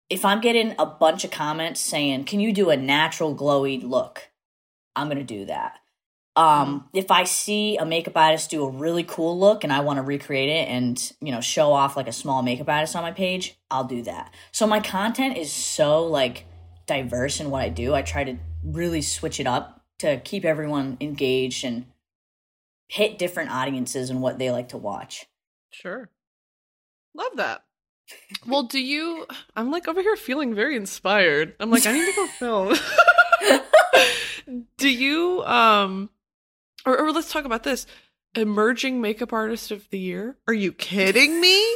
if 0.09 0.23
I'm 0.23 0.39
getting 0.39 0.73
a 0.79 0.85
bunch 0.85 1.23
of 1.25 1.31
comments 1.31 1.81
saying, 1.81 2.25
"Can 2.25 2.39
you 2.39 2.53
do 2.53 2.69
a 2.69 2.77
natural 2.77 3.35
glowy 3.35 3.83
look?" 3.83 4.29
I'm 4.95 5.07
gonna 5.09 5.23
do 5.23 5.45
that. 5.45 5.79
Um, 6.37 6.87
if 6.93 7.09
I 7.09 7.23
see 7.23 7.77
a 7.77 7.85
makeup 7.85 8.15
artist 8.15 8.51
do 8.51 8.63
a 8.63 8.69
really 8.69 9.03
cool 9.03 9.39
look 9.39 9.63
and 9.63 9.73
I 9.73 9.79
want 9.79 9.97
to 9.97 10.03
recreate 10.03 10.49
it 10.49 10.67
and, 10.67 11.11
you 11.19 11.31
know, 11.31 11.41
show 11.41 11.73
off 11.73 11.97
like 11.97 12.07
a 12.07 12.11
small 12.11 12.43
makeup 12.43 12.69
artist 12.69 12.95
on 12.95 13.01
my 13.01 13.11
page, 13.11 13.57
I'll 13.71 13.85
do 13.85 14.03
that. 14.03 14.31
So 14.51 14.67
my 14.67 14.79
content 14.79 15.35
is 15.35 15.51
so 15.51 16.03
like 16.05 16.45
diverse 16.85 17.39
in 17.39 17.49
what 17.49 17.63
I 17.63 17.69
do. 17.69 17.95
I 17.95 18.03
try 18.03 18.23
to 18.23 18.37
really 18.63 19.01
switch 19.01 19.39
it 19.39 19.47
up 19.47 19.83
to 19.97 20.19
keep 20.19 20.45
everyone 20.45 20.97
engaged 21.01 21.65
and 21.65 21.87
hit 22.87 23.17
different 23.17 23.51
audiences 23.51 24.09
and 24.09 24.21
what 24.21 24.39
they 24.39 24.51
like 24.51 24.69
to 24.69 24.77
watch. 24.77 25.25
Sure. 25.69 26.09
Love 27.13 27.35
that. 27.35 27.63
Well, 28.45 28.63
do 28.63 28.79
you 28.79 29.25
I'm 29.55 29.69
like 29.71 29.87
over 29.87 30.01
here 30.01 30.15
feeling 30.15 30.55
very 30.55 30.75
inspired. 30.75 31.55
I'm 31.59 31.69
like 31.69 31.85
I 31.85 31.91
need 31.91 32.05
to 32.05 32.15
go 32.15 32.27
film. 32.39 32.75
do 34.77 34.89
you 34.89 35.43
um 35.43 36.09
or, 36.85 36.97
or 36.99 37.11
let's 37.11 37.31
talk 37.31 37.45
about 37.45 37.63
this. 37.63 37.85
Emerging 38.35 39.01
makeup 39.01 39.33
artist 39.33 39.71
of 39.71 39.89
the 39.89 39.99
year? 39.99 40.37
Are 40.47 40.53
you 40.53 40.71
kidding 40.71 41.41
me? 41.41 41.75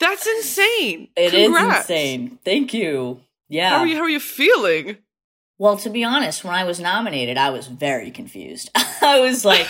That's 0.00 0.26
insane. 0.26 1.08
It 1.16 1.30
Congrats. 1.30 1.84
is 1.84 1.90
insane. 1.90 2.38
Thank 2.44 2.74
you. 2.74 3.20
Yeah. 3.48 3.70
How 3.70 3.78
are 3.80 3.86
you 3.86 3.96
how 3.96 4.02
are 4.02 4.08
you 4.10 4.20
feeling? 4.20 4.98
Well, 5.56 5.76
to 5.78 5.90
be 5.90 6.02
honest, 6.02 6.42
when 6.42 6.54
I 6.54 6.64
was 6.64 6.80
nominated, 6.80 7.38
I 7.38 7.50
was 7.50 7.68
very 7.68 8.10
confused. 8.10 8.70
I 9.00 9.20
was 9.20 9.44
like 9.44 9.68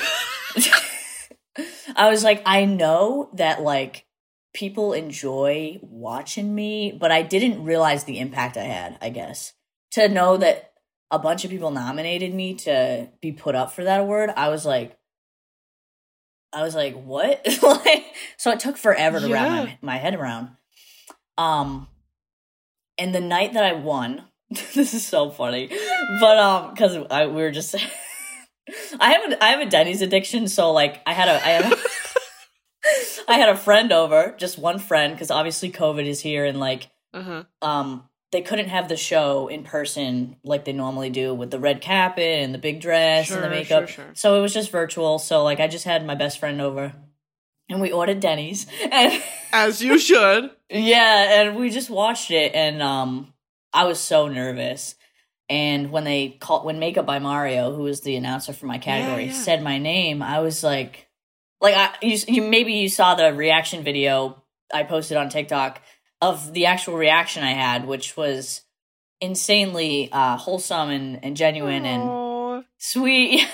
I 1.97 2.09
was 2.11 2.25
like 2.25 2.43
I 2.47 2.64
know 2.64 3.31
that 3.35 3.62
like 3.62 4.07
people 4.55 4.93
enjoy 4.93 5.79
watching 5.83 6.55
me, 6.55 6.97
but 6.99 7.12
I 7.12 7.23
didn't 7.23 7.64
realize 7.64 8.05
the 8.05 8.21
impact 8.21 8.57
I 8.57 8.62
had, 8.62 8.97
I 9.03 9.11
guess. 9.11 9.53
To 9.93 10.09
know 10.09 10.37
that 10.38 10.73
a 11.11 11.19
bunch 11.19 11.45
of 11.45 11.51
people 11.51 11.71
nominated 11.71 12.33
me 12.33 12.55
to 12.55 13.09
be 13.21 13.33
put 13.33 13.55
up 13.55 13.73
for 13.73 13.85
that 13.85 14.01
award, 14.01 14.31
I 14.37 14.49
was 14.49 14.64
like, 14.64 14.97
I 16.53 16.62
was 16.62 16.75
like, 16.75 16.95
what? 16.95 17.47
like, 17.62 18.05
so 18.37 18.53
it 18.53 18.61
took 18.61 18.77
forever 18.77 19.21
to 19.21 19.29
yeah. 19.29 19.35
wrap 19.35 19.51
my, 19.53 19.79
my 19.83 19.97
head 19.97 20.14
around. 20.14 20.51
Um, 21.37 21.88
and 22.97 23.14
the 23.14 23.21
night 23.21 23.55
that 23.55 23.64
I 23.64 23.73
won, 23.73 24.23
this 24.51 24.95
is 24.95 25.07
so 25.07 25.31
funny, 25.31 25.69
but 26.21 26.38
um, 26.38 26.71
because 26.71 26.97
I 27.11 27.27
we 27.27 27.43
were 27.43 27.51
just, 27.51 27.75
I 28.98 29.12
have 29.12 29.33
a 29.33 29.44
I 29.44 29.48
have 29.48 29.61
a 29.61 29.70
Denny's 29.70 30.03
addiction, 30.03 30.48
so 30.48 30.72
like 30.72 31.03
I 31.07 31.12
had 31.12 31.29
a 31.29 31.35
I 31.35 31.50
had 31.50 31.72
a, 31.72 31.77
I 33.29 33.38
had 33.38 33.48
a 33.48 33.57
friend 33.57 33.92
over, 33.92 34.35
just 34.38 34.59
one 34.59 34.79
friend, 34.79 35.14
because 35.14 35.31
obviously 35.31 35.70
COVID 35.70 36.07
is 36.07 36.20
here, 36.20 36.44
and 36.44 36.61
like, 36.61 36.88
uh-huh. 37.12 37.44
um, 37.62 38.09
they 38.35 38.42
couldn't 38.42 38.68
have 38.68 38.88
the 38.88 38.96
show 38.96 39.46
in 39.46 39.62
person 39.62 40.37
like 40.42 40.64
they 40.64 40.72
normally 40.72 41.09
do 41.09 41.33
with 41.33 41.53
the 41.53 41.59
red 41.59 41.81
carpet 41.81 42.40
and 42.42 42.53
the 42.53 42.59
big 42.59 42.81
dress 42.81 43.29
sure, 43.29 43.37
and 43.37 43.44
the 43.44 43.48
makeup. 43.48 43.88
Sure, 43.88 44.07
sure. 44.07 44.14
So 44.14 44.37
it 44.37 44.42
was 44.42 44.53
just 44.53 44.72
virtual. 44.72 45.20
So 45.20 45.44
like 45.44 45.61
I 45.61 45.68
just 45.68 45.85
had 45.85 46.05
my 46.05 46.16
best 46.16 46.40
friend 46.40 46.61
over 46.61 46.92
and 47.68 47.81
we 47.81 47.92
ordered 47.92 48.18
Denny's 48.18 48.66
and 48.90 49.22
as 49.53 49.81
you 49.81 50.00
should. 50.00 50.50
yeah, 50.68 51.42
and 51.42 51.57
we 51.57 51.70
just 51.70 51.90
watched 51.90 52.33
it 52.33 52.55
and 52.57 52.83
um 52.83 53.33
I 53.72 53.85
was 53.85 54.00
so 54.00 54.27
nervous. 54.29 54.96
And 55.49 55.91
when 55.91 56.05
they 56.05 56.31
called 56.41 56.65
when 56.65 56.79
Makeup 56.79 57.05
by 57.05 57.19
Mario, 57.19 57.75
who 57.75 57.83
was 57.83 58.01
the 58.01 58.17
announcer 58.17 58.53
for 58.53 58.67
my 58.67 58.79
category, 58.79 59.27
yeah, 59.27 59.33
yeah. 59.33 59.39
said 59.39 59.63
my 59.63 59.79
name, 59.79 60.23
I 60.23 60.41
was 60.41 60.65
like 60.65 61.09
like 61.61 61.75
I 61.75 61.95
you, 62.01 62.19
you 62.29 62.43
maybe 62.43 62.75
you 62.75 62.89
saw 62.89 63.15
the 63.15 63.33
reaction 63.33 63.85
video 63.85 64.43
I 64.73 64.85
posted 64.85 65.17
on 65.17 65.29
TikTok 65.29 65.83
of 66.21 66.53
the 66.55 66.67
actual 66.67 66.97
reaction 66.97 67.42
I 67.42 67.53
had, 67.53 67.87
which 67.87 68.17
was 68.17 68.63
insanely 69.21 70.11
uh, 70.13 70.37
wholesome 70.37 70.90
and, 70.90 71.25
and 71.25 71.37
genuine 71.37 71.85
Aww. 71.85 72.57
and 72.57 72.65
sweet. 72.79 73.47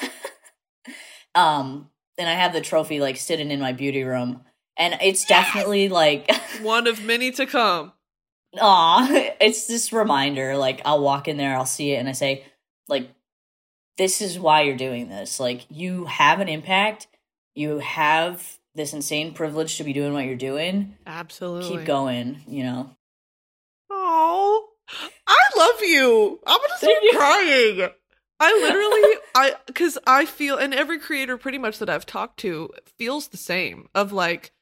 um, 1.35 1.91
and 2.19 2.29
I 2.29 2.35
have 2.35 2.53
the 2.53 2.61
trophy 2.61 3.01
like 3.01 3.17
sitting 3.17 3.51
in 3.51 3.61
my 3.61 3.73
beauty 3.73 4.05
room, 4.05 4.43
and 4.77 4.99
it's 5.03 5.25
definitely 5.25 5.89
like 5.89 6.31
one 6.63 6.87
of 6.87 7.03
many 7.03 7.33
to 7.33 7.47
come. 7.47 7.93
Aw, 8.59 9.09
it's 9.41 9.67
this 9.67 9.93
reminder. 9.93 10.57
Like 10.57 10.83
I'll 10.85 11.03
walk 11.03 11.29
in 11.29 11.37
there, 11.37 11.57
I'll 11.57 11.67
see 11.67 11.93
it, 11.93 11.97
and 11.97 12.09
I 12.09 12.13
say, 12.13 12.45
like, 12.89 13.11
this 13.99 14.21
is 14.21 14.39
why 14.39 14.63
you're 14.63 14.77
doing 14.77 15.09
this. 15.09 15.39
Like 15.41 15.67
you 15.69 16.07
have 16.07 16.41
an 16.41 16.49
impact. 16.49 17.07
You 17.55 17.79
have 17.81 18.59
this 18.75 18.93
insane 18.93 19.35
privilege 19.35 19.77
to 19.77 19.85
be 19.85 19.93
doing 19.93 20.13
what 20.13 20.25
you're 20.25 20.37
doing. 20.37 20.97
Absolutely. 21.07 21.79
Keep 21.79 21.87
going, 21.87 22.43
you 22.47 22.63
know. 22.63 22.91
Oh, 23.91 24.69
I 25.27 25.39
love 25.57 25.83
you. 25.83 26.41
I'm 26.47 26.59
gonna 26.61 26.79
start 26.79 26.95
crying. 27.13 27.91
I 28.41 28.53
literally, 28.63 29.19
I, 29.35 29.55
because 29.67 29.99
I 30.07 30.25
feel, 30.25 30.57
and 30.57 30.73
every 30.73 30.99
creator 30.99 31.37
pretty 31.37 31.59
much 31.59 31.79
that 31.79 31.91
I've 31.91 32.07
talked 32.07 32.41
to 32.41 32.71
feels 32.99 33.29
the 33.29 33.37
same 33.37 33.89
of 33.95 34.13
like, 34.13 34.53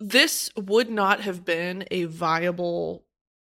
this 0.00 0.50
would 0.56 0.90
not 0.90 1.20
have 1.20 1.44
been 1.44 1.84
a 1.90 2.04
viable 2.04 3.04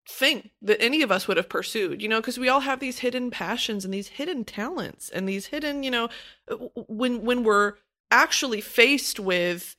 thing 0.09 0.51
that 0.61 0.81
any 0.83 1.03
of 1.03 1.11
us 1.11 1.27
would 1.27 1.37
have 1.37 1.49
pursued, 1.49 2.03
you 2.03 2.09
know, 2.09 2.21
because 2.21 2.39
we 2.39 2.49
all 2.49 2.61
have 2.61 2.81
these 2.81 2.99
hidden 2.99 3.31
passions 3.31 3.85
and 3.85 3.95
these 3.95 4.09
hidden 4.09 4.45
talents 4.45 5.09
and 5.09 5.29
these 5.29 5.47
hidden, 5.47 5.83
you 5.83 5.91
know, 5.91 6.09
when 6.89 7.23
when 7.23 7.43
we're 7.43 7.75
actually 8.11 8.61
faced 8.61 9.19
with 9.19 9.77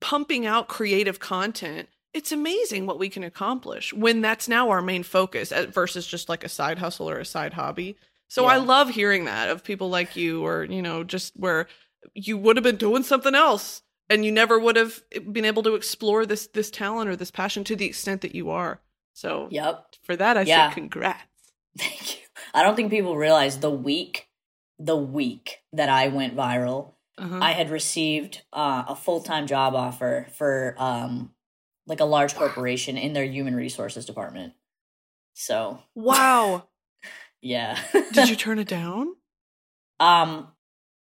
pumping 0.00 0.46
out 0.46 0.68
creative 0.68 1.20
content, 1.20 1.88
it's 2.12 2.32
amazing 2.32 2.86
what 2.86 2.98
we 2.98 3.08
can 3.08 3.22
accomplish 3.22 3.92
when 3.92 4.20
that's 4.20 4.48
now 4.48 4.70
our 4.70 4.82
main 4.82 5.02
focus 5.02 5.52
uh, 5.52 5.66
versus 5.70 6.06
just 6.06 6.28
like 6.28 6.42
a 6.42 6.48
side 6.48 6.78
hustle 6.78 7.08
or 7.08 7.18
a 7.18 7.24
side 7.24 7.52
hobby. 7.52 7.96
So 8.28 8.46
I 8.46 8.58
love 8.58 8.90
hearing 8.90 9.24
that 9.24 9.48
of 9.48 9.64
people 9.64 9.90
like 9.90 10.14
you 10.14 10.46
or, 10.46 10.62
you 10.62 10.82
know, 10.82 11.02
just 11.02 11.34
where 11.36 11.66
you 12.14 12.38
would 12.38 12.56
have 12.56 12.62
been 12.62 12.76
doing 12.76 13.02
something 13.02 13.34
else 13.34 13.82
and 14.08 14.24
you 14.24 14.30
never 14.30 14.58
would 14.58 14.76
have 14.76 15.02
been 15.32 15.44
able 15.44 15.64
to 15.64 15.74
explore 15.74 16.24
this 16.24 16.46
this 16.46 16.70
talent 16.70 17.10
or 17.10 17.16
this 17.16 17.32
passion 17.32 17.64
to 17.64 17.76
the 17.76 17.86
extent 17.86 18.20
that 18.20 18.34
you 18.34 18.50
are. 18.50 18.80
So 19.12 19.48
Yep. 19.50 19.96
for 20.02 20.16
that 20.16 20.36
I 20.36 20.42
Yeah. 20.42 20.68
say 20.70 20.74
congrats. 20.74 21.22
Thank 21.78 22.20
you. 22.20 22.26
I 22.54 22.62
don't 22.62 22.74
think 22.76 22.90
people 22.90 23.16
realize 23.16 23.58
the 23.60 23.70
week, 23.70 24.28
the 24.78 24.96
week 24.96 25.58
that 25.72 25.88
I 25.88 26.08
went 26.08 26.34
viral, 26.36 26.94
Uh-huh. 27.18 27.38
I 27.40 27.52
had 27.52 27.70
received 27.70 28.42
uh, 28.52 28.84
a 28.88 28.96
full 28.96 29.20
time 29.20 29.46
job 29.46 29.74
offer 29.74 30.26
for 30.36 30.74
um, 30.78 31.34
like 31.86 32.00
a 32.00 32.04
large 32.04 32.34
corporation 32.34 32.96
in 32.96 33.12
their 33.12 33.24
human 33.24 33.54
resources 33.54 34.06
department. 34.06 34.54
So 35.34 35.82
wow. 35.94 36.68
yeah. 37.42 37.78
Did 38.12 38.28
you 38.28 38.36
turn 38.44 38.58
it 38.58 38.68
down? 38.68 39.14
um, 40.00 40.48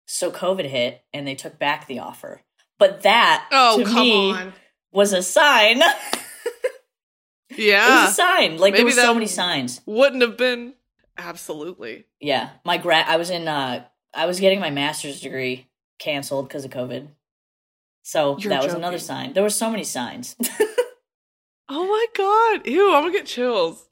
so 0.07 0.31
COVID 0.31 0.65
hit 0.67 1.05
and 1.13 1.27
they 1.29 1.35
took 1.35 1.59
back 1.59 1.87
the 1.87 1.99
offer, 1.99 2.43
but 2.79 3.03
that 3.03 3.47
Oh, 3.53 3.77
to 3.79 3.85
come 3.85 3.95
me 4.09 4.33
on. 4.33 4.53
was 4.93 5.13
a 5.13 5.23
sign. 5.23 5.83
It 7.51 7.57
was 7.57 7.65
Yeah. 7.65 8.09
a 8.09 8.11
sign. 8.11 8.59
Like 8.59 8.73
Maybe 8.73 8.91
there 8.91 8.97
were 8.97 9.09
so 9.09 9.15
many 9.15 9.27
signs. 9.27 9.81
Wouldn't 9.87 10.23
have 10.23 10.37
been 10.37 10.75
absolutely. 11.19 12.07
Yeah, 12.21 12.51
my 12.65 12.77
grad. 12.79 13.07
I 13.09 13.17
was 13.17 13.31
in. 13.31 13.47
uh 13.49 13.85
I 14.15 14.27
was 14.27 14.41
getting 14.41 14.61
my 14.61 14.71
master's 14.71 15.21
degree 15.21 15.67
canceled 15.99 16.49
because 16.49 16.65
of 16.65 16.71
COVID. 16.71 17.09
So 18.03 18.39
You're 18.39 18.51
that 18.51 18.63
was 18.65 18.73
another 18.75 18.99
sign. 18.99 19.33
There 19.35 19.43
were 19.43 19.51
so 19.51 19.71
many 19.71 19.85
signs. 19.85 20.37
Oh 21.69 21.85
my 21.85 22.07
god. 22.17 22.67
Ew, 22.69 22.95
I'm 22.95 23.03
gonna 23.03 23.13
get 23.13 23.27
chills. 23.27 23.89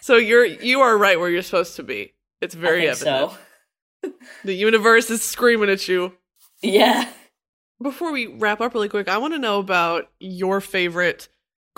so 0.00 0.14
you're 0.16 0.44
you 0.44 0.80
are 0.82 0.96
right 0.96 1.18
where 1.18 1.28
you're 1.28 1.42
supposed 1.42 1.74
to 1.76 1.82
be. 1.82 2.12
It's 2.40 2.54
very 2.54 2.88
evident. 2.88 3.32
so. 3.32 4.12
The 4.44 4.54
universe 4.54 5.10
is 5.10 5.22
screaming 5.22 5.68
at 5.68 5.88
you. 5.88 6.12
Yeah. 6.62 7.08
Before 7.82 8.12
we 8.12 8.28
wrap 8.28 8.60
up 8.60 8.72
really 8.72 8.88
quick, 8.88 9.08
I 9.08 9.18
want 9.18 9.34
to 9.34 9.38
know 9.40 9.58
about 9.58 10.08
your 10.20 10.60
favorite 10.60 11.28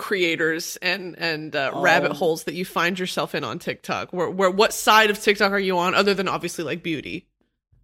creators 0.01 0.77
and 0.81 1.15
and 1.19 1.55
uh, 1.55 1.71
Oh. 1.73 1.81
rabbit 1.81 2.11
holes 2.13 2.43
that 2.45 2.55
you 2.55 2.65
find 2.65 2.97
yourself 2.99 3.35
in 3.35 3.43
on 3.43 3.59
TikTok. 3.59 4.11
Where 4.11 4.29
where 4.29 4.49
what 4.51 4.73
side 4.73 5.09
of 5.11 5.21
TikTok 5.21 5.51
are 5.51 5.59
you 5.59 5.77
on 5.77 5.93
other 5.95 6.13
than 6.13 6.27
obviously 6.27 6.63
like 6.65 6.81
beauty? 6.83 7.27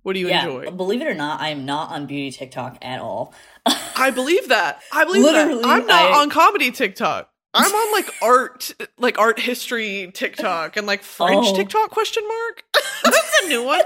What 0.01 0.13
do 0.13 0.20
you 0.20 0.28
yeah. 0.30 0.45
enjoy? 0.45 0.72
Believe 0.72 1.01
it 1.01 1.07
or 1.07 1.13
not, 1.13 1.39
I 1.41 1.49
am 1.49 1.65
not 1.65 1.91
on 1.91 2.05
beauty 2.07 2.32
TikTok 2.32 2.78
at 2.82 2.99
all. 2.99 3.34
I 3.65 4.09
believe 4.11 4.47
that. 4.49 4.82
I 4.91 5.05
believe 5.05 5.24
Literally, 5.24 5.61
that. 5.61 5.68
I'm 5.70 5.86
not 5.86 6.11
I- 6.13 6.22
on 6.22 6.30
comedy 6.30 6.72
TikTok. 6.72 7.30
I'm 7.53 7.72
on 7.74 7.91
like 7.93 8.09
art, 8.22 8.72
like 8.97 9.18
art 9.20 9.39
history 9.39 10.11
TikTok 10.13 10.76
and 10.78 10.86
like 10.88 11.03
French 11.03 11.45
Oh. 11.49 11.55
TikTok 11.55 11.89
question 11.91 12.24
mark. 12.28 12.63
That's 13.03 13.41
a 13.43 13.47
new 13.47 13.63
one. 13.63 13.82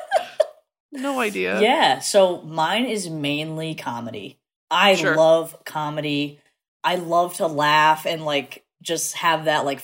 No 0.91 1.19
idea. 1.19 1.59
Yeah. 1.61 1.99
So 1.99 2.41
mine 2.41 2.85
is 2.85 3.09
mainly 3.09 3.75
comedy. 3.75 4.39
I 4.69 4.95
Sure. 4.95 5.15
love 5.15 5.57
comedy. 5.65 6.39
I 6.83 6.95
love 6.95 7.35
to 7.35 7.47
laugh 7.47 8.05
and 8.05 8.25
like 8.25 8.65
just 8.81 9.15
have 9.17 9.45
that 9.45 9.65
like 9.65 9.81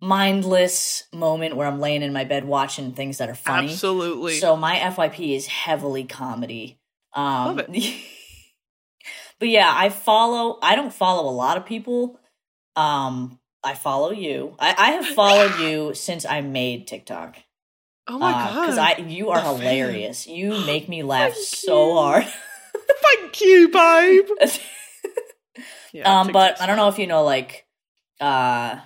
mindless 0.00 1.04
moment 1.12 1.56
where 1.56 1.66
I'm 1.66 1.80
laying 1.80 2.02
in 2.02 2.12
my 2.12 2.24
bed 2.24 2.44
watching 2.44 2.92
things 2.92 3.18
that 3.18 3.28
are 3.28 3.34
funny. 3.34 3.72
Absolutely. 3.72 4.38
So 4.38 4.56
my 4.56 4.76
FYP 4.76 5.34
is 5.36 5.46
heavily 5.46 6.04
comedy. 6.04 6.78
Um, 7.14 7.56
Love 7.56 7.66
but 9.38 9.48
yeah, 9.48 9.72
I 9.74 9.88
follow. 9.88 10.58
I 10.62 10.74
don't 10.76 10.92
follow 10.92 11.28
a 11.28 11.32
lot 11.34 11.56
of 11.56 11.66
people. 11.66 12.18
Um, 12.76 13.38
I 13.62 13.74
follow 13.74 14.10
you. 14.10 14.54
I, 14.58 14.74
I 14.76 14.90
have 14.92 15.06
followed 15.14 15.58
you 15.60 15.94
since 15.94 16.24
I 16.24 16.40
made 16.40 16.86
TikTok. 16.86 17.36
oh 18.08 18.18
my 18.18 18.32
god. 18.32 18.60
Because 18.62 18.78
I 18.78 18.96
you 18.98 19.30
are 19.30 19.40
A 19.40 19.42
fan. 19.42 19.56
hilarious. 19.58 20.26
You 20.26 20.58
make 20.58 20.88
me 20.88 21.02
laugh 21.14 21.32
Thank 21.34 21.46
so 21.46 21.88
you. 21.90 21.98
hard. 21.98 22.26
Thank 23.20 23.40
you, 23.40 23.68
babe. 23.68 24.26
Yeah, 25.92 26.20
um, 26.20 26.32
but 26.32 26.60
I 26.60 26.66
don't 26.66 26.76
know 26.76 26.88
if 26.88 26.98
you 26.98 27.06
know 27.06 27.24
like 27.24 27.66
uh 28.20 28.78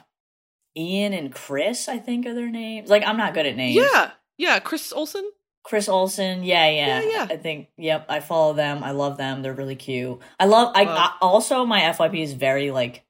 Ian 0.76 1.12
and 1.12 1.32
Chris, 1.32 1.88
I 1.88 1.98
think 1.98 2.26
are 2.26 2.34
their 2.34 2.50
names. 2.50 2.90
Like 2.90 3.04
I'm 3.06 3.16
not 3.16 3.34
good 3.34 3.46
at 3.46 3.56
names. 3.56 3.76
Yeah, 3.76 4.10
yeah. 4.38 4.58
Chris 4.58 4.92
Olsen. 4.92 5.28
Chris 5.62 5.88
Olsen, 5.88 6.44
yeah, 6.44 6.68
yeah, 6.68 7.00
Yeah, 7.00 7.08
yeah. 7.10 7.26
I 7.30 7.36
think, 7.38 7.68
yep, 7.78 8.04
I 8.10 8.20
follow 8.20 8.52
them. 8.52 8.84
I 8.84 8.90
love 8.90 9.16
them. 9.16 9.40
They're 9.40 9.54
really 9.54 9.76
cute. 9.76 10.20
I 10.38 10.44
love. 10.44 10.72
I. 10.74 10.84
I 10.84 11.14
also 11.22 11.64
my 11.64 11.80
FYP 11.80 12.22
is 12.22 12.34
very 12.34 12.70
like 12.70 13.02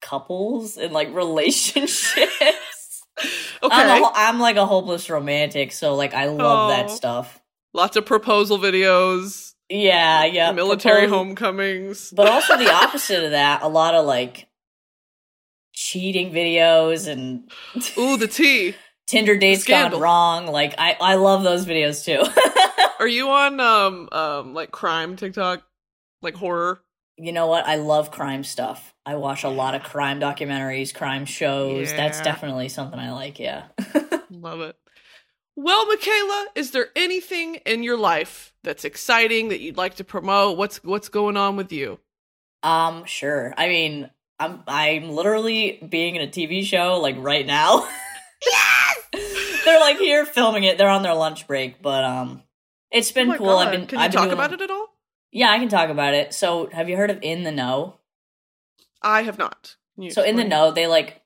couples 0.00 0.78
and 0.78 0.92
like 0.92 1.12
relationships. 1.14 3.02
Okay. 3.60 3.74
I'm, 3.74 4.04
a, 4.04 4.12
I'm 4.14 4.38
like 4.38 4.54
a 4.54 4.64
hopeless 4.64 5.10
romantic, 5.10 5.72
so 5.72 5.96
like 5.96 6.14
I 6.14 6.26
love 6.26 6.70
that 6.70 6.88
stuff. 6.88 7.40
Lots 7.74 7.96
of 7.96 8.06
proposal 8.06 8.58
videos. 8.58 9.54
Yeah, 9.68 10.24
yeah. 10.24 10.52
military 10.52 11.06
homecomings. 11.08 12.10
but 12.10 12.28
also 12.28 12.56
the 12.56 12.72
opposite 12.84 13.24
of 13.24 13.30
that. 13.32 13.62
A 13.62 13.68
lot 13.68 13.94
of 13.94 14.06
like 14.06 14.48
cheating 15.72 16.32
videos 16.32 17.06
and 17.08 17.50
Ooh, 17.98 18.16
the 18.16 18.28
tea. 18.32 18.74
Tinder 19.06 19.36
dates 19.38 19.62
Scandal. 19.62 19.98
gone 19.98 20.02
wrong. 20.02 20.46
Like 20.46 20.74
I, 20.78 20.96
I 21.00 21.14
love 21.14 21.42
those 21.42 21.64
videos 21.66 22.04
too. 22.04 22.22
Are 22.98 23.08
you 23.08 23.28
on 23.30 23.60
um 23.60 24.08
um 24.12 24.54
like 24.54 24.70
crime 24.70 25.16
TikTok, 25.16 25.62
like 26.22 26.34
horror? 26.34 26.82
you 27.20 27.32
know 27.32 27.48
what? 27.48 27.66
I 27.66 27.76
love 27.76 28.12
crime 28.12 28.44
stuff. 28.44 28.94
I 29.04 29.16
watch 29.16 29.42
a 29.42 29.48
lot 29.48 29.74
of 29.74 29.82
crime 29.82 30.20
documentaries, 30.20 30.94
crime 30.94 31.24
shows. 31.24 31.92
That's 31.92 32.20
definitely 32.20 32.68
something 32.68 32.98
I 32.98 33.10
like. 33.10 33.40
Yeah. 33.40 33.64
Love 34.30 34.60
it. 34.60 34.76
Well, 35.60 35.86
Mikayla, 35.86 36.44
is 36.54 36.70
there 36.70 36.86
anything 36.94 37.56
in 37.66 37.82
your 37.82 37.96
life 37.96 38.52
that's 38.62 38.84
exciting 38.84 39.48
that 39.48 39.58
you'd 39.58 39.76
like 39.76 39.96
to 39.96 40.04
promote? 40.04 40.56
What's 40.56 40.82
what's 40.84 41.08
going 41.08 41.36
on 41.36 41.56
with 41.56 41.72
you? 41.72 41.98
um. 42.62 43.04
Sure. 43.06 43.52
I 43.56 43.66
mean, 43.66 44.08
I'm 44.38 44.62
I'm 44.68 45.10
literally 45.10 45.80
being 45.88 46.14
in 46.14 46.22
a 46.22 46.30
TV 46.30 46.64
show 46.64 47.00
like 47.00 47.16
right 47.18 47.44
now. 47.46 47.88
Yes! 48.48 48.96
They're 49.64 49.80
like 49.80 49.98
here 49.98 50.24
filming 50.24 50.62
it. 50.62 50.78
They're 50.78 50.88
on 50.88 51.02
their 51.02 51.14
lunch 51.16 51.48
break, 51.48 51.82
but 51.82 52.04
um, 52.04 52.44
it's 52.92 53.10
been 53.10 53.32
oh 53.32 53.36
cool. 53.36 53.46
God. 53.48 53.66
I've 53.66 53.72
been. 53.72 53.86
Can 53.88 53.98
you 53.98 54.04
I've 54.04 54.12
talk 54.12 54.26
doing- 54.26 54.34
about 54.34 54.52
it 54.52 54.60
at 54.60 54.70
all? 54.70 54.86
Yeah, 55.32 55.50
I 55.50 55.58
can 55.58 55.68
talk 55.68 55.90
about 55.90 56.14
it. 56.14 56.32
So, 56.32 56.68
have 56.72 56.88
you 56.88 56.96
heard 56.96 57.10
of 57.10 57.18
In 57.20 57.42
the 57.42 57.50
Know? 57.50 57.96
I 59.02 59.22
have 59.22 59.38
not. 59.38 59.74
So 60.10 60.22
in 60.22 60.36
the 60.36 60.44
know, 60.44 60.70
they 60.70 60.86
like 60.86 61.20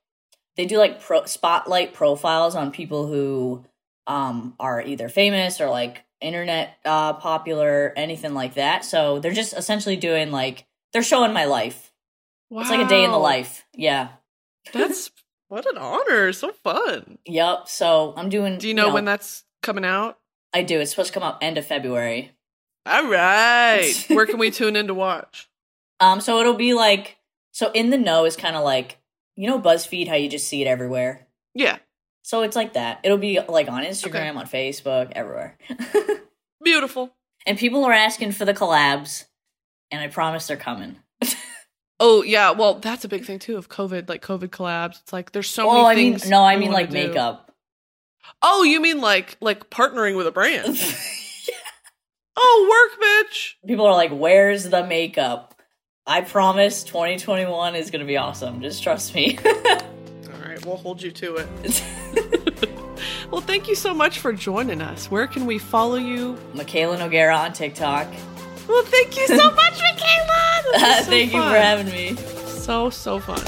they 0.57 0.65
do 0.65 0.79
like 0.79 1.03
pro- 1.03 1.27
spotlight 1.27 1.93
profiles 1.93 2.57
on 2.57 2.71
people 2.71 3.07
who 3.07 3.67
um 4.07 4.55
are 4.59 4.83
either 4.83 5.09
famous 5.09 5.61
or 5.61 5.69
like 5.69 6.05
internet 6.21 6.77
uh 6.85 7.15
popular, 7.15 7.93
anything 7.97 8.35
like 8.35 8.55
that. 8.55 8.85
So 8.85 9.19
they're 9.19 9.33
just 9.33 9.53
essentially 9.53 9.97
doing 9.97 10.31
like 10.31 10.67
they're 10.93 11.03
showing 11.03 11.33
my 11.33 11.45
life. 11.45 11.93
It's 12.51 12.71
like 12.71 12.85
a 12.85 12.89
day 12.89 13.03
in 13.03 13.11
the 13.11 13.19
life. 13.19 13.65
Yeah. 13.75 14.09
That's 14.73 15.11
what 15.49 15.67
an 15.67 15.79
honor. 15.79 16.33
So 16.33 16.53
fun. 16.53 17.19
Yep. 17.27 17.69
So 17.69 18.13
I'm 18.17 18.29
doing 18.29 18.59
Do 18.59 18.69
you 18.69 18.75
know, 18.75 18.93
when 18.93 19.07
that's 19.07 19.45
coming 19.63 19.85
out? 19.85 20.19
I 20.53 20.63
do. 20.63 20.81
It's 20.81 20.91
supposed 20.91 21.13
to 21.13 21.19
come 21.19 21.27
out 21.27 21.43
end 21.43 21.57
of 21.57 21.67
February. 21.67 22.33
All 22.85 23.09
right. 23.09 23.95
Where 24.09 24.27
can 24.27 24.39
we 24.39 24.51
tune 24.51 24.77
in 24.77 24.87
to 24.89 24.95
watch? 24.95 25.49
Um 26.01 26.21
so 26.21 26.41
it'll 26.41 26.55
be 26.55 26.75
like 26.75 27.19
so 27.53 27.71
in 27.73 27.91
the 27.91 27.99
know 27.99 28.25
is 28.25 28.37
kind 28.37 28.57
of 28.57 28.65
like 28.65 28.99
you 29.37 29.47
know 29.47 29.59
BuzzFeed 29.59 30.09
how 30.09 30.15
you 30.15 30.29
just 30.29 30.49
see 30.49 30.61
it 30.61 30.67
everywhere. 30.67 31.27
Yeah. 31.55 31.79
So 32.23 32.43
it's 32.43 32.57
like 32.57 32.75
that. 32.75 33.01
It'll 33.03 33.19
be 33.19 33.41
like 33.41 33.69
on 33.69 33.85
Instagram, 33.85 34.37
on 34.37 34.47
Facebook, 34.47 35.13
everywhere. 35.13 35.59
Beautiful. 36.63 37.11
And 37.47 37.59
people 37.59 37.85
are 37.85 37.93
asking 37.93 38.33
for 38.33 38.45
the 38.45 38.55
collabs, 38.55 39.25
and 39.91 40.01
I 40.01 40.07
promise 40.07 40.47
they're 40.47 40.57
coming. 40.57 40.97
Oh 42.05 42.25
yeah, 42.25 42.51
well 42.51 42.81
that's 42.81 43.05
a 43.05 43.09
big 43.09 43.25
thing 43.25 43.39
too 43.39 43.57
of 43.57 43.69
COVID, 43.69 44.09
like 44.09 44.23
COVID 44.23 44.49
collabs. 44.49 45.01
It's 45.01 45.13
like 45.13 45.31
there's 45.31 45.49
so 45.49 45.71
oh, 45.71 45.87
I 45.87 45.95
many 45.95 46.03
mean, 46.11 46.19
things. 46.19 46.29
no, 46.29 46.43
I 46.43 46.57
mean 46.57 46.73
like 46.73 46.91
do. 46.91 46.95
makeup. 46.95 47.55
Oh, 48.43 48.65
you 48.65 48.81
mean 48.81 49.01
like 49.01 49.37
like 49.41 49.71
partnering 49.71 50.17
with 50.17 50.27
a 50.27 50.33
brand? 50.33 50.67
oh, 52.37 52.69
work, 52.69 53.01
bitch. 53.01 53.53
people 53.69 53.87
are 53.87 53.95
like, 53.95 54.11
"Where's 54.11 54.65
the 54.65 54.85
makeup?" 54.85 55.61
I 56.05 56.23
promise, 56.23 56.83
2021 56.83 57.77
is 57.77 57.93
gonna 57.93 58.05
be 58.05 58.17
awesome. 58.17 58.63
Just 58.63 58.83
trust 58.83 59.15
me. 59.15 59.39
All 60.65 60.73
right, 60.73 60.75
we'll 60.75 60.83
hold 60.83 61.03
you 61.03 61.11
to 61.11 61.37
it. 61.37 61.83
well, 63.31 63.41
thank 63.41 63.69
you 63.69 63.75
so 63.75 63.95
much 63.95 64.19
for 64.19 64.33
joining 64.33 64.81
us. 64.81 65.11
Where 65.11 65.27
can 65.27 65.47
we 65.47 65.59
follow 65.59 65.97
you? 65.97 66.39
Mikayla 66.55 66.99
Nogueira 66.99 67.37
on 67.37 67.53
TikTok. 67.53 68.09
Well, 68.69 68.85
thank 68.85 69.17
you 69.17 69.27
so 69.27 69.51
much, 69.55 69.75
Mikayla. 69.75 70.63
This 70.73 70.83
uh, 70.83 71.03
so 71.03 71.11
Thank 71.11 71.33
you 71.33 71.41
for 71.43 71.49
having 71.49 71.87
me. 71.87 72.17
So, 72.47 72.91
so 72.91 73.19
fun. 73.19 73.43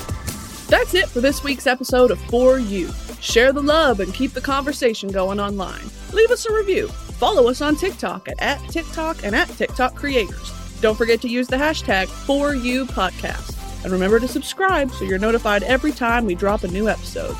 That's 0.68 0.94
it 0.94 1.08
for 1.08 1.20
this 1.20 1.44
week's 1.44 1.66
episode 1.66 2.10
of 2.10 2.20
For 2.22 2.58
You. 2.58 2.90
Share 3.20 3.52
the 3.52 3.62
love 3.62 4.00
and 4.00 4.12
keep 4.12 4.32
the 4.32 4.40
conversation 4.40 5.08
going 5.10 5.38
online. 5.40 5.84
Leave 6.12 6.30
us 6.30 6.46
a 6.46 6.52
review. 6.52 6.88
Follow 6.88 7.48
us 7.48 7.60
on 7.60 7.76
TikTok 7.76 8.28
at, 8.28 8.40
at 8.40 8.58
TikTok 8.70 9.24
and 9.24 9.34
at 9.34 9.48
TikTok 9.50 9.94
Creators. 9.94 10.52
Don't 10.80 10.96
forget 10.96 11.20
to 11.22 11.28
use 11.28 11.46
the 11.46 11.56
hashtag 11.56 12.08
For 12.08 12.54
You 12.54 12.86
Podcast. 12.86 13.63
And 13.84 13.92
remember 13.92 14.18
to 14.18 14.26
subscribe 14.26 14.90
so 14.90 15.04
you're 15.04 15.18
notified 15.18 15.62
every 15.62 15.92
time 15.92 16.24
we 16.24 16.34
drop 16.34 16.64
a 16.64 16.68
new 16.68 16.88
episode. 16.88 17.36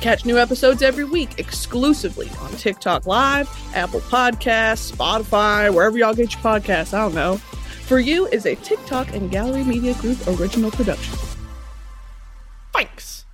Catch 0.00 0.24
new 0.24 0.38
episodes 0.38 0.82
every 0.82 1.04
week 1.04 1.38
exclusively 1.38 2.30
on 2.40 2.50
TikTok 2.52 3.06
Live, 3.06 3.48
Apple 3.74 4.00
Podcasts, 4.00 4.92
Spotify, 4.92 5.72
wherever 5.72 5.98
y'all 5.98 6.14
get 6.14 6.32
your 6.32 6.42
podcasts. 6.42 6.94
I 6.94 7.02
don't 7.02 7.14
know. 7.14 7.36
For 7.36 7.98
You 7.98 8.26
is 8.28 8.46
a 8.46 8.54
TikTok 8.56 9.14
and 9.14 9.30
Gallery 9.30 9.64
Media 9.64 9.94
Group 9.94 10.18
original 10.26 10.70
production. 10.70 11.16
Thanks. 12.72 13.24